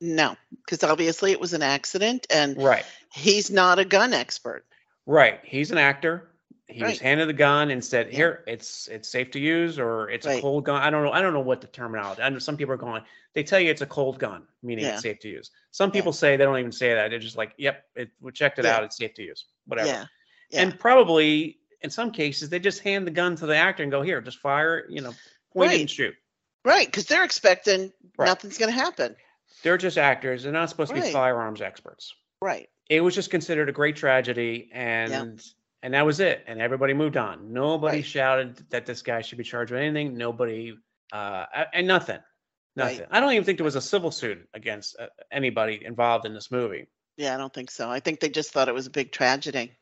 No, 0.00 0.36
because 0.64 0.82
obviously 0.82 1.32
it 1.32 1.40
was 1.40 1.52
an 1.54 1.62
accident 1.62 2.26
and 2.30 2.56
Right. 2.62 2.84
he's 3.12 3.50
not 3.50 3.78
a 3.78 3.84
gun 3.84 4.12
expert. 4.12 4.64
Right. 5.06 5.40
He's 5.44 5.70
an 5.70 5.78
actor. 5.78 6.28
He 6.68 6.82
was 6.82 6.98
handed 6.98 7.28
the 7.28 7.32
gun 7.32 7.70
and 7.70 7.82
said, 7.84 8.08
Yeah. 8.08 8.16
"Here, 8.16 8.44
it's 8.48 8.88
it's 8.88 9.08
safe 9.08 9.30
to 9.30 9.38
use, 9.38 9.78
or 9.78 10.10
it's 10.10 10.26
a 10.26 10.30
Right. 10.30 10.42
cold 10.42 10.64
gun." 10.64 10.82
I 10.82 10.90
don't 10.90 11.04
know. 11.04 11.12
I 11.12 11.22
don't 11.22 11.32
know 11.32 11.40
what 11.40 11.60
the 11.60 11.68
terminology. 11.68 12.22
I 12.22 12.28
know 12.28 12.40
some 12.40 12.56
people 12.56 12.74
are 12.74 12.76
going. 12.76 13.04
They 13.36 13.44
tell 13.44 13.60
you 13.60 13.70
it's 13.70 13.82
a 13.82 13.86
cold 13.86 14.18
gun, 14.18 14.46
meaning 14.62 14.86
Yeah. 14.86 14.94
it's 14.94 15.02
safe 15.02 15.18
to 15.20 15.28
use. 15.28 15.50
Some 15.70 15.90
Yeah. 15.90 15.92
people 15.92 16.12
say 16.14 16.36
they 16.38 16.44
don't 16.44 16.58
even 16.58 16.72
say 16.72 16.94
that. 16.94 17.10
They're 17.10 17.18
just 17.18 17.36
like, 17.36 17.52
"Yep, 17.58 17.84
it, 17.94 18.10
we 18.18 18.32
checked 18.32 18.58
it 18.58 18.64
Yeah. 18.64 18.76
out. 18.76 18.84
It's 18.84 18.96
safe 18.96 19.12
to 19.14 19.22
use." 19.22 19.44
Whatever. 19.66 19.88
Yeah. 19.88 20.06
Yeah. 20.50 20.62
And 20.62 20.80
probably 20.80 21.58
in 21.82 21.90
some 21.90 22.10
cases 22.12 22.48
they 22.48 22.58
just 22.58 22.80
hand 22.80 23.06
the 23.06 23.10
gun 23.10 23.36
to 23.36 23.44
the 23.46 23.54
actor 23.54 23.82
and 23.82 23.92
go, 23.92 24.00
"Here, 24.00 24.22
just 24.22 24.38
fire. 24.38 24.86
You 24.88 25.02
know, 25.02 25.12
point 25.52 25.68
Right. 25.70 25.80
and 25.80 25.90
shoot." 25.90 26.14
right. 26.64 26.86
Because 26.86 27.04
they're 27.06 27.24
expecting 27.24 27.92
Right. 28.18 28.26
nothing's 28.26 28.56
going 28.58 28.72
to 28.72 28.80
happen. 28.80 29.14
They're 29.62 29.76
just 29.78 29.98
actors. 29.98 30.42
They're 30.42 30.52
not 30.52 30.68
supposed 30.70 30.92
to 30.94 31.00
be 31.00 31.12
firearms 31.12 31.60
experts. 31.60 32.12
Right. 32.40 32.68
it 32.88 33.00
was 33.02 33.14
just 33.16 33.30
considered 33.30 33.68
a 33.68 33.72
great 33.72 33.96
tragedy 33.96 34.70
and 34.72 35.42
and 35.82 35.92
that 35.94 36.06
was 36.06 36.20
it 36.20 36.44
and 36.46 36.62
everybody 36.62 36.94
moved 36.94 37.16
on 37.16 37.52
nobody 37.52 37.96
Right. 37.98 38.04
shouted 38.06 38.56
that 38.70 38.86
this 38.86 39.02
guy 39.02 39.20
should 39.22 39.38
be 39.38 39.42
charged 39.44 39.72
with 39.72 39.80
anything 39.80 40.16
nobody 40.16 40.72
uh 41.12 41.46
and 41.72 41.86
nothing 41.88 42.20
nothing 42.76 42.98
Right. 43.00 43.08
i 43.10 43.20
don't 43.20 43.32
even 43.32 43.44
think 43.44 43.58
there 43.58 43.64
was 43.64 43.76
a 43.76 43.80
civil 43.80 44.10
suit 44.10 44.46
against 44.54 44.96
uh, 45.00 45.06
anybody 45.32 45.82
involved 45.84 46.26
in 46.26 46.34
this 46.34 46.50
movie 46.50 46.86
Yeah. 47.16 47.34
I 47.34 47.38
don't 47.38 47.52
think 47.54 47.70
so. 47.70 47.90
I 47.90 47.98
think 48.00 48.20
they 48.20 48.28
just 48.28 48.52
thought 48.52 48.68
it 48.68 48.74
was 48.74 48.86
a 48.86 48.90
big 48.90 49.10
tragedy. 49.10 49.72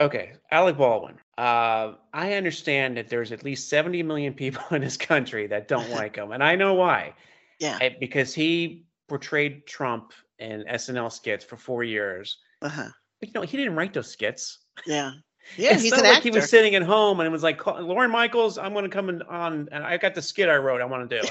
Okay, 0.00 0.32
Alec 0.50 0.76
Baldwin. 0.78 1.16
Uh, 1.36 1.94
I 2.14 2.34
understand 2.34 2.96
that 2.96 3.08
there's 3.08 3.32
at 3.32 3.42
least 3.44 3.68
70 3.68 4.02
million 4.04 4.32
people 4.34 4.62
in 4.76 4.80
this 4.80 4.96
country 4.96 5.46
that 5.48 5.68
don't 5.68 5.90
like 6.00 6.16
him, 6.16 6.30
and 6.32 6.42
I 6.42 6.54
know 6.56 6.74
why. 6.74 7.12
Yeah. 7.58 7.76
Eh, 7.82 7.90
Because 8.00 8.32
he 8.32 8.86
portrayed 9.08 9.66
Trump 9.66 10.12
in 10.38 10.64
SNL 10.70 11.10
skits 11.12 11.44
for 11.44 11.56
four 11.58 11.82
years. 11.84 12.38
Uh-huh. 12.62 12.88
But 13.18 13.28
you 13.28 13.32
know, 13.34 13.42
he 13.42 13.56
didn't 13.58 13.74
write 13.76 13.92
those 13.92 14.10
skits. 14.10 14.58
Yeah. 14.86 15.12
Yeah, 15.56 15.72
it's 15.72 15.82
he's 15.82 15.90
not 15.90 16.00
an 16.00 16.06
like 16.06 16.16
actor. 16.18 16.28
he 16.30 16.34
was 16.36 16.48
sitting 16.50 16.74
at 16.76 16.82
home 16.82 17.18
and 17.18 17.26
it 17.26 17.30
was 17.32 17.42
like, 17.42 17.66
Lorne 17.66 18.10
Michaels, 18.10 18.56
I'm 18.58 18.72
going 18.74 18.84
to 18.84 18.90
come 18.90 19.08
in 19.08 19.22
on, 19.22 19.68
and 19.72 19.82
I 19.82 19.96
got 19.96 20.14
the 20.14 20.22
skit 20.22 20.48
I 20.50 20.56
wrote. 20.56 20.80
I 20.80 20.84
want 20.84 21.08
to 21.10 21.20
do. 21.20 21.26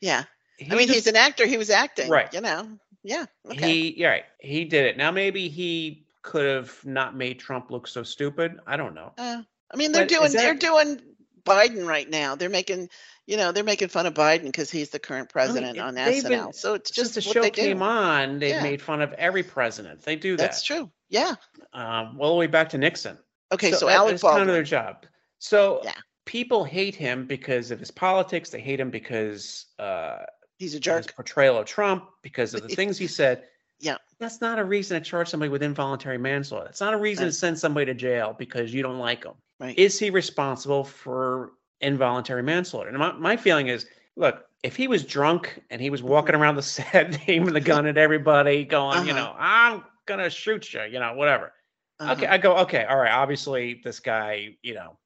Yeah. 0.00 0.24
he 0.58 0.70
I 0.70 0.74
mean, 0.74 0.86
just- 0.88 0.94
he's 0.94 1.06
an 1.06 1.16
actor. 1.16 1.46
He 1.46 1.56
was 1.56 1.70
acting. 1.70 2.08
Right. 2.10 2.32
You 2.32 2.40
know. 2.40 2.78
Yeah. 3.04 3.26
Okay. 3.46 3.72
He 3.72 4.00
yeah, 4.00 4.08
right. 4.08 4.24
He 4.40 4.64
did 4.64 4.84
it. 4.86 4.96
Now 4.96 5.10
maybe 5.10 5.48
he 5.48 6.06
could 6.22 6.44
have 6.46 6.84
not 6.84 7.16
made 7.16 7.38
Trump 7.38 7.70
look 7.70 7.86
so 7.86 8.02
stupid. 8.02 8.58
I 8.66 8.76
don't 8.76 8.94
know. 8.94 9.12
Uh, 9.16 9.42
I 9.72 9.76
mean, 9.76 9.92
they're 9.92 10.02
But 10.02 10.08
doing 10.08 10.32
they're 10.32 10.54
doing 10.54 11.00
Biden 11.44 11.86
right 11.86 12.08
now. 12.10 12.34
They're 12.34 12.50
making 12.50 12.88
you 13.26 13.36
know 13.36 13.52
they're 13.52 13.64
making 13.64 13.88
fun 13.88 14.06
of 14.06 14.14
Biden 14.14 14.44
because 14.44 14.70
he's 14.70 14.90
the 14.90 14.98
current 14.98 15.28
president 15.30 15.76
it- 15.76 15.80
on 15.80 15.94
they've 15.94 16.24
SNL. 16.24 16.28
been- 16.46 16.52
so 16.52 16.74
it's 16.74 16.94
Since 16.94 16.96
just 16.96 17.14
the 17.14 17.20
show 17.20 17.40
they 17.42 17.50
came 17.50 17.78
do. 17.78 17.84
on, 17.84 18.38
they've 18.40 18.50
Yeah. 18.56 18.62
made 18.62 18.82
fun 18.82 19.00
of 19.00 19.12
every 19.14 19.42
president. 19.44 20.02
They 20.02 20.16
do 20.16 20.36
that. 20.36 20.42
That's 20.42 20.62
true. 20.62 20.90
Yeah. 21.08 21.36
Um, 21.72 22.18
well, 22.18 22.30
all 22.30 22.34
the 22.34 22.40
way 22.40 22.46
back 22.48 22.70
to 22.70 22.78
Nixon. 22.78 23.16
Okay. 23.52 23.72
So, 23.72 23.86
that- 23.86 23.94
Alec 23.96 24.10
that's 24.12 24.22
kind 24.22 24.42
of 24.42 24.48
their 24.48 24.62
job. 24.62 25.06
So 25.38 25.80
Yeah. 25.84 25.92
People 26.28 26.62
hate 26.62 26.94
him 26.94 27.24
because 27.26 27.70
of 27.70 27.78
his 27.80 27.90
politics. 27.90 28.50
They 28.50 28.60
hate 28.60 28.78
him 28.78 28.90
because 28.90 29.64
uh, 29.78 30.24
he's 30.58 30.74
a 30.74 30.80
jerk. 30.80 31.06
his 31.06 31.06
portrayal 31.14 31.56
of 31.56 31.64
Trump, 31.64 32.04
because 32.22 32.52
of 32.52 32.60
the 32.62 32.68
things 32.68 32.98
he 32.98 33.06
said. 33.08 33.44
Yeah. 33.80 33.96
That's 34.18 34.40
not 34.40 34.58
a 34.58 34.64
reason 34.64 35.00
to 35.00 35.08
charge 35.08 35.28
somebody 35.28 35.50
with 35.50 35.62
involuntary 35.62 36.18
manslaughter. 36.18 36.66
It's 36.68 36.80
not 36.80 36.94
a 36.94 36.96
reason 36.96 37.26
Right. 37.26 37.30
to 37.30 37.32
send 37.32 37.56
somebody 37.56 37.86
to 37.86 37.94
jail 37.94 38.34
because 38.36 38.74
you 38.74 38.82
don't 38.82 38.98
like 38.98 39.22
them. 39.22 39.34
Right. 39.60 39.78
Is 39.78 40.00
he 40.00 40.10
responsible 40.10 40.82
for 40.82 41.52
involuntary 41.80 42.42
manslaughter? 42.42 42.88
And 42.88 42.98
my, 42.98 43.12
my 43.12 43.36
feeling 43.36 43.68
is, 43.68 43.86
look, 44.16 44.46
if 44.64 44.74
he 44.74 44.88
was 44.88 45.04
drunk 45.04 45.62
and 45.70 45.80
he 45.80 45.90
was 45.90 46.02
walking 46.02 46.34
around 46.34 46.56
the 46.56 46.62
set, 46.62 47.20
aiming 47.28 47.54
the 47.54 47.60
gun 47.60 47.86
at 47.86 47.96
everybody, 47.96 48.64
going, 48.64 49.06
you 49.06 49.12
Uh-huh. 49.12 49.20
know, 49.26 49.34
I'm 49.38 49.84
gonna 50.06 50.28
shoot 50.28 50.74
you, 50.74 50.82
you 50.82 50.98
know, 50.98 51.14
whatever. 51.14 51.52
Uh-huh. 52.00 52.14
Okay, 52.14 52.26
I 52.26 52.36
go, 52.36 52.56
okay, 52.58 52.84
all 52.84 52.96
right. 52.98 53.12
Obviously, 53.12 53.80
this 53.84 54.00
guy, 54.00 54.56
you 54.62 54.74
know, 54.74 54.98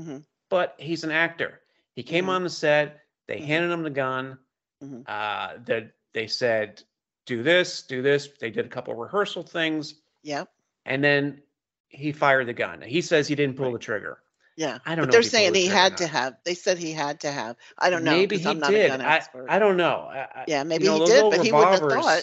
Mhm. 0.00 0.24
But 0.48 0.74
he's 0.78 1.04
an 1.04 1.10
actor. 1.10 1.60
He 1.94 2.02
came 2.02 2.26
Mhm. 2.26 2.30
on 2.30 2.42
the 2.44 2.50
set. 2.50 3.00
They 3.26 3.38
Mhm. 3.40 3.44
handed 3.46 3.70
him 3.72 3.82
the 3.82 3.90
gun. 3.90 4.38
Mhm. 4.82 5.04
Uh, 5.08 5.58
that 5.64 5.92
they 6.12 6.26
said, 6.26 6.82
do 7.24 7.42
this, 7.42 7.82
do 7.82 8.02
this. 8.02 8.28
They 8.38 8.50
did 8.50 8.66
a 8.66 8.68
couple 8.68 8.94
rehearsal 8.94 9.42
things, 9.42 9.94
Yeah. 10.22 10.44
and 10.84 11.02
then 11.02 11.42
he 11.88 12.12
fired 12.12 12.46
the 12.46 12.52
gun. 12.52 12.82
He 12.82 13.00
says 13.00 13.26
he 13.26 13.34
didn't 13.34 13.56
pull 13.56 13.66
Right. 13.66 13.72
the 13.74 13.78
trigger. 13.78 14.22
Yeah. 14.56 14.78
I 14.86 14.94
don't 14.94 15.04
But 15.04 15.06
know. 15.06 15.10
they're 15.12 15.20
if 15.20 15.26
he 15.26 15.30
pulled 15.30 15.30
saying 15.30 15.54
he 15.54 15.66
had 15.66 15.96
to 15.98 16.06
have. 16.06 16.36
They 16.44 16.54
said 16.54 16.78
he 16.78 16.92
had 16.92 17.20
to 17.20 17.30
have. 17.30 17.56
I 17.78 17.90
don't 17.90 18.04
know. 18.04 18.12
Maybe 18.12 18.38
he 18.38 18.46
I'm 18.48 18.58
not 18.58 18.70
did. 18.70 18.86
a 18.86 18.88
gun 18.88 19.00
I, 19.00 19.16
expert. 19.16 19.46
I 19.48 19.58
don't 19.58 19.76
know. 19.76 20.08
I- 20.10 20.18
I- 20.40 20.44
yeah. 20.46 20.62
you 20.62 20.68
Maybe 20.68 20.84
know, 20.86 20.98
he 21.00 21.06
did, 21.06 21.30
but 21.30 21.44
he 21.44 21.52
wouldn't 21.52 21.80
have 21.80 21.90
thought. 22.02 22.22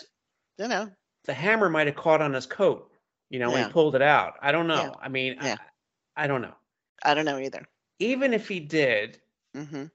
You 0.57 0.67
know. 0.67 0.91
The 1.25 1.33
hammer 1.33 1.69
might 1.69 1.87
have 1.87 1.95
caught 1.95 2.21
on 2.21 2.33
his 2.33 2.45
coat. 2.45 2.91
You 3.29 3.39
know, 3.39 3.49
when 3.49 3.59
Yeah. 3.61 3.67
he 3.67 3.73
pulled 3.73 3.95
it 3.95 4.01
out. 4.03 4.35
I 4.41 4.51
don't 4.51 4.67
know. 4.67 4.83
Yeah. 4.83 4.91
I 5.01 5.09
mean, 5.09 5.37
Yeah. 5.41 5.57
I, 6.15 6.25
I 6.25 6.27
don't 6.27 6.41
know. 6.41 6.53
I 7.03 7.13
don't 7.15 7.25
know 7.25 7.39
either. 7.39 7.67
Even 8.03 8.33
if 8.33 8.47
he 8.47 8.59
did, 8.59 9.19
hmm 9.55 9.85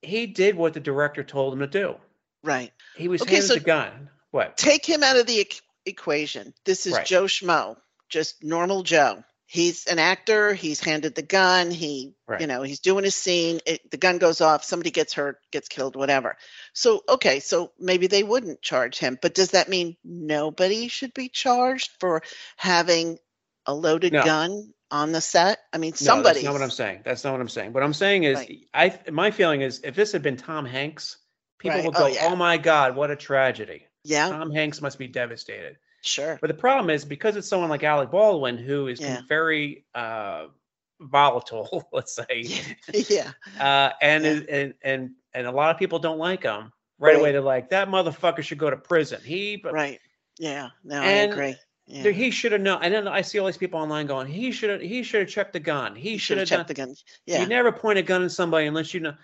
he 0.00 0.26
did 0.26 0.54
what 0.56 0.74
the 0.74 0.80
director 0.80 1.24
told 1.24 1.52
him 1.52 1.58
to 1.58 1.66
do. 1.66 1.96
Right. 2.44 2.72
He 2.96 3.08
was 3.08 3.20
Okay, 3.22 3.32
handed 3.32 3.48
so- 3.48 3.54
the 3.54 3.60
gun. 3.60 4.10
What? 4.30 4.56
Take 4.56 4.86
him 4.86 5.02
out 5.02 5.16
of 5.16 5.26
the 5.26 5.44
eq- 5.44 5.60
equation. 5.86 6.54
This 6.64 6.86
is 6.86 6.92
Right. 6.92 7.04
Joe 7.06 7.24
Schmo, 7.24 7.76
just 8.08 8.44
normal 8.44 8.84
Joe. 8.84 9.24
He's 9.46 9.86
an 9.86 9.98
actor. 9.98 10.52
He's 10.54 10.78
handed 10.78 11.14
the 11.16 11.22
gun. 11.22 11.70
He, 11.72 12.14
Right. 12.28 12.40
you 12.40 12.46
know, 12.46 12.62
he's 12.62 12.78
doing 12.80 13.02
his 13.02 13.16
scene. 13.16 13.58
It, 13.66 13.90
the 13.90 13.96
gun 13.96 14.18
goes 14.18 14.40
off. 14.40 14.62
Somebody 14.62 14.90
gets 14.92 15.14
hurt, 15.14 15.38
gets 15.50 15.66
killed, 15.68 15.96
whatever. 15.96 16.36
So, 16.74 17.02
okay, 17.08 17.40
so 17.40 17.72
maybe 17.78 18.06
they 18.06 18.22
wouldn't 18.22 18.62
charge 18.62 18.98
him. 18.98 19.18
But 19.20 19.34
does 19.34 19.50
that 19.52 19.68
mean 19.68 19.96
nobody 20.04 20.86
should 20.88 21.12
be 21.14 21.28
charged 21.28 21.90
for 21.98 22.22
having 22.56 23.18
a 23.66 23.74
loaded 23.74 24.12
No. 24.12 24.22
gun 24.22 24.74
on 24.90 25.12
the 25.12 25.20
set? 25.20 25.58
I 25.72 25.78
mean, 25.78 25.94
somebody. 25.94 26.22
No, 26.22 26.32
that's 26.34 26.44
not 26.44 26.52
what 26.54 26.62
I'm 26.62 26.70
saying. 26.70 27.00
That's 27.04 27.24
not 27.24 27.32
what 27.32 27.40
I'm 27.40 27.48
saying. 27.48 27.72
What 27.72 27.82
I'm 27.82 27.92
saying 27.94 28.24
is, 28.24 28.36
Right. 28.38 28.58
I 28.74 29.10
my 29.10 29.30
feeling 29.30 29.60
is, 29.62 29.80
if 29.84 29.94
this 29.94 30.12
had 30.12 30.22
been 30.22 30.36
Tom 30.36 30.64
Hanks, 30.64 31.18
people 31.58 31.76
Right. 31.78 31.84
would 31.86 31.96
Oh, 31.96 32.00
go, 32.00 32.06
yeah. 32.06 32.28
"Oh 32.30 32.36
my 32.36 32.56
God, 32.56 32.96
what 32.96 33.10
a 33.10 33.16
tragedy!" 33.16 33.86
Yeah, 34.04 34.28
Tom 34.28 34.50
Hanks 34.50 34.80
must 34.80 34.98
be 34.98 35.06
devastated. 35.08 35.76
sure. 36.02 36.38
But 36.40 36.48
the 36.48 36.54
problem 36.54 36.90
is 36.90 37.04
because 37.04 37.36
it's 37.36 37.48
someone 37.48 37.68
like 37.70 37.82
Alec 37.84 38.10
Baldwin 38.10 38.56
who 38.56 38.86
is 38.88 39.00
Yeah. 39.00 39.20
very 39.28 39.84
uh, 39.94 40.46
volatile, 41.00 41.88
let's 41.92 42.14
say, 42.14 42.44
yeah, 43.08 43.32
uh, 43.60 43.92
and, 44.00 44.24
Yeah. 44.24 44.40
and 44.56 44.74
and 44.82 45.10
and 45.34 45.46
a 45.46 45.50
lot 45.52 45.70
of 45.70 45.78
people 45.78 45.98
don't 45.98 46.18
like 46.18 46.42
him. 46.44 46.72
Right, 47.00 47.14
away, 47.14 47.30
they're 47.30 47.40
like, 47.40 47.70
"That 47.70 47.88
motherfucker 47.88 48.42
should 48.42 48.58
go 48.58 48.70
to 48.70 48.76
prison." 48.76 49.20
He, 49.22 49.54
but 49.56 49.72
right. 49.72 50.00
Yeah, 50.38 50.70
no, 50.84 50.96
And 50.96 51.04
I 51.04 51.32
agree. 51.32 51.56
Yeah. 51.90 52.10
he 52.10 52.30
should 52.30 52.52
have 52.52 52.60
known. 52.60 52.80
And 52.82 52.92
then 52.92 53.08
I 53.08 53.22
see 53.22 53.38
all 53.38 53.46
these 53.46 53.56
people 53.56 53.80
online 53.80 54.06
going, 54.06 54.26
"He 54.26 54.52
should 54.52 54.68
have. 54.70 54.80
He 54.80 55.02
should 55.02 55.20
have 55.22 55.28
checked 55.30 55.54
the 55.54 55.60
gun. 55.60 55.96
He 55.96 56.18
should 56.18 56.36
have 56.38 56.46
checked 56.46 56.58
done." 56.58 56.66
the 56.68 56.74
gun. 56.74 56.94
Yeah. 57.26 57.40
You 57.40 57.46
never 57.46 57.72
point 57.72 57.98
a 57.98 58.02
gun 58.02 58.22
at 58.24 58.30
somebody 58.30 58.66
unless 58.66 58.92
you 58.92 59.00
know. 59.00 59.14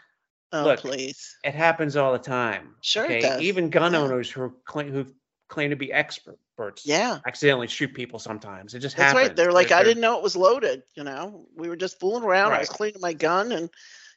oh, 0.52 0.64
look, 0.64 0.80
please. 0.80 1.36
It 1.44 1.54
happens 1.54 1.94
all 1.96 2.12
the 2.12 2.18
time. 2.18 2.74
Sure 2.80 3.04
it 3.04 3.10
okay? 3.10 3.20
does. 3.20 3.40
Even 3.42 3.68
gun 3.70 3.92
Yeah. 3.92 3.98
owners 4.00 4.30
who 4.30 4.54
claim 4.64 4.90
who 4.92 5.06
claim 5.48 5.70
to 5.70 5.76
be 5.76 5.92
experts 5.92 6.86
Yeah. 6.86 7.18
accidentally 7.26 7.66
shoot 7.66 7.92
people 7.92 8.18
sometimes. 8.18 8.72
It 8.74 8.78
just 8.80 8.96
That's 8.96 9.12
happens. 9.12 9.28
right. 9.28 9.36
They're 9.36 9.52
like, 9.52 9.70
I 9.72 9.76
they're- 9.76 9.84
didn't 9.90 10.00
know 10.00 10.16
it 10.16 10.22
was 10.22 10.34
loaded. 10.36 10.82
You 10.94 11.04
know, 11.04 11.46
we 11.54 11.68
were 11.68 11.76
just 11.76 12.00
fooling 12.00 12.24
around. 12.24 12.52
I 12.52 12.60
was 12.60 12.68
cleaning 12.70 13.00
my 13.00 13.12
gun 13.12 13.52
and, 13.52 13.68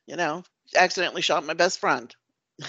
you 0.06 0.16
know, 0.16 0.43
accidentally 0.76 1.22
shot 1.22 1.45
my 1.45 1.54
best 1.54 1.80
friend. 1.80 2.16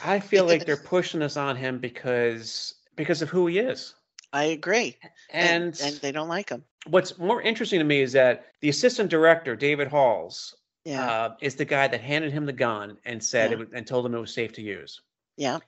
I 0.05 0.19
feel 0.21 0.45
like 0.45 0.65
they're 0.67 0.77
pushing 0.77 1.21
this 1.21 1.37
on 1.37 1.55
him 1.57 1.79
because 1.79 2.75
because 2.97 3.23
of 3.23 3.29
who 3.29 3.47
he 3.47 3.59
is. 3.61 3.95
I 4.33 4.45
agree. 4.45 4.97
And, 5.31 5.79
and 5.83 5.97
they 5.97 6.13
don't 6.13 6.29
like 6.29 6.51
him. 6.51 6.65
what's 6.87 7.19
more 7.19 7.41
interesting 7.43 7.79
to 7.79 7.85
me 7.85 8.01
is 8.03 8.13
that 8.13 8.47
the 8.61 8.69
assistant 8.69 9.11
director, 9.11 9.57
David 9.57 9.89
Halls, 9.89 10.55
Yeah. 10.85 11.11
uh, 11.11 11.35
is 11.41 11.55
the 11.55 11.65
guy 11.65 11.89
that 11.89 12.01
handed 12.01 12.33
him 12.33 12.47
the 12.47 12.53
gun 12.53 12.99
and 13.05 13.23
said 13.23 13.51
Yeah. 13.51 13.57
was, 13.59 13.69
and 13.73 13.87
told 13.87 14.07
him 14.07 14.15
it 14.15 14.21
was 14.21 14.33
safe 14.33 14.53
to 14.55 14.63
use. 14.63 15.01
yeah. 15.37 15.59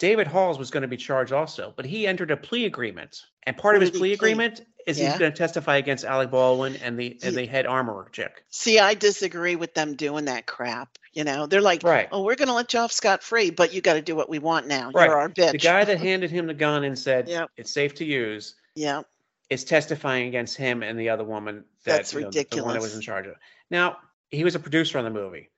David 0.00 0.26
Halls 0.26 0.58
was 0.58 0.72
going 0.72 0.82
to 0.82 0.88
be 0.88 0.96
charged 0.96 1.32
also, 1.32 1.72
but 1.76 1.84
he 1.86 2.04
entered 2.06 2.32
a 2.32 2.36
plea 2.36 2.66
agreement, 2.66 3.16
and 3.44 3.56
part 3.56 3.76
of 3.76 3.80
his 3.80 3.92
plea 3.92 4.12
agreement 4.12 4.62
is 4.86 4.98
Yeah. 4.98 5.10
he's 5.10 5.18
going 5.18 5.32
to 5.32 5.36
testify 5.36 5.76
against 5.76 6.04
Alec 6.04 6.30
Baldwin 6.30 6.76
and 6.76 6.98
the 6.98 7.18
and 7.22 7.34
the 7.36 7.46
head 7.46 7.66
armorer 7.66 8.08
chick. 8.12 8.44
See, 8.50 8.78
I 8.78 8.94
disagree 8.94 9.56
with 9.56 9.74
them 9.74 9.94
doing 9.96 10.26
that 10.26 10.46
crap. 10.46 10.98
You 11.12 11.24
know, 11.24 11.46
they're 11.46 11.60
like, 11.60 11.82
Right. 11.84 12.08
oh, 12.10 12.22
we're 12.24 12.34
going 12.34 12.48
to 12.48 12.54
let 12.54 12.72
you 12.74 12.80
off 12.80 12.92
scot 12.92 13.22
free, 13.22 13.50
but 13.50 13.72
you 13.72 13.80
got 13.80 13.94
to 13.94 14.02
do 14.02 14.16
what 14.16 14.28
we 14.28 14.38
want 14.40 14.66
now. 14.66 14.90
Right. 14.92 15.06
You're 15.06 15.16
our 15.18 15.28
bitch. 15.28 15.52
The 15.52 15.58
guy 15.58 15.84
that 15.84 15.98
handed 16.08 16.30
him 16.30 16.46
the 16.46 16.54
gun 16.54 16.84
and 16.84 16.98
said 16.98 17.28
Yep. 17.28 17.50
it's 17.56 17.72
safe 17.72 17.94
to 17.96 18.04
use 18.04 18.56
yeah. 18.74 19.02
is 19.48 19.64
testifying 19.64 20.26
against 20.28 20.56
him 20.56 20.82
and 20.82 20.98
the 20.98 21.10
other 21.10 21.24
woman 21.24 21.64
that 21.84 21.96
That's 21.98 22.12
you 22.12 22.22
know, 22.22 22.30
the 22.30 22.64
one 22.64 22.74
that 22.74 22.82
was 22.82 22.94
in 22.94 23.00
charge 23.00 23.26
of. 23.26 23.34
Now 23.70 23.98
he 24.30 24.42
was 24.44 24.54
a 24.54 24.58
producer 24.58 24.98
on 24.98 25.04
the 25.04 25.10
movie. 25.10 25.50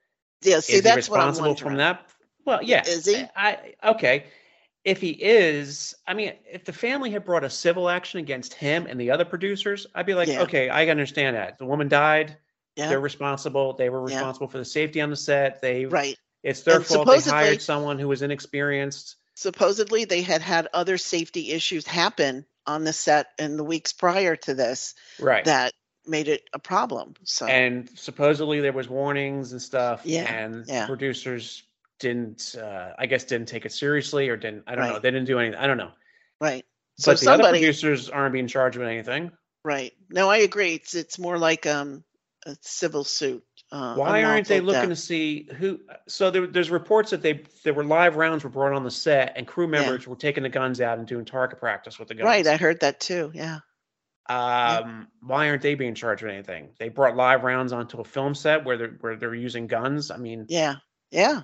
Yeah. 0.42 0.60
See, 0.60 0.74
is 0.74 0.78
he 0.78 0.80
that's 0.82 1.08
what 1.08 1.20
I'm 1.20 1.28
responsible 1.28 1.48
wondering. 1.50 1.68
from 1.70 1.76
that? 1.78 2.06
Well, 2.44 2.62
yeah. 2.62 2.86
Is 2.86 3.06
he? 3.06 3.24
I 3.34 3.74
okay. 3.82 4.26
If 4.86 5.00
he 5.00 5.10
is, 5.10 5.96
I 6.06 6.14
mean, 6.14 6.34
if 6.48 6.64
the 6.64 6.72
family 6.72 7.10
had 7.10 7.24
brought 7.24 7.42
a 7.42 7.50
civil 7.50 7.88
action 7.90 8.20
against 8.20 8.54
him 8.54 8.86
and 8.86 9.00
the 9.00 9.10
other 9.10 9.24
producers, 9.24 9.84
I'd 9.96 10.06
be 10.06 10.14
like, 10.14 10.28
Yeah. 10.28 10.42
okay, 10.42 10.68
I 10.68 10.86
understand 10.86 11.34
that. 11.34 11.58
The 11.58 11.66
woman 11.66 11.88
died. 11.88 12.36
Yeah. 12.76 12.90
They're 12.90 13.00
responsible. 13.00 13.72
They 13.72 13.90
were 13.90 14.08
Yeah. 14.08 14.14
responsible 14.14 14.46
for 14.46 14.58
the 14.58 14.64
safety 14.64 15.00
on 15.00 15.10
the 15.10 15.16
set. 15.16 15.60
They 15.60 15.86
Right. 15.86 16.16
it's 16.44 16.60
their 16.60 16.76
And 16.76 16.86
fault. 16.86 17.08
They 17.08 17.18
hired 17.30 17.60
someone 17.62 17.98
who 17.98 18.06
was 18.06 18.22
inexperienced. 18.22 19.16
supposedly 19.34 20.04
they 20.06 20.22
had 20.22 20.40
had 20.40 20.68
other 20.72 20.96
safety 20.96 21.50
issues 21.50 21.86
happen 21.86 22.46
on 22.64 22.84
the 22.84 22.92
set 22.92 23.26
in 23.38 23.56
the 23.58 23.64
weeks 23.64 23.92
prior 23.92 24.34
to 24.34 24.54
this 24.54 24.94
Right. 25.18 25.44
that 25.46 25.72
made 26.06 26.28
it 26.28 26.44
a 26.54 26.58
problem. 26.60 27.14
So 27.24 27.44
and 27.46 27.90
supposedly 27.98 28.60
there 28.60 28.72
was 28.72 28.88
warnings 28.88 29.50
and 29.52 29.60
stuff. 29.60 30.02
Yeah, 30.04 30.32
And 30.32 30.64
yeah. 30.68 30.86
producers 30.86 31.64
didn't 31.98 32.54
uh, 32.60 32.92
I 32.98 33.06
guess 33.06 33.24
didn't 33.24 33.48
take 33.48 33.66
it 33.66 33.72
seriously 33.72 34.28
or 34.28 34.36
didn't 34.36 34.64
I 34.66 34.74
don't 34.74 34.88
know. 34.88 34.98
They 34.98 35.10
didn't 35.10 35.26
do 35.26 35.38
anything. 35.38 35.58
I 35.58 35.66
don't 35.66 35.78
know. 35.78 35.92
right. 36.40 36.64
So 36.98 37.12
but 37.12 37.20
the 37.20 37.30
other 37.30 37.50
producers 37.50 38.08
aren't 38.08 38.32
being 38.32 38.46
charged 38.46 38.78
with 38.78 38.88
anything. 38.88 39.30
right. 39.64 39.92
No, 40.10 40.30
I 40.30 40.38
agree. 40.38 40.74
It's 40.74 40.94
it's 40.94 41.18
more 41.18 41.38
like 41.38 41.66
um 41.66 42.04
a 42.46 42.56
civil 42.62 43.04
suit. 43.04 43.44
Uh, 43.72 43.96
Why 43.96 44.22
aren't 44.22 44.46
they 44.46 44.60
looking 44.60 44.82
death. 44.82 44.90
to 44.90 44.96
see 44.96 45.48
who? 45.58 45.80
So 46.06 46.30
there, 46.30 46.46
there's 46.46 46.70
reports 46.70 47.10
that 47.10 47.20
they 47.20 47.42
there 47.64 47.74
were 47.74 47.84
live 47.84 48.14
rounds 48.16 48.44
were 48.44 48.50
brought 48.50 48.72
on 48.72 48.84
the 48.84 48.90
set, 48.90 49.32
and 49.36 49.46
crew 49.46 49.66
members 49.66 50.06
were 50.06 50.14
taking 50.14 50.44
the 50.44 50.48
guns 50.48 50.80
out 50.80 50.98
and 50.98 51.06
doing 51.06 51.24
target 51.24 51.58
practice 51.58 51.98
with 51.98 52.08
the 52.08 52.14
guns. 52.14 52.26
Right, 52.26 52.46
I 52.46 52.56
heard 52.56 52.80
that 52.80 53.00
too. 53.00 53.32
Yeah. 53.34 53.58
Um, 54.28 55.08
why 55.20 55.48
aren't 55.48 55.62
they 55.62 55.74
being 55.74 55.94
charged 55.94 56.22
with 56.22 56.32
anything? 56.32 56.70
They 56.78 56.88
brought 56.88 57.16
live 57.16 57.44
rounds 57.44 57.72
onto 57.72 58.00
a 58.00 58.04
film 58.04 58.34
set 58.34 58.64
where 58.64 58.76
they're 58.76 58.96
where 59.00 59.16
they're 59.16 59.34
using 59.34 59.66
guns. 59.66 60.10
I 60.10 60.16
mean, 60.16 60.46
Yeah. 60.48 60.76
Yeah. 61.10 61.42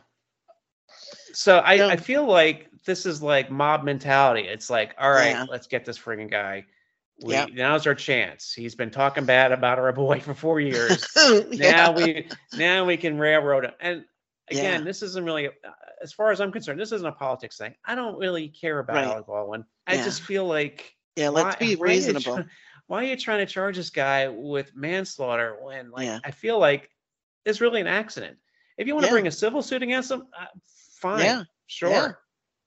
So 1.33 1.59
I. 1.59 1.93
I 1.93 1.97
feel 1.97 2.25
like 2.27 2.69
this 2.85 3.07
is 3.07 3.23
like 3.23 3.51
mob 3.51 3.85
mentality. 3.85 4.43
It's 4.49 4.69
like, 4.71 4.95
all 4.99 5.11
right, 5.11 5.31
Yeah. 5.31 5.47
let's 5.49 5.67
get 5.67 5.85
this 5.85 5.99
frigging 5.99 6.31
guy. 6.31 6.65
We, 7.23 7.35
Yep. 7.35 7.51
Now's 7.53 7.87
our 7.87 7.95
chance. 7.95 8.53
He's 8.53 8.75
been 8.75 8.91
talking 8.91 9.25
bad 9.25 9.53
about 9.53 9.79
our 9.79 9.93
boy 9.93 10.19
for 10.21 10.35
four 10.35 10.59
years. 10.61 11.07
yeah. 11.51 11.71
now 11.73 11.93
we 11.93 12.29
now 12.55 12.85
we 12.85 12.97
can 12.97 13.19
railroad 13.19 13.65
him. 13.65 13.73
And 13.81 14.05
again, 14.51 14.81
Yeah. 14.81 14.85
this 14.85 15.03
isn't 15.03 15.25
really, 15.25 15.47
uh, 15.49 15.51
as 16.03 16.13
far 16.13 16.33
as 16.33 16.41
I'm 16.41 16.51
concerned, 16.51 16.81
this 16.81 16.91
isn't 16.91 17.07
a 17.07 17.13
politics 17.13 17.57
thing. 17.59 17.75
I 17.85 17.95
don't 17.95 18.19
really 18.19 18.49
care 18.49 18.81
about 18.81 18.97
Right. 18.97 19.05
Alec 19.05 19.27
Baldwin. 19.27 19.65
I 19.87 19.95
Yeah. 19.95 20.05
just 20.05 20.23
feel 20.23 20.47
like 20.47 20.97
yeah, 21.15 21.29
let's 21.29 21.55
why- 21.61 21.67
be 21.67 21.77
why 21.77 21.87
are 21.87 21.89
reasonable. 21.91 22.35
try- 22.37 22.45
why 22.89 23.05
are 23.05 23.07
you 23.07 23.17
trying 23.17 23.47
to 23.47 23.51
charge 23.53 23.77
this 23.77 23.91
guy 23.91 24.27
with 24.29 24.75
manslaughter 24.75 25.57
when, 25.63 25.91
like. 25.93 26.21
I 26.25 26.31
feel 26.33 26.59
like 26.59 26.91
it's 27.45 27.61
really 27.61 27.81
an 27.81 27.87
accident. 27.87 28.39
If 28.77 28.87
you 28.89 28.95
want 28.95 29.07
to 29.07 29.13
bring 29.13 29.29
a 29.29 29.31
civil 29.31 29.63
suit 29.63 29.83
against 29.83 30.11
him, 30.11 30.27
uh, 30.37 30.47
fine, 31.03 31.25
Yeah. 31.25 31.43
sure, 31.67 32.19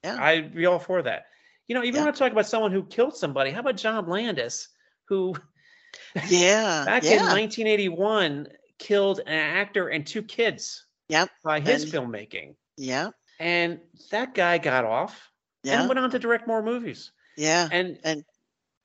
Yeah. 0.03 0.23
I'd 0.23 0.53
be 0.53 0.65
all 0.67 0.77
for 0.79 1.01
that. 1.01 1.25
You 1.67 1.73
know, 1.75 1.81
you 1.81 1.91
Yeah. 1.93 2.03
want 2.03 2.15
to 2.15 2.19
talk 2.19 2.31
about 2.31 2.45
someone 2.45 2.71
who 2.71 2.85
killed 2.85 3.15
somebody, 3.17 3.49
how 3.49 3.61
about 3.61 3.77
John 3.77 4.07
Landis, 4.07 4.67
who 5.07 5.33
Yeah. 6.29 6.83
back 6.85 7.03
in 7.05 7.17
1981 7.25 8.47
killed 8.77 9.19
an 9.19 9.27
actor 9.27 9.87
and 9.87 10.05
two 10.05 10.21
kids 10.21 10.85
Yep. 11.09 11.29
by 11.43 11.59
his 11.59 11.83
And- 11.83 11.93
filmmaking, 11.93 12.55
Yeah. 12.77 13.09
and 13.39 13.79
that 14.11 14.33
guy 14.33 14.57
got 14.59 14.85
off 14.85 15.31
Yeah. 15.63 15.79
and 15.79 15.89
went 15.89 15.97
on 15.99 16.11
to 16.11 16.19
direct 16.19 16.45
more 16.47 16.61
movies. 16.61 17.11
Yeah. 17.37 17.67
And 17.71 17.99
And 18.03 18.23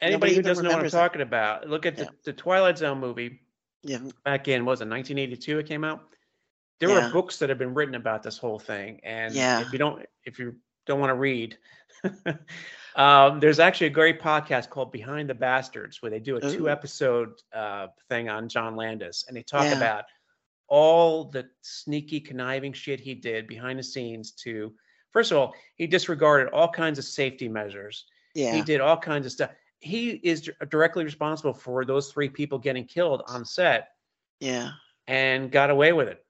anybody 0.01 0.35
who 0.35 0.43
doesn't 0.43 0.65
know 0.65 0.71
what 0.71 0.81
I'm 0.81 0.87
it. 0.87 0.91
talking 0.91 1.21
about, 1.23 1.69
look 1.69 1.85
at 1.87 1.97
the, 1.97 2.05
Yeah. 2.05 2.11
the 2.25 2.33
Twilight 2.33 2.79
Zone 2.79 2.99
movie 3.01 3.41
Yeah. 3.83 3.99
back 4.25 4.49
in 4.49 4.65
was 4.65 4.81
it 4.81 4.87
1982 4.89 5.59
it 5.59 5.67
came 5.67 5.85
out. 5.85 6.03
There 6.81 6.89
Yeah. 6.89 7.07
were 7.07 7.13
books 7.13 7.39
that 7.39 7.49
have 7.51 7.59
been 7.59 7.75
written 7.75 7.95
about 7.95 8.23
this 8.23 8.39
whole 8.39 8.59
thing, 8.59 9.01
and 9.05 9.35
Yeah. 9.35 9.61
if 9.61 9.73
you 9.73 9.79
don't 9.79 10.05
if 10.25 10.39
you 10.39 10.57
don't 10.87 10.99
want 11.01 11.11
to 11.11 11.15
read, 11.15 11.57
um, 12.97 13.41
there's 13.41 13.59
actually 13.59 13.87
a 13.89 13.91
great 13.91 14.21
podcast 14.21 14.71
called 14.71 14.91
Behind 14.93 15.29
the 15.29 15.35
Bastards 15.35 16.03
where 16.03 16.11
they 16.11 16.19
do 16.21 16.37
a 16.37 16.45
Ooh. 16.45 16.57
two 16.57 16.69
episode 16.71 17.33
uh, 17.53 17.89
thing 18.09 18.29
on 18.29 18.49
John 18.49 18.77
Landis, 18.77 19.25
and 19.29 19.37
they 19.37 19.43
talk 19.43 19.65
Yeah. 19.65 19.77
about 19.77 20.05
all 20.69 21.25
the 21.25 21.49
sneaky 21.63 22.21
conniving 22.21 22.73
shit 22.73 23.01
he 23.01 23.15
did 23.15 23.47
behind 23.47 23.79
the 23.79 23.83
scenes 23.83 24.31
to 24.33 24.73
first 25.13 25.33
of 25.33 25.39
all 25.39 25.53
he 25.75 25.85
disregarded 25.87 26.49
all 26.53 26.69
kinds 26.71 26.97
of 26.97 27.05
safety 27.05 27.49
measures 27.49 28.05
yeah 28.37 28.53
he 28.55 28.63
did 28.63 28.81
all 28.81 28.97
kinds 28.97 29.27
of 29.27 29.33
stuff. 29.33 29.51
He 29.81 30.11
is 30.23 30.49
directly 30.69 31.03
responsible 31.05 31.55
for 31.55 31.85
those 31.85 32.13
three 32.13 32.29
people 32.29 32.59
getting 32.59 32.85
killed 32.85 33.23
on 33.27 33.45
set 33.45 33.89
Yeah. 34.39 34.71
and 35.09 35.51
got 35.51 35.71
away 35.71 35.93
with 35.93 36.07
it. 36.07 36.25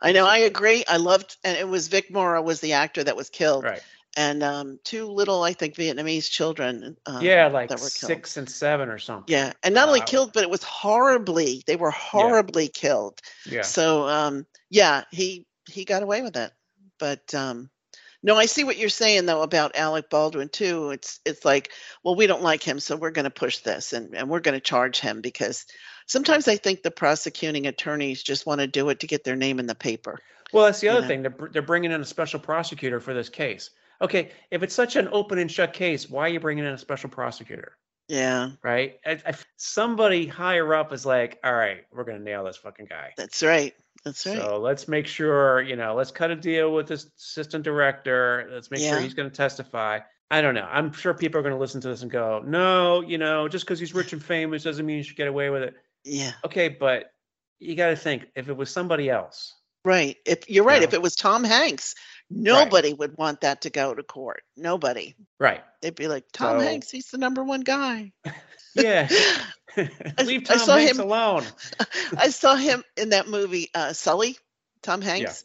I 0.00 0.12
know. 0.12 0.26
I 0.26 0.38
agree. 0.38 0.84
I 0.88 0.96
loved, 0.98 1.36
and 1.44 1.56
it 1.56 1.68
was 1.68 1.88
Vic 1.88 2.10
Morrow 2.10 2.42
was 2.42 2.60
the 2.60 2.74
actor 2.74 3.02
that 3.04 3.16
was 3.16 3.30
killed, 3.30 3.64
Right. 3.64 3.82
and 4.16 4.42
um, 4.42 4.78
two 4.84 5.06
little, 5.06 5.42
I 5.42 5.52
think, 5.52 5.74
Vietnamese 5.76 6.28
children. 6.30 6.96
Um, 7.06 7.22
yeah, 7.24 7.46
like 7.48 7.70
that 7.70 7.80
were 7.80 7.88
killed. 7.88 8.08
six 8.08 8.36
and 8.36 8.48
seven 8.48 8.88
or 8.88 8.98
something. 8.98 9.32
Yeah, 9.32 9.52
and 9.62 9.74
not 9.74 9.88
only 9.88 10.00
killed, 10.02 10.32
but 10.32 10.42
it 10.42 10.50
was 10.50 10.62
horribly. 10.62 11.62
They 11.66 11.76
were 11.76 11.90
horribly 11.90 12.68
killed. 12.68 13.20
Yeah. 13.46 13.62
So, 13.62 14.06
um, 14.08 14.46
yeah, 14.70 15.04
he 15.10 15.46
he 15.70 15.84
got 15.84 16.02
away 16.02 16.22
with 16.22 16.36
it. 16.36 16.52
But 16.98 17.34
um, 17.34 17.70
no, 18.22 18.36
I 18.36 18.46
see 18.46 18.64
what 18.64 18.76
you're 18.76 18.88
saying 18.88 19.26
though 19.26 19.42
about 19.42 19.76
Alec 19.76 20.08
Baldwin 20.10 20.48
too. 20.48 20.90
It's 20.90 21.20
it's 21.24 21.44
like, 21.44 21.70
well, 22.02 22.14
we 22.14 22.26
don't 22.26 22.42
like 22.42 22.62
him, 22.62 22.80
so 22.80 22.96
we're 22.96 23.10
going 23.10 23.24
to 23.24 23.30
push 23.30 23.58
this, 23.58 23.92
and 23.92 24.14
and 24.14 24.28
we're 24.28 24.40
going 24.40 24.54
to 24.56 24.60
charge 24.60 25.00
him 25.00 25.20
because 25.20 25.66
sometimes 26.06 26.48
I 26.48 26.56
think 26.56 26.82
the 26.82 26.90
prosecuting 26.90 27.66
attorneys 27.66 28.22
just 28.22 28.46
want 28.46 28.60
to 28.60 28.66
do 28.66 28.88
it 28.88 29.00
to 29.00 29.06
get 29.06 29.24
their 29.24 29.36
name 29.36 29.58
in 29.58 29.66
the 29.66 29.74
paper. 29.74 30.18
Well, 30.52 30.66
that's 30.66 30.80
the 30.80 30.86
you 30.86 30.92
other 30.92 31.02
know. 31.02 31.08
thing. 31.08 31.22
They're, 31.22 31.48
they're 31.52 31.62
bringing 31.62 31.92
in 31.92 32.00
a 32.00 32.04
special 32.04 32.40
prosecutor 32.40 33.00
for 33.00 33.14
this 33.14 33.28
case. 33.28 33.70
Okay, 34.00 34.32
if 34.50 34.62
it's 34.62 34.74
such 34.74 34.96
an 34.96 35.08
open 35.12 35.38
and 35.38 35.50
shut 35.50 35.72
case, 35.72 36.10
why 36.10 36.22
are 36.22 36.28
you 36.28 36.40
bringing 36.40 36.64
in 36.64 36.72
a 36.72 36.78
special 36.78 37.10
prosecutor? 37.10 37.76
Yeah, 38.08 38.50
Right? 38.62 38.98
I, 39.06 39.18
I, 39.26 39.34
somebody 39.56 40.26
higher 40.26 40.74
up 40.74 40.92
is 40.92 41.06
like, 41.06 41.38
all 41.42 41.54
right, 41.54 41.84
we're 41.90 42.04
going 42.04 42.18
to 42.18 42.24
nail 42.24 42.44
this 42.44 42.58
fucking 42.58 42.86
guy. 42.86 43.14
that's 43.16 43.42
right. 43.42 43.74
That's 44.04 44.26
right. 44.26 44.36
So 44.36 44.58
let's 44.58 44.88
make 44.88 45.06
sure, 45.06 45.62
you 45.62 45.76
know, 45.76 45.94
let's 45.94 46.10
cut 46.10 46.30
a 46.30 46.36
deal 46.36 46.74
with 46.74 46.86
this 46.86 47.06
assistant 47.16 47.64
director. 47.64 48.46
Let's 48.52 48.70
make 48.70 48.80
sure 48.80 49.00
he's 49.00 49.14
going 49.14 49.30
to 49.30 49.34
testify. 49.34 50.00
I 50.30 50.42
don't 50.42 50.54
know. 50.54 50.68
I'm 50.70 50.92
sure 50.92 51.14
people 51.14 51.38
are 51.38 51.42
going 51.42 51.54
to 51.54 51.58
listen 51.60 51.80
to 51.82 51.88
this 51.88 52.02
and 52.02 52.10
go, 52.10 52.42
no, 52.44 53.00
you 53.00 53.16
know, 53.16 53.48
just 53.48 53.64
because 53.64 53.78
he's 53.78 53.94
rich 53.94 54.12
and 54.12 54.22
famous 54.22 54.64
doesn't 54.64 54.84
mean 54.84 54.98
you 54.98 55.02
should 55.02 55.16
get 55.16 55.28
away 55.28 55.48
with 55.48 55.62
it. 55.62 55.74
Yeah, 56.04 56.32
Okay, 56.44 56.68
but 56.68 57.10
you 57.60 57.74
got 57.74 57.88
to 57.88 57.96
think 57.96 58.26
if 58.36 58.48
it 58.48 58.56
was 58.56 58.70
somebody 58.70 59.08
else, 59.10 59.54
right. 59.84 60.16
If 60.26 60.48
you're 60.50 60.64
right, 60.64 60.80
Yeah. 60.82 60.88
if 60.88 60.94
it 60.94 61.02
was 61.02 61.14
Tom 61.16 61.44
Hanks, 61.44 61.94
nobody 62.30 62.92
would 62.94 63.16
want 63.18 63.40
that 63.42 63.62
to 63.62 63.70
go 63.70 63.94
to 63.94 64.02
court. 64.02 64.42
Nobody. 64.56 65.14
right? 65.40 65.62
They'd 65.82 65.94
be 65.94 66.08
like, 66.08 66.24
Tom 66.32 66.58
So- 66.60 66.64
Hanks, 66.66 66.90
he's 66.90 67.10
the 67.10 67.18
number 67.18 67.42
one 67.44 67.60
guy. 67.62 68.12
Yeah. 68.76 69.06
I 69.76 69.88
Leave 70.24 70.40
I 70.50 70.54
Tom 70.54 70.58
saw 70.58 70.76
Hanks 70.76 70.98
him- 70.98 71.04
alone. 71.04 71.44
I 72.18 72.30
saw 72.30 72.56
him 72.56 72.82
in 72.96 73.10
that 73.10 73.28
movie, 73.28 73.68
uh, 73.72 73.92
Sully, 73.92 74.36
Tom 74.82 75.00
Hanks. 75.00 75.44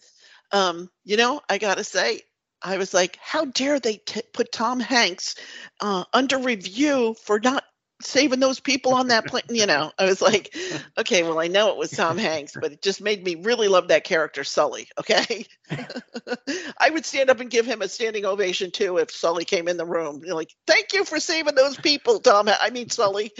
Um, 0.51 0.89
you 1.05 1.15
know, 1.15 1.39
I 1.47 1.59
gotta 1.59 1.83
say, 1.83 2.21
I 2.59 2.77
was 2.79 2.91
like, 2.91 3.19
how 3.21 3.45
dare 3.45 3.79
they 3.79 3.97
t- 3.97 4.23
put 4.33 4.51
Tom 4.51 4.79
Hanks 4.79 5.35
uh, 5.79 6.05
under 6.11 6.39
review 6.39 7.13
for 7.21 7.39
not 7.39 7.63
saving 8.01 8.39
those 8.39 8.59
people 8.59 8.93
on 8.93 9.07
that 9.07 9.25
plane? 9.25 9.43
You 9.49 9.65
know, 9.65 9.91
I 9.97 10.05
was 10.05 10.21
like, 10.21 10.55
okay, 10.97 11.23
well, 11.23 11.39
I 11.39 11.47
know 11.47 11.69
it 11.69 11.77
was 11.77 11.91
Tom 11.91 12.17
Hanks, 12.17 12.53
but 12.59 12.71
it 12.71 12.81
just 12.81 13.01
made 13.01 13.23
me 13.23 13.35
really 13.35 13.67
love 13.67 13.89
that 13.89 14.03
character, 14.03 14.43
Sully. 14.43 14.87
Okay, 14.99 15.45
I 16.77 16.89
would 16.89 17.05
stand 17.05 17.29
up 17.29 17.39
and 17.39 17.49
give 17.49 17.65
him 17.65 17.81
a 17.81 17.87
standing 17.87 18.25
ovation 18.25 18.71
too 18.71 18.97
if 18.97 19.11
Sully 19.11 19.45
came 19.45 19.67
in 19.67 19.77
the 19.77 19.85
room. 19.85 20.21
You're 20.25 20.35
like, 20.35 20.53
thank 20.67 20.93
you 20.93 21.05
for 21.05 21.19
saving 21.19 21.55
those 21.55 21.77
people, 21.77 22.19
Tom. 22.19 22.49
I 22.49 22.69
mean, 22.69 22.89
Sully. 22.89 23.31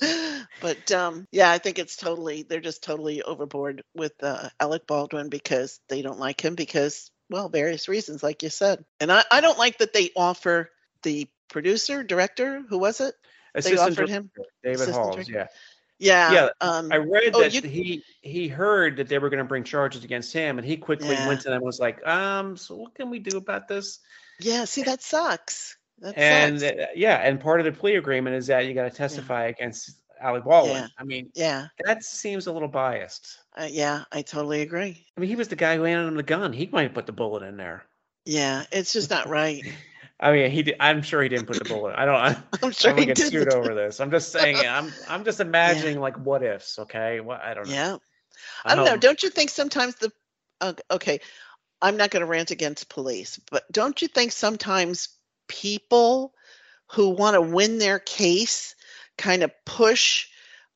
but 0.60 0.92
um, 0.92 1.26
yeah, 1.32 1.50
I 1.50 1.58
think 1.58 1.78
it's 1.78 1.96
totally 1.96 2.44
they're 2.48 2.60
just 2.60 2.82
totally 2.82 3.22
overboard 3.22 3.82
with 3.94 4.12
uh, 4.22 4.48
Alec 4.60 4.86
Baldwin 4.86 5.28
because 5.28 5.80
they 5.88 6.02
don't 6.02 6.18
like 6.18 6.44
him 6.44 6.54
because 6.54 7.10
well, 7.28 7.48
various 7.48 7.88
reasons, 7.88 8.22
like 8.22 8.42
you 8.42 8.50
said. 8.50 8.84
And 9.00 9.10
I, 9.10 9.24
I 9.30 9.40
don't 9.40 9.58
like 9.58 9.78
that 9.78 9.92
they 9.92 10.10
offer 10.16 10.70
the 11.02 11.28
producer, 11.48 12.02
director, 12.02 12.62
who 12.68 12.78
was 12.78 13.00
it? 13.00 13.14
Assistant 13.58 13.92
offered 13.92 14.08
him. 14.08 14.30
Director, 14.34 14.52
David 14.62 14.74
Assistant 14.76 14.96
Halls. 14.96 15.14
director. 15.16 15.32
Yeah. 15.32 15.46
Yeah. 15.98 16.32
Yeah, 16.32 16.48
Um, 16.60 16.92
I 16.92 16.96
read 16.96 17.30
Oh, 17.34 17.40
that 17.40 17.54
you- 17.54 17.62
he 17.62 18.04
he 18.20 18.48
heard 18.48 18.96
that 18.98 19.08
they 19.08 19.18
were 19.18 19.30
going 19.30 19.38
to 19.38 19.44
bring 19.48 19.64
charges 19.64 20.04
against 20.04 20.32
him, 20.32 20.58
and 20.58 20.66
he 20.66 20.76
quickly 20.76 21.08
Yeah. 21.10 21.26
went 21.26 21.40
to 21.40 21.44
them 21.48 21.54
and 21.58 21.64
was 21.64 21.80
like, 21.80 22.06
"Um, 22.06 22.56
so 22.56 22.74
what 22.76 22.94
can 22.94 23.08
we 23.08 23.18
do 23.18 23.38
about 23.38 23.66
this?" 23.66 24.00
yeah. 24.38 24.64
See, 24.66 24.82
that 24.82 25.00
sucks. 25.02 25.76
That 26.00 26.12
and 26.18 26.60
sucks. 26.60 26.72
uh, 26.72 26.86
yeah, 26.94 27.16
and 27.16 27.40
part 27.40 27.60
of 27.60 27.64
the 27.64 27.72
plea 27.72 27.94
agreement 27.96 28.36
is 28.36 28.46
that 28.48 28.66
you 28.66 28.74
got 28.74 28.82
to 28.84 28.90
testify 28.94 29.46
against 29.46 29.92
Alec 30.20 30.44
Baldwin. 30.44 30.76
Yeah. 30.76 30.88
I 30.98 31.04
mean, 31.04 31.30
Yeah. 31.34 31.68
that 31.86 32.02
seems 32.04 32.46
a 32.46 32.52
little 32.52 32.68
biased. 32.68 33.38
Uh, 33.56 33.68
yeah. 33.70 34.04
I 34.12 34.20
totally 34.20 34.60
agree. 34.60 35.06
I 35.16 35.20
mean, 35.20 35.30
he 35.30 35.36
was 35.36 35.48
the 35.48 35.56
guy 35.56 35.76
who 35.76 35.84
handed 35.84 36.08
him 36.08 36.16
the 36.16 36.22
gun. 36.22 36.52
He 36.52 36.66
might 36.66 36.82
have 36.82 36.94
put 36.94 37.06
the 37.06 37.12
bullet 37.12 37.42
in 37.42 37.56
there. 37.56 37.84
Yeah. 38.26 38.64
It's 38.70 38.92
just 38.92 39.08
not 39.08 39.28
right. 39.28 39.62
I 40.18 40.32
mean, 40.32 40.50
he. 40.50 40.62
Did, 40.62 40.76
I'm 40.80 41.02
sure 41.02 41.22
he 41.22 41.28
didn't 41.28 41.46
put 41.46 41.58
the 41.58 41.68
bullet. 41.68 41.94
I 41.96 42.04
don't. 42.06 42.14
I, 42.14 42.36
I'm 42.62 42.70
sure 42.70 42.92
I'm 42.92 42.98
he 42.98 43.06
get 43.06 43.18
sued 43.18 43.52
over 43.52 43.74
this. 43.74 44.00
I'm 44.00 44.10
just 44.10 44.32
saying. 44.32 44.56
I'm. 44.68 44.92
I'm 45.08 45.24
just 45.24 45.40
imagining 45.40 46.00
like 46.00 46.16
what 46.18 46.42
ifs. 46.42 46.78
Okay. 46.78 47.20
What 47.20 47.42
I 47.42 47.54
don't 47.54 47.68
know. 47.68 47.74
Yeah. 47.74 47.96
I 48.64 48.74
don't 48.74 48.84
know. 48.84 48.96
Don't 48.96 49.22
you 49.22 49.30
think 49.30 49.50
sometimes 49.50 49.96
the 49.96 50.12
uh, 50.60 50.72
okay, 50.90 51.20
I'm 51.82 51.96
not 51.96 52.10
going 52.10 52.22
to 52.22 52.26
rant 52.26 52.50
against 52.50 52.88
police, 52.88 53.38
but 53.50 53.70
don't 53.70 54.00
you 54.00 54.08
think 54.08 54.32
sometimes 54.32 55.08
people 55.48 56.32
who 56.88 57.10
want 57.10 57.34
to 57.34 57.40
win 57.40 57.78
their 57.78 57.98
case 57.98 58.74
kind 59.18 59.42
of 59.42 59.52
push 59.64 60.28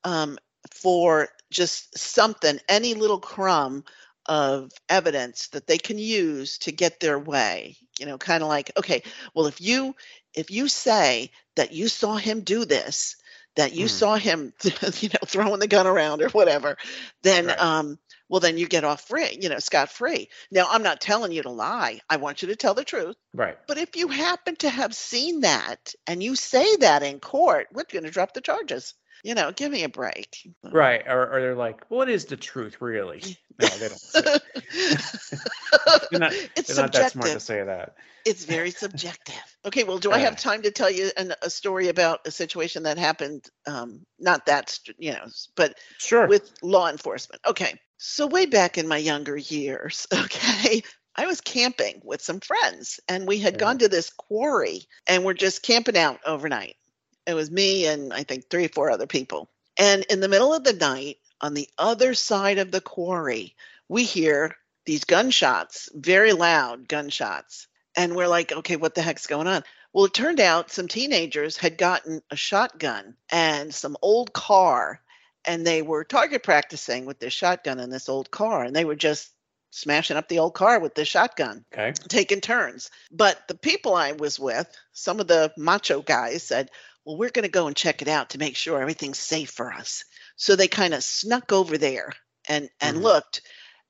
um, 0.05 0.38
for 0.70 1.28
just 1.51 1.97
something, 1.97 2.59
any 2.68 2.95
little 2.95 3.18
crumb 3.18 3.84
of 4.27 4.71
evidence 4.89 5.49
that 5.49 5.66
they 5.66 5.79
can 5.79 5.99
use 5.99 6.59
to 6.59 6.73
get 6.73 7.01
their 7.01 7.18
way? 7.18 7.77
You 7.99 8.07
know, 8.07 8.18
kind 8.18 8.43
of 8.43 8.49
like, 8.49 8.71
okay, 8.79 9.03
well, 9.35 9.47
if 9.47 9.61
you 9.61 9.95
if 10.35 10.51
you 10.51 10.68
say 10.68 11.31
that 11.57 11.73
you 11.73 11.89
saw 11.89 12.16
him 12.16 12.41
do 12.43 12.64
this, 12.64 13.16
that 13.57 13.73
you 13.75 13.87
Mhm. 13.87 13.89
saw 13.89 14.16
him, 14.16 14.53
you 15.01 15.09
know, 15.09 15.18
throwing 15.27 15.61
the 15.61 15.66
gun 15.66 15.87
around 15.87 16.23
or 16.23 16.29
whatever, 16.31 16.77
then 17.23 17.47
Right. 17.47 17.59
um, 17.59 17.99
well, 18.29 18.41
then 18.41 18.59
you 18.59 18.68
get 18.68 18.85
off 18.85 19.03
free, 19.09 19.37
you 19.41 19.49
know, 19.49 19.59
scot 19.59 19.91
free. 19.91 20.29
Now, 20.51 20.66
I'm 20.71 20.83
not 20.83 21.01
telling 21.01 21.33
you 21.33 21.43
to 21.43 21.51
lie. 21.51 22.01
I 22.09 22.16
want 22.16 22.43
you 22.43 22.49
to 22.49 22.57
tell 22.57 22.75
the 22.75 22.85
truth. 22.85 23.16
Right. 23.35 23.59
But 23.66 23.79
if 23.79 23.97
you 23.97 24.09
happen 24.09 24.57
to 24.57 24.71
have 24.71 24.95
seen 24.95 25.41
that 25.41 25.95
and 26.07 26.23
you 26.23 26.37
say 26.37 26.77
that 26.77 27.03
in 27.03 27.21
court, 27.21 27.68
we're 27.73 27.85
going 27.85 28.05
to 28.05 28.11
drop 28.11 28.33
the 28.35 28.41
charges. 28.41 28.95
You 29.23 29.35
know, 29.35 29.53
give 29.53 29.71
me 29.71 29.85
a 29.85 29.89
break. 29.89 30.49
Right. 30.62 31.03
Or, 31.07 31.33
or 31.33 31.41
they're 31.41 31.55
like, 31.55 31.85
what 31.91 32.09
is 32.09 32.25
the 32.25 32.37
truth 32.37 32.81
really? 32.81 33.23
No, 33.61 33.68
they 33.68 33.89
don't. 33.89 34.01
They're 36.11 36.18
not, 36.18 36.33
it's 36.57 36.68
they're 36.68 36.83
not 36.83 36.93
that 36.93 37.12
smart 37.12 37.33
to 37.33 37.41
say 37.41 37.62
that. 37.62 37.95
It's 38.25 38.45
very 38.45 38.71
subjective. 38.71 39.35
Okay, 39.66 39.85
well, 39.85 39.99
do 39.99 40.12
I 40.12 40.18
have 40.18 40.37
time 40.37 40.62
to 40.62 40.71
tell 40.71 40.91
you 40.91 41.11
an, 41.18 41.35
a 41.43 41.51
story 41.51 41.89
about 41.89 42.21
a 42.27 42.31
situation 42.31 42.85
that 42.85 42.97
happened? 42.97 43.47
Um, 43.66 44.01
not 44.18 44.47
that, 44.47 44.79
you 44.99 45.12
know, 45.12 45.27
but 45.57 45.79
Sure. 45.99 46.27
with 46.27 46.51
law 46.62 46.89
enforcement. 46.89 47.43
Okay. 47.47 47.75
So, 47.99 48.27
way 48.27 48.47
back 48.47 48.79
in 48.79 48.89
my 48.89 48.97
younger 48.97 49.37
years, 49.37 50.07
okay, 50.14 50.83
I 51.16 51.27
was 51.27 51.43
camping 51.43 52.01
with 52.03 52.23
some 52.23 52.41
friends 52.41 52.99
and 53.09 53.27
we 53.29 53.39
had 53.39 53.55
Yeah. 53.55 53.59
gone 53.59 53.79
to 53.79 53.89
this 53.89 54.11
quarry 54.11 54.87
and 55.07 55.25
we're 55.25 55.35
just 55.35 55.62
camping 55.62 55.99
out 55.99 56.21
overnight. 56.25 56.77
It 57.27 57.35
was 57.35 57.51
me 57.51 57.87
and 57.87 58.12
I 58.12 58.23
think 58.23 58.49
three 58.49 58.66
or 58.66 58.71
four 58.71 58.91
other 58.91 59.07
people. 59.07 59.49
And 59.77 60.05
in 60.11 60.21
the 60.21 60.29
middle 60.29 60.53
of 60.53 60.64
the 60.64 60.73
night, 60.73 61.18
on 61.41 61.55
the 61.55 61.68
other 61.79 62.14
side 62.14 62.59
of 62.59 62.71
the 62.71 62.81
quarry, 62.81 63.55
we 63.89 64.05
hear 64.05 64.57
these 64.85 65.05
gunshots, 65.05 65.89
very 65.95 66.33
loud 66.33 66.89
gunshots. 66.89 67.66
And 67.97 68.14
we're 68.14 68.29
like, 68.29 68.53
okay, 68.53 68.77
what 68.77 68.95
the 68.95 69.03
heck's 69.03 69.27
going 69.27 69.47
on? 69.47 69.64
Well, 69.93 70.05
it 70.05 70.14
turned 70.14 70.41
out 70.41 70.71
some 70.71 70.89
teenagers 70.89 71.57
had 71.57 71.77
gotten 71.77 72.23
a 72.31 72.37
shotgun 72.37 73.16
and 73.31 73.75
some 73.75 73.97
old 74.03 74.33
car, 74.33 75.01
and 75.45 75.66
they 75.66 75.83
were 75.83 76.05
target 76.05 76.43
practicing 76.43 77.07
with 77.07 77.18
this 77.18 77.33
shotgun 77.33 77.81
in 77.81 77.91
this 77.91 78.09
old 78.09 78.31
car, 78.31 78.62
and 78.62 78.75
they 78.77 78.85
were 78.85 78.95
just 78.95 79.31
smashing 79.71 80.16
up 80.16 80.29
the 80.29 80.39
old 80.39 80.55
car 80.55 80.79
with 80.79 80.95
the 80.95 81.05
shotgun, 81.05 81.64
Okay. 81.73 81.93
taking 82.09 82.41
turns. 82.41 82.91
But 83.11 83.49
the 83.49 83.55
people 83.55 83.95
I 83.95 84.12
was 84.12 84.39
with, 84.39 84.68
some 84.93 85.21
of 85.21 85.27
the 85.27 85.53
macho 85.57 86.03
guys 86.03 86.43
said, 86.43 86.71
well, 87.11 87.19
we're 87.19 87.31
going 87.31 87.43
to 87.43 87.49
go 87.49 87.67
and 87.67 87.75
check 87.75 88.03
it 88.03 88.09
out 88.09 88.31
to 88.31 88.39
make 88.39 88.55
sure 88.55 88.81
everything's 88.81 89.19
safe 89.19 89.51
for 89.51 89.73
us. 89.73 90.05
So 90.37 90.55
they 90.55 90.69
kind 90.69 90.95
of 90.95 91.03
snuck 91.03 91.51
over 91.53 91.77
there 91.77 92.13
and 92.49 92.71
and 92.81 92.99
Mhm. 92.99 93.03
looked, 93.03 93.43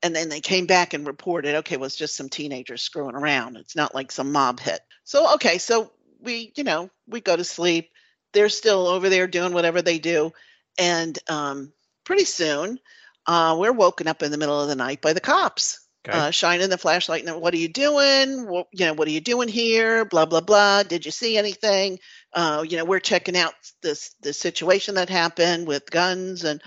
and 0.03 0.17
then 0.17 0.31
they 0.31 0.41
came 0.41 0.67
back 0.67 0.95
and 0.95 1.07
reported, 1.07 1.55
okay, 1.57 1.77
well, 1.77 1.85
it's 1.85 1.97
just 1.97 2.17
some 2.17 2.31
teenagers 2.31 2.83
screwing 2.83 3.15
around. 3.15 3.57
It's 3.59 3.77
not 3.77 3.95
like 3.95 4.11
some 4.11 4.33
mob 4.33 4.59
hit. 4.59 4.81
So 5.05 5.35
okay, 5.35 5.59
so 5.59 5.93
we, 6.19 6.53
you 6.57 6.65
know, 6.65 6.91
we 7.07 7.21
go 7.21 7.37
to 7.37 7.45
sleep. 7.45 7.91
They're 8.33 8.49
still 8.49 8.87
over 8.87 9.11
there 9.11 9.27
doing 9.27 9.53
whatever 9.53 9.83
they 9.83 9.99
do, 9.99 10.33
and 10.79 11.19
um, 11.29 11.75
pretty 12.05 12.25
soon, 12.25 12.79
uh, 13.27 13.55
we're 13.59 13.73
woken 13.73 14.09
up 14.09 14.23
in 14.23 14.31
the 14.31 14.39
middle 14.39 14.61
of 14.63 14.69
the 14.69 14.77
night 14.77 15.03
by 15.03 15.13
the 15.13 15.21
cops 15.21 15.79
Okay. 16.09 16.19
uh, 16.19 16.31
shining 16.31 16.71
the 16.71 16.79
flashlight. 16.79 17.27
And 17.27 17.41
what 17.41 17.55
are 17.55 17.59
you 17.59 17.69
doing? 17.69 18.49
What, 18.49 18.69
you 18.73 18.87
know, 18.87 18.95
what 18.95 19.09
are 19.09 19.13
you 19.13 19.21
doing 19.21 19.49
here? 19.49 20.05
Blah 20.05 20.27
blah 20.27 20.41
blah. 20.41 20.83
Did 20.83 21.05
you 21.05 21.13
see 21.13 21.37
anything? 21.37 21.99
Uh, 22.33 22.65
you 22.67 22.77
know, 22.77 22.85
we're 22.85 23.01
checking 23.01 23.37
out 23.37 23.55
this 23.83 24.15
the 24.23 24.33
situation 24.33 24.95
that 24.97 25.09
happened 25.09 25.67
with 25.67 25.91
guns 25.91 26.45
and. 26.45 26.63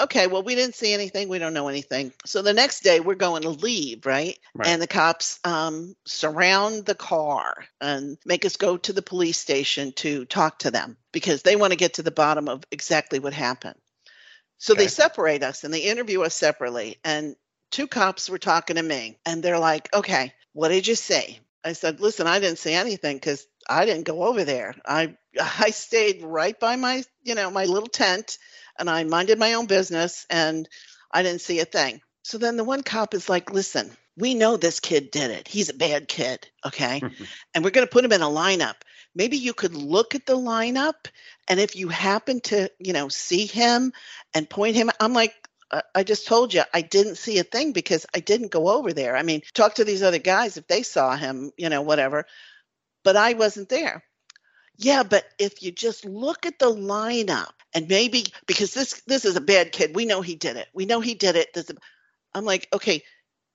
Okay, 0.00 0.28
well, 0.28 0.44
we 0.44 0.54
didn't 0.54 0.76
see 0.76 0.94
anything. 0.94 1.28
We 1.28 1.40
don't 1.40 1.54
know 1.54 1.66
anything. 1.66 2.12
So 2.24 2.40
the 2.40 2.52
next 2.52 2.84
day, 2.84 3.00
we're 3.00 3.16
going 3.16 3.42
to 3.42 3.48
leave, 3.50 4.06
right? 4.06 4.38
Right. 4.54 4.68
And 4.68 4.80
the 4.80 4.86
cops 4.86 5.40
um, 5.42 5.96
surround 6.06 6.86
the 6.86 6.94
car 6.94 7.64
and 7.80 8.16
make 8.24 8.44
us 8.44 8.56
go 8.56 8.76
to 8.76 8.92
the 8.92 9.02
police 9.02 9.38
station 9.38 9.90
to 9.96 10.24
talk 10.24 10.60
to 10.60 10.70
them 10.70 10.96
because 11.10 11.42
they 11.42 11.56
want 11.56 11.72
to 11.72 11.76
get 11.76 11.94
to 11.94 12.04
the 12.04 12.12
bottom 12.12 12.48
of 12.48 12.62
exactly 12.70 13.18
what 13.18 13.32
happened. 13.32 13.74
So 14.58 14.74
Okay. 14.74 14.84
they 14.84 14.88
separate 14.88 15.42
us 15.42 15.64
and 15.64 15.74
they 15.74 15.80
interview 15.80 16.22
us 16.22 16.34
separately. 16.36 16.98
And 17.02 17.34
two 17.70 17.86
cops 17.86 18.30
were 18.30 18.38
talking 18.38 18.76
to 18.76 18.82
me 18.82 19.18
and 19.26 19.42
they're 19.42 19.58
like, 19.58 19.88
okay, 19.94 20.32
what 20.52 20.68
did 20.68 20.86
you 20.86 20.94
say? 20.94 21.40
I 21.64 21.72
said, 21.72 22.00
listen, 22.00 22.26
I 22.26 22.40
didn't 22.40 22.58
say 22.58 22.74
anything 22.74 23.16
because 23.16 23.46
I 23.68 23.84
didn't 23.84 24.06
go 24.06 24.24
over 24.24 24.44
there. 24.44 24.74
I 24.86 25.16
I 25.40 25.70
stayed 25.70 26.22
right 26.22 26.58
by 26.58 26.76
my, 26.76 27.02
you 27.22 27.34
know, 27.34 27.50
my 27.50 27.64
little 27.64 27.88
tent 27.88 28.38
and 28.78 28.88
I 28.88 29.04
minded 29.04 29.38
my 29.38 29.54
own 29.54 29.66
business 29.66 30.26
and 30.30 30.68
I 31.12 31.22
didn't 31.22 31.40
see 31.40 31.60
a 31.60 31.64
thing. 31.64 32.00
So 32.22 32.38
then 32.38 32.56
the 32.56 32.64
one 32.64 32.82
cop 32.82 33.14
is 33.14 33.28
like, 33.28 33.52
listen, 33.52 33.90
we 34.16 34.34
know 34.34 34.56
this 34.56 34.80
kid 34.80 35.10
did 35.10 35.30
it. 35.30 35.48
He's 35.48 35.68
a 35.68 35.74
bad 35.74 36.08
kid. 36.08 36.48
Okay. 36.66 37.00
and 37.54 37.64
we're 37.64 37.70
going 37.70 37.86
to 37.86 37.92
put 37.92 38.04
him 38.04 38.12
in 38.12 38.22
a 38.22 38.26
lineup. 38.26 38.74
Maybe 39.14 39.36
you 39.36 39.54
could 39.54 39.74
look 39.74 40.14
at 40.14 40.26
the 40.26 40.36
lineup, 40.36 41.08
and 41.48 41.58
if 41.58 41.74
you 41.74 41.88
happen 41.88 42.40
to, 42.42 42.70
you 42.78 42.92
know, 42.92 43.08
see 43.08 43.46
him 43.46 43.92
and 44.34 44.48
point 44.48 44.76
him, 44.76 44.90
I'm 45.00 45.12
like, 45.12 45.34
"I- 45.94 46.02
just 46.04 46.26
told 46.26 46.54
you 46.54 46.62
I 46.72 46.82
didn't 46.82 47.16
see 47.16 47.38
a 47.38 47.44
thing 47.44 47.72
because 47.72 48.06
I 48.14 48.20
didn't 48.20 48.50
go 48.50 48.68
over 48.68 48.92
there. 48.92 49.16
I 49.16 49.22
mean, 49.22 49.42
talk 49.54 49.74
to 49.76 49.84
these 49.84 50.02
other 50.02 50.18
guys 50.18 50.56
if 50.56 50.66
they 50.66 50.82
saw 50.82 51.16
him, 51.16 51.52
you 51.56 51.68
know, 51.68 51.82
whatever. 51.82 52.26
But 53.04 53.16
I 53.16 53.34
wasn't 53.34 53.68
there. 53.68 54.04
Yeah, 54.78 55.02
but 55.02 55.24
if 55.38 55.62
you 55.62 55.72
just 55.72 56.04
look 56.04 56.46
at 56.46 56.58
the 56.58 56.70
lineup 56.70 57.52
and 57.74 57.88
maybe 57.88 58.26
because 58.46 58.74
this 58.74 59.02
this 59.06 59.24
is 59.24 59.36
a 59.36 59.40
bad 59.40 59.72
kid, 59.72 59.94
we 59.94 60.06
know 60.06 60.22
he 60.22 60.36
did 60.36 60.56
it. 60.56 60.68
We 60.72 60.86
know 60.86 61.00
he 61.00 61.14
did 61.14 61.36
it. 61.36 61.48
A, 61.56 61.64
I'm 62.34 62.44
like, 62.44 62.68
okay, 62.72 63.02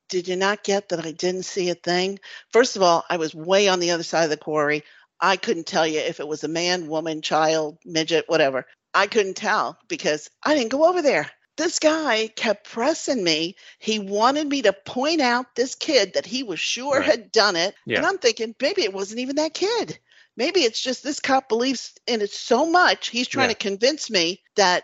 did 0.10 0.28
you 0.28 0.36
not 0.36 0.64
get 0.64 0.90
that 0.90 1.06
I 1.06 1.12
didn't 1.12 1.44
see 1.44 1.70
a 1.70 1.76
thing? 1.76 2.20
First 2.52 2.76
of 2.76 2.82
all, 2.84 3.06
I 3.10 3.18
was 3.18 3.34
way 3.36 3.68
on 3.68 3.80
the 3.80 3.92
other 3.92 4.04
side 4.04 4.26
of 4.26 4.30
the 4.30 4.38
quarry. 4.38 4.84
I 5.20 5.38
couldn't 5.38 5.68
tell 5.68 5.88
you 5.88 6.00
if 6.00 6.20
it 6.20 6.28
was 6.28 6.44
a 6.44 6.50
man, 6.50 6.88
woman, 6.88 7.22
child, 7.22 7.78
midget, 7.86 8.26
whatever. 8.28 8.66
I 8.94 9.08
couldn't 9.08 9.36
tell 9.38 9.78
because 9.88 10.30
I 10.44 10.56
didn't 10.56 10.72
go 10.72 10.86
over 10.88 11.02
there. 11.02 11.32
This 11.58 11.80
guy 11.80 12.28
kept 12.36 12.70
pressing 12.70 13.24
me. 13.24 13.56
He 13.80 14.00
wanted 14.00 14.48
me 14.48 14.64
to 14.64 14.74
point 14.74 15.22
out 15.22 15.56
this 15.56 15.76
kid 15.76 16.14
that 16.14 16.26
he 16.26 16.44
was 16.44 16.60
sure 16.60 17.00
Right. 17.00 17.06
had 17.06 17.32
done 17.32 17.56
it. 17.56 17.76
Yeah. 17.86 17.98
And 17.98 18.06
I'm 18.06 18.18
thinking, 18.18 18.56
maybe 18.62 18.84
it 18.84 18.94
wasn't 18.94 19.20
even 19.22 19.36
that 19.38 19.54
kid. 19.54 20.00
Maybe 20.36 20.62
it's 20.62 20.82
just 20.82 21.04
this 21.04 21.20
cop 21.20 21.50
believes 21.50 21.94
in 22.08 22.22
it 22.22 22.32
so 22.32 22.66
much. 22.66 23.10
He's 23.10 23.28
trying 23.28 23.50
Yeah. 23.50 23.54
to 23.54 23.56
convince 23.56 24.10
me 24.10 24.42
that 24.56 24.84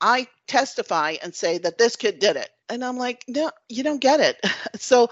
I 0.00 0.26
testify 0.46 1.16
and 1.22 1.34
say 1.34 1.58
that 1.58 1.78
this 1.78 1.96
kid 1.96 2.18
did 2.18 2.36
it. 2.36 2.50
And 2.68 2.84
I'm 2.84 2.96
like, 2.98 3.24
no, 3.28 3.50
you 3.68 3.82
don't 3.82 4.00
get 4.00 4.20
it. 4.20 4.40
so 4.80 5.08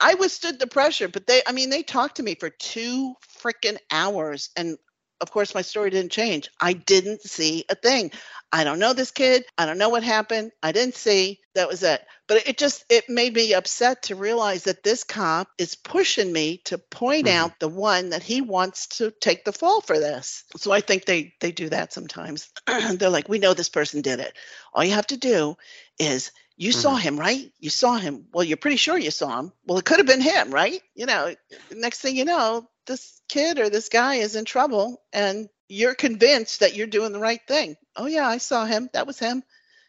I 0.00 0.14
withstood 0.14 0.58
the 0.58 0.66
pressure, 0.66 1.08
but 1.08 1.26
they, 1.26 1.42
I 1.46 1.52
mean, 1.52 1.70
they 1.70 1.82
talked 1.82 2.16
to 2.16 2.22
me 2.22 2.34
for 2.34 2.50
two 2.50 3.14
freaking 3.40 3.78
hours. 3.90 4.50
And 4.56 4.78
of 5.20 5.30
course, 5.30 5.54
my 5.54 5.62
story 5.62 5.90
didn't 5.90 6.12
change. 6.12 6.48
I 6.60 6.72
didn't 6.74 7.22
see 7.22 7.64
a 7.68 7.74
thing. 7.74 8.10
I 8.52 8.64
don't 8.64 8.78
know 8.78 8.92
this 8.92 9.10
kid. 9.10 9.44
I 9.58 9.66
don't 9.66 9.78
know 9.78 9.88
what 9.88 10.04
happened. 10.04 10.52
I 10.62 10.72
didn't 10.72 10.94
see. 10.94 11.40
That 11.54 11.68
was 11.68 11.82
it. 11.82 12.02
But 12.28 12.46
it 12.48 12.58
just, 12.58 12.84
it 12.90 13.08
made 13.08 13.34
me 13.34 13.54
upset 13.54 14.04
to 14.04 14.14
realize 14.14 14.64
that 14.64 14.82
this 14.82 15.04
cop 15.04 15.48
is 15.58 15.74
pushing 15.74 16.32
me 16.32 16.58
to 16.66 16.78
point 16.78 17.26
Mhm. 17.26 17.32
out 17.32 17.58
the 17.60 17.68
one 17.68 18.10
that 18.10 18.22
he 18.22 18.40
wants 18.40 18.86
to 18.98 19.10
take 19.20 19.44
the 19.44 19.52
fall 19.52 19.80
for 19.80 19.98
this. 19.98 20.44
So 20.56 20.70
I 20.70 20.80
think 20.80 21.04
they, 21.04 21.34
they 21.40 21.50
do 21.52 21.68
that 21.70 21.92
sometimes. 21.92 22.50
They're 22.66 23.10
like, 23.10 23.28
we 23.28 23.38
know 23.38 23.54
this 23.54 23.68
person 23.68 24.02
did 24.02 24.20
it. 24.20 24.34
All 24.74 24.84
you 24.84 24.92
have 24.92 25.06
to 25.08 25.16
do 25.16 25.56
is 25.98 26.30
you 26.58 26.72
saw 26.72 26.96
him, 26.96 27.18
right? 27.18 27.52
You 27.58 27.68
saw 27.70 27.96
him. 27.96 28.26
Well, 28.32 28.44
you're 28.44 28.56
pretty 28.56 28.78
sure 28.78 28.96
you 28.96 29.10
saw 29.10 29.38
him. 29.40 29.52
Well, 29.66 29.78
it 29.78 29.84
could 29.84 29.98
have 29.98 30.06
been 30.06 30.22
him, 30.22 30.50
right? 30.50 30.80
You 30.94 31.06
know, 31.06 31.34
next 31.70 32.00
thing 32.00 32.16
you 32.16 32.24
know, 32.24 32.68
this 32.86 33.20
kid 33.28 33.58
or 33.58 33.68
this 33.70 33.88
guy 33.88 34.16
is 34.16 34.36
in 34.36 34.44
trouble 34.44 35.02
and 35.12 35.48
you're 35.68 35.94
convinced 35.94 36.60
that 36.60 36.74
you're 36.74 36.86
doing 36.86 37.12
the 37.12 37.18
right 37.18 37.40
thing. 37.46 37.76
Oh, 37.96 38.06
yeah, 38.06 38.28
I 38.28 38.38
saw 38.38 38.64
him. 38.64 38.88
That 38.92 39.06
was 39.06 39.18
him. 39.18 39.42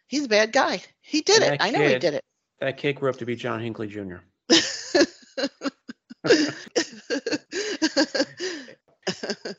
He's 0.07 0.25
a 0.25 0.29
bad 0.29 0.51
guy. 0.51 0.81
He 1.01 1.21
did 1.21 1.43
it. 1.43 1.59
that 1.59 1.61
I 1.61 1.69
know 1.71 1.81
he 1.87 1.99
did 1.99 2.13
it. 2.15 2.23
That 2.59 2.77
kid 2.77 2.93
grew 2.93 3.09
up 3.09 3.17
to 3.17 3.25
be 3.25 3.35
John 3.35 3.59
Hinckley 3.59 3.87
Jr. 3.87 4.17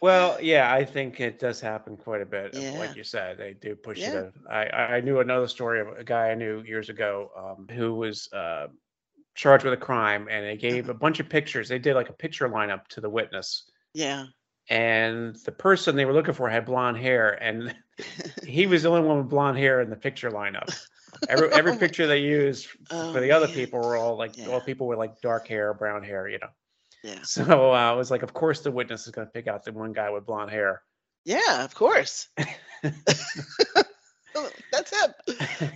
Well, 0.02 0.38
yeah, 0.42 0.70
I 0.72 0.84
think 0.84 1.20
it 1.20 1.38
does 1.38 1.58
happen 1.60 1.96
quite 1.96 2.20
a 2.20 2.26
bit. 2.26 2.54
Yeah. 2.54 2.78
Like 2.78 2.96
you 2.96 3.02
said, 3.04 3.38
they 3.38 3.54
do 3.54 3.74
push 3.74 3.98
Yeah. 3.98 4.12
you. 4.12 4.32
I, 4.48 4.66
I 4.66 4.82
I 4.96 5.00
knew 5.00 5.20
another 5.20 5.48
story 5.48 5.80
of 5.80 5.88
a 5.88 6.04
guy 6.04 6.28
I 6.30 6.34
knew 6.34 6.60
years 6.62 6.90
ago 6.90 7.30
um, 7.36 7.74
who 7.74 7.94
was 7.94 8.28
uh, 8.32 8.66
charged 9.38 9.64
with 9.64 9.72
a 9.72 9.76
crime, 9.78 10.26
and 10.28 10.44
they 10.44 10.56
gave 10.56 10.88
a 10.88 10.94
bunch 10.94 11.20
of 11.20 11.28
pictures. 11.28 11.68
They 11.68 11.78
did 11.78 11.94
like 11.94 12.08
a 12.08 12.12
picture 12.12 12.48
lineup 12.48 12.88
to 12.88 13.00
the 13.00 13.08
witness, 13.08 13.70
yeah. 13.94 14.26
and 14.68 15.36
the 15.46 15.52
person 15.52 15.94
they 15.94 16.04
were 16.04 16.12
looking 16.12 16.34
for 16.34 16.48
had 16.50 16.66
blonde 16.66 16.96
hair, 16.98 17.40
and 17.42 17.74
he 18.44 18.66
was 18.66 18.82
the 18.82 18.90
only 18.90 19.06
one 19.06 19.18
with 19.18 19.28
blonde 19.30 19.56
hair 19.56 19.80
in 19.80 19.90
the 19.90 19.96
picture 19.96 20.30
lineup. 20.30 20.68
Every 21.28 21.48
every 21.52 21.76
picture 21.84 22.06
they 22.08 22.18
used 22.18 22.66
Oh, 22.90 23.12
for 23.12 23.20
the 23.20 23.30
other 23.30 23.46
man. 23.46 23.54
people 23.54 23.80
were 23.80 23.96
all 23.96 24.16
like 24.18 24.36
Yeah. 24.36 24.48
all 24.48 24.60
people 24.60 24.88
with 24.88 24.98
like 24.98 25.20
dark 25.20 25.46
hair, 25.46 25.72
brown 25.72 26.02
hair, 26.02 26.28
you 26.28 26.38
know. 26.40 26.50
Yeah. 27.04 27.20
So 27.22 27.72
uh, 27.72 27.76
I 27.76 27.92
was 27.92 28.10
like, 28.10 28.22
of 28.24 28.34
course 28.34 28.60
the 28.60 28.72
witness 28.72 29.06
is 29.06 29.12
going 29.12 29.26
to 29.28 29.32
pick 29.32 29.46
out 29.46 29.64
the 29.64 29.72
one 29.72 29.92
guy 29.92 30.10
with 30.10 30.26
blonde 30.26 30.50
hair. 30.50 30.82
Yeah, 31.24 31.64
of 31.64 31.74
course. 31.74 32.28
That's 34.72 34.90
him. 34.92 35.70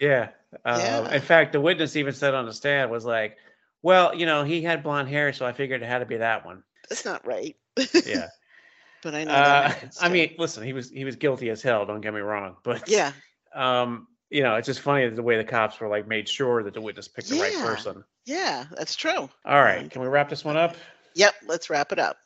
yeah. 0.00 0.30
Um, 0.66 0.80
Yeah. 0.80 1.14
In 1.14 1.22
fact, 1.22 1.52
the 1.52 1.60
witness 1.60 1.96
even 1.96 2.12
said 2.12 2.34
on 2.34 2.44
the 2.44 2.52
stand 2.52 2.90
was 2.90 3.04
like, 3.04 3.38
well, 3.82 4.14
you 4.14 4.26
know, 4.26 4.42
he 4.42 4.62
had 4.62 4.82
blonde 4.82 5.08
hair, 5.08 5.32
so 5.32 5.46
I 5.46 5.52
figured 5.52 5.82
it 5.82 5.86
had 5.86 6.00
to 6.00 6.06
be 6.06 6.16
that 6.16 6.44
one. 6.44 6.62
That's 6.88 7.04
not 7.04 7.26
right. 7.26 7.56
Yeah. 8.04 8.28
but 9.02 9.14
I 9.14 9.24
know 9.24 9.32
uh, 9.32 9.72
I 10.00 10.08
mean, 10.08 10.34
listen, 10.38 10.64
he 10.64 10.72
was 10.72 10.90
he 10.90 11.04
was 11.04 11.16
guilty 11.16 11.50
as 11.50 11.62
hell. 11.62 11.86
Don't 11.86 12.00
get 12.00 12.12
me 12.12 12.20
wrong, 12.20 12.56
but 12.64 12.88
yeah, 12.88 13.12
um, 13.54 14.08
you 14.30 14.42
know, 14.42 14.56
it's 14.56 14.66
just 14.66 14.80
funny 14.80 15.08
the 15.08 15.22
way 15.22 15.36
the 15.36 15.44
cops 15.44 15.78
were 15.78 15.88
like 15.88 16.08
made 16.08 16.28
sure 16.28 16.64
that 16.64 16.74
the 16.74 16.80
witness 16.80 17.06
picked 17.06 17.28
the 17.28 17.40
right 17.40 17.54
person. 17.54 18.02
yeah, 18.24 18.64
that's 18.76 18.96
true. 18.96 19.28
All 19.44 19.62
right, 19.62 19.88
can 19.88 20.02
we 20.02 20.08
wrap 20.08 20.28
this 20.28 20.44
one 20.44 20.56
up? 20.56 20.74
Yep, 21.14 21.34
let's 21.46 21.70
wrap 21.70 21.92
it 21.92 21.98
up. 21.98 22.16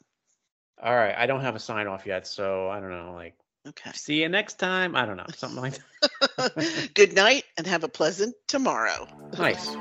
All 0.82 0.97
right, 0.97 1.14
I 1.16 1.26
don't 1.26 1.43
have 1.43 1.55
a 1.57 1.61
sign 1.61 1.86
off 1.86 2.07
yet, 2.07 2.26
so 2.26 2.70
I 2.70 2.80
don't 2.80 2.91
know. 2.91 3.12
Like, 3.12 3.34
Okay. 3.68 3.90
see 3.92 4.22
you 4.22 4.28
next 4.28 4.58
time. 4.58 4.96
I 4.96 5.04
don't 5.04 5.16
know, 5.16 5.26
something 5.34 5.61
like 5.61 5.78
that. 6.38 6.90
Good 6.94 7.14
night 7.14 7.44
and 7.56 7.66
have 7.66 7.84
a 7.84 7.88
pleasant 7.88 8.34
tomorrow. 8.48 9.06
Nice. 9.38 9.76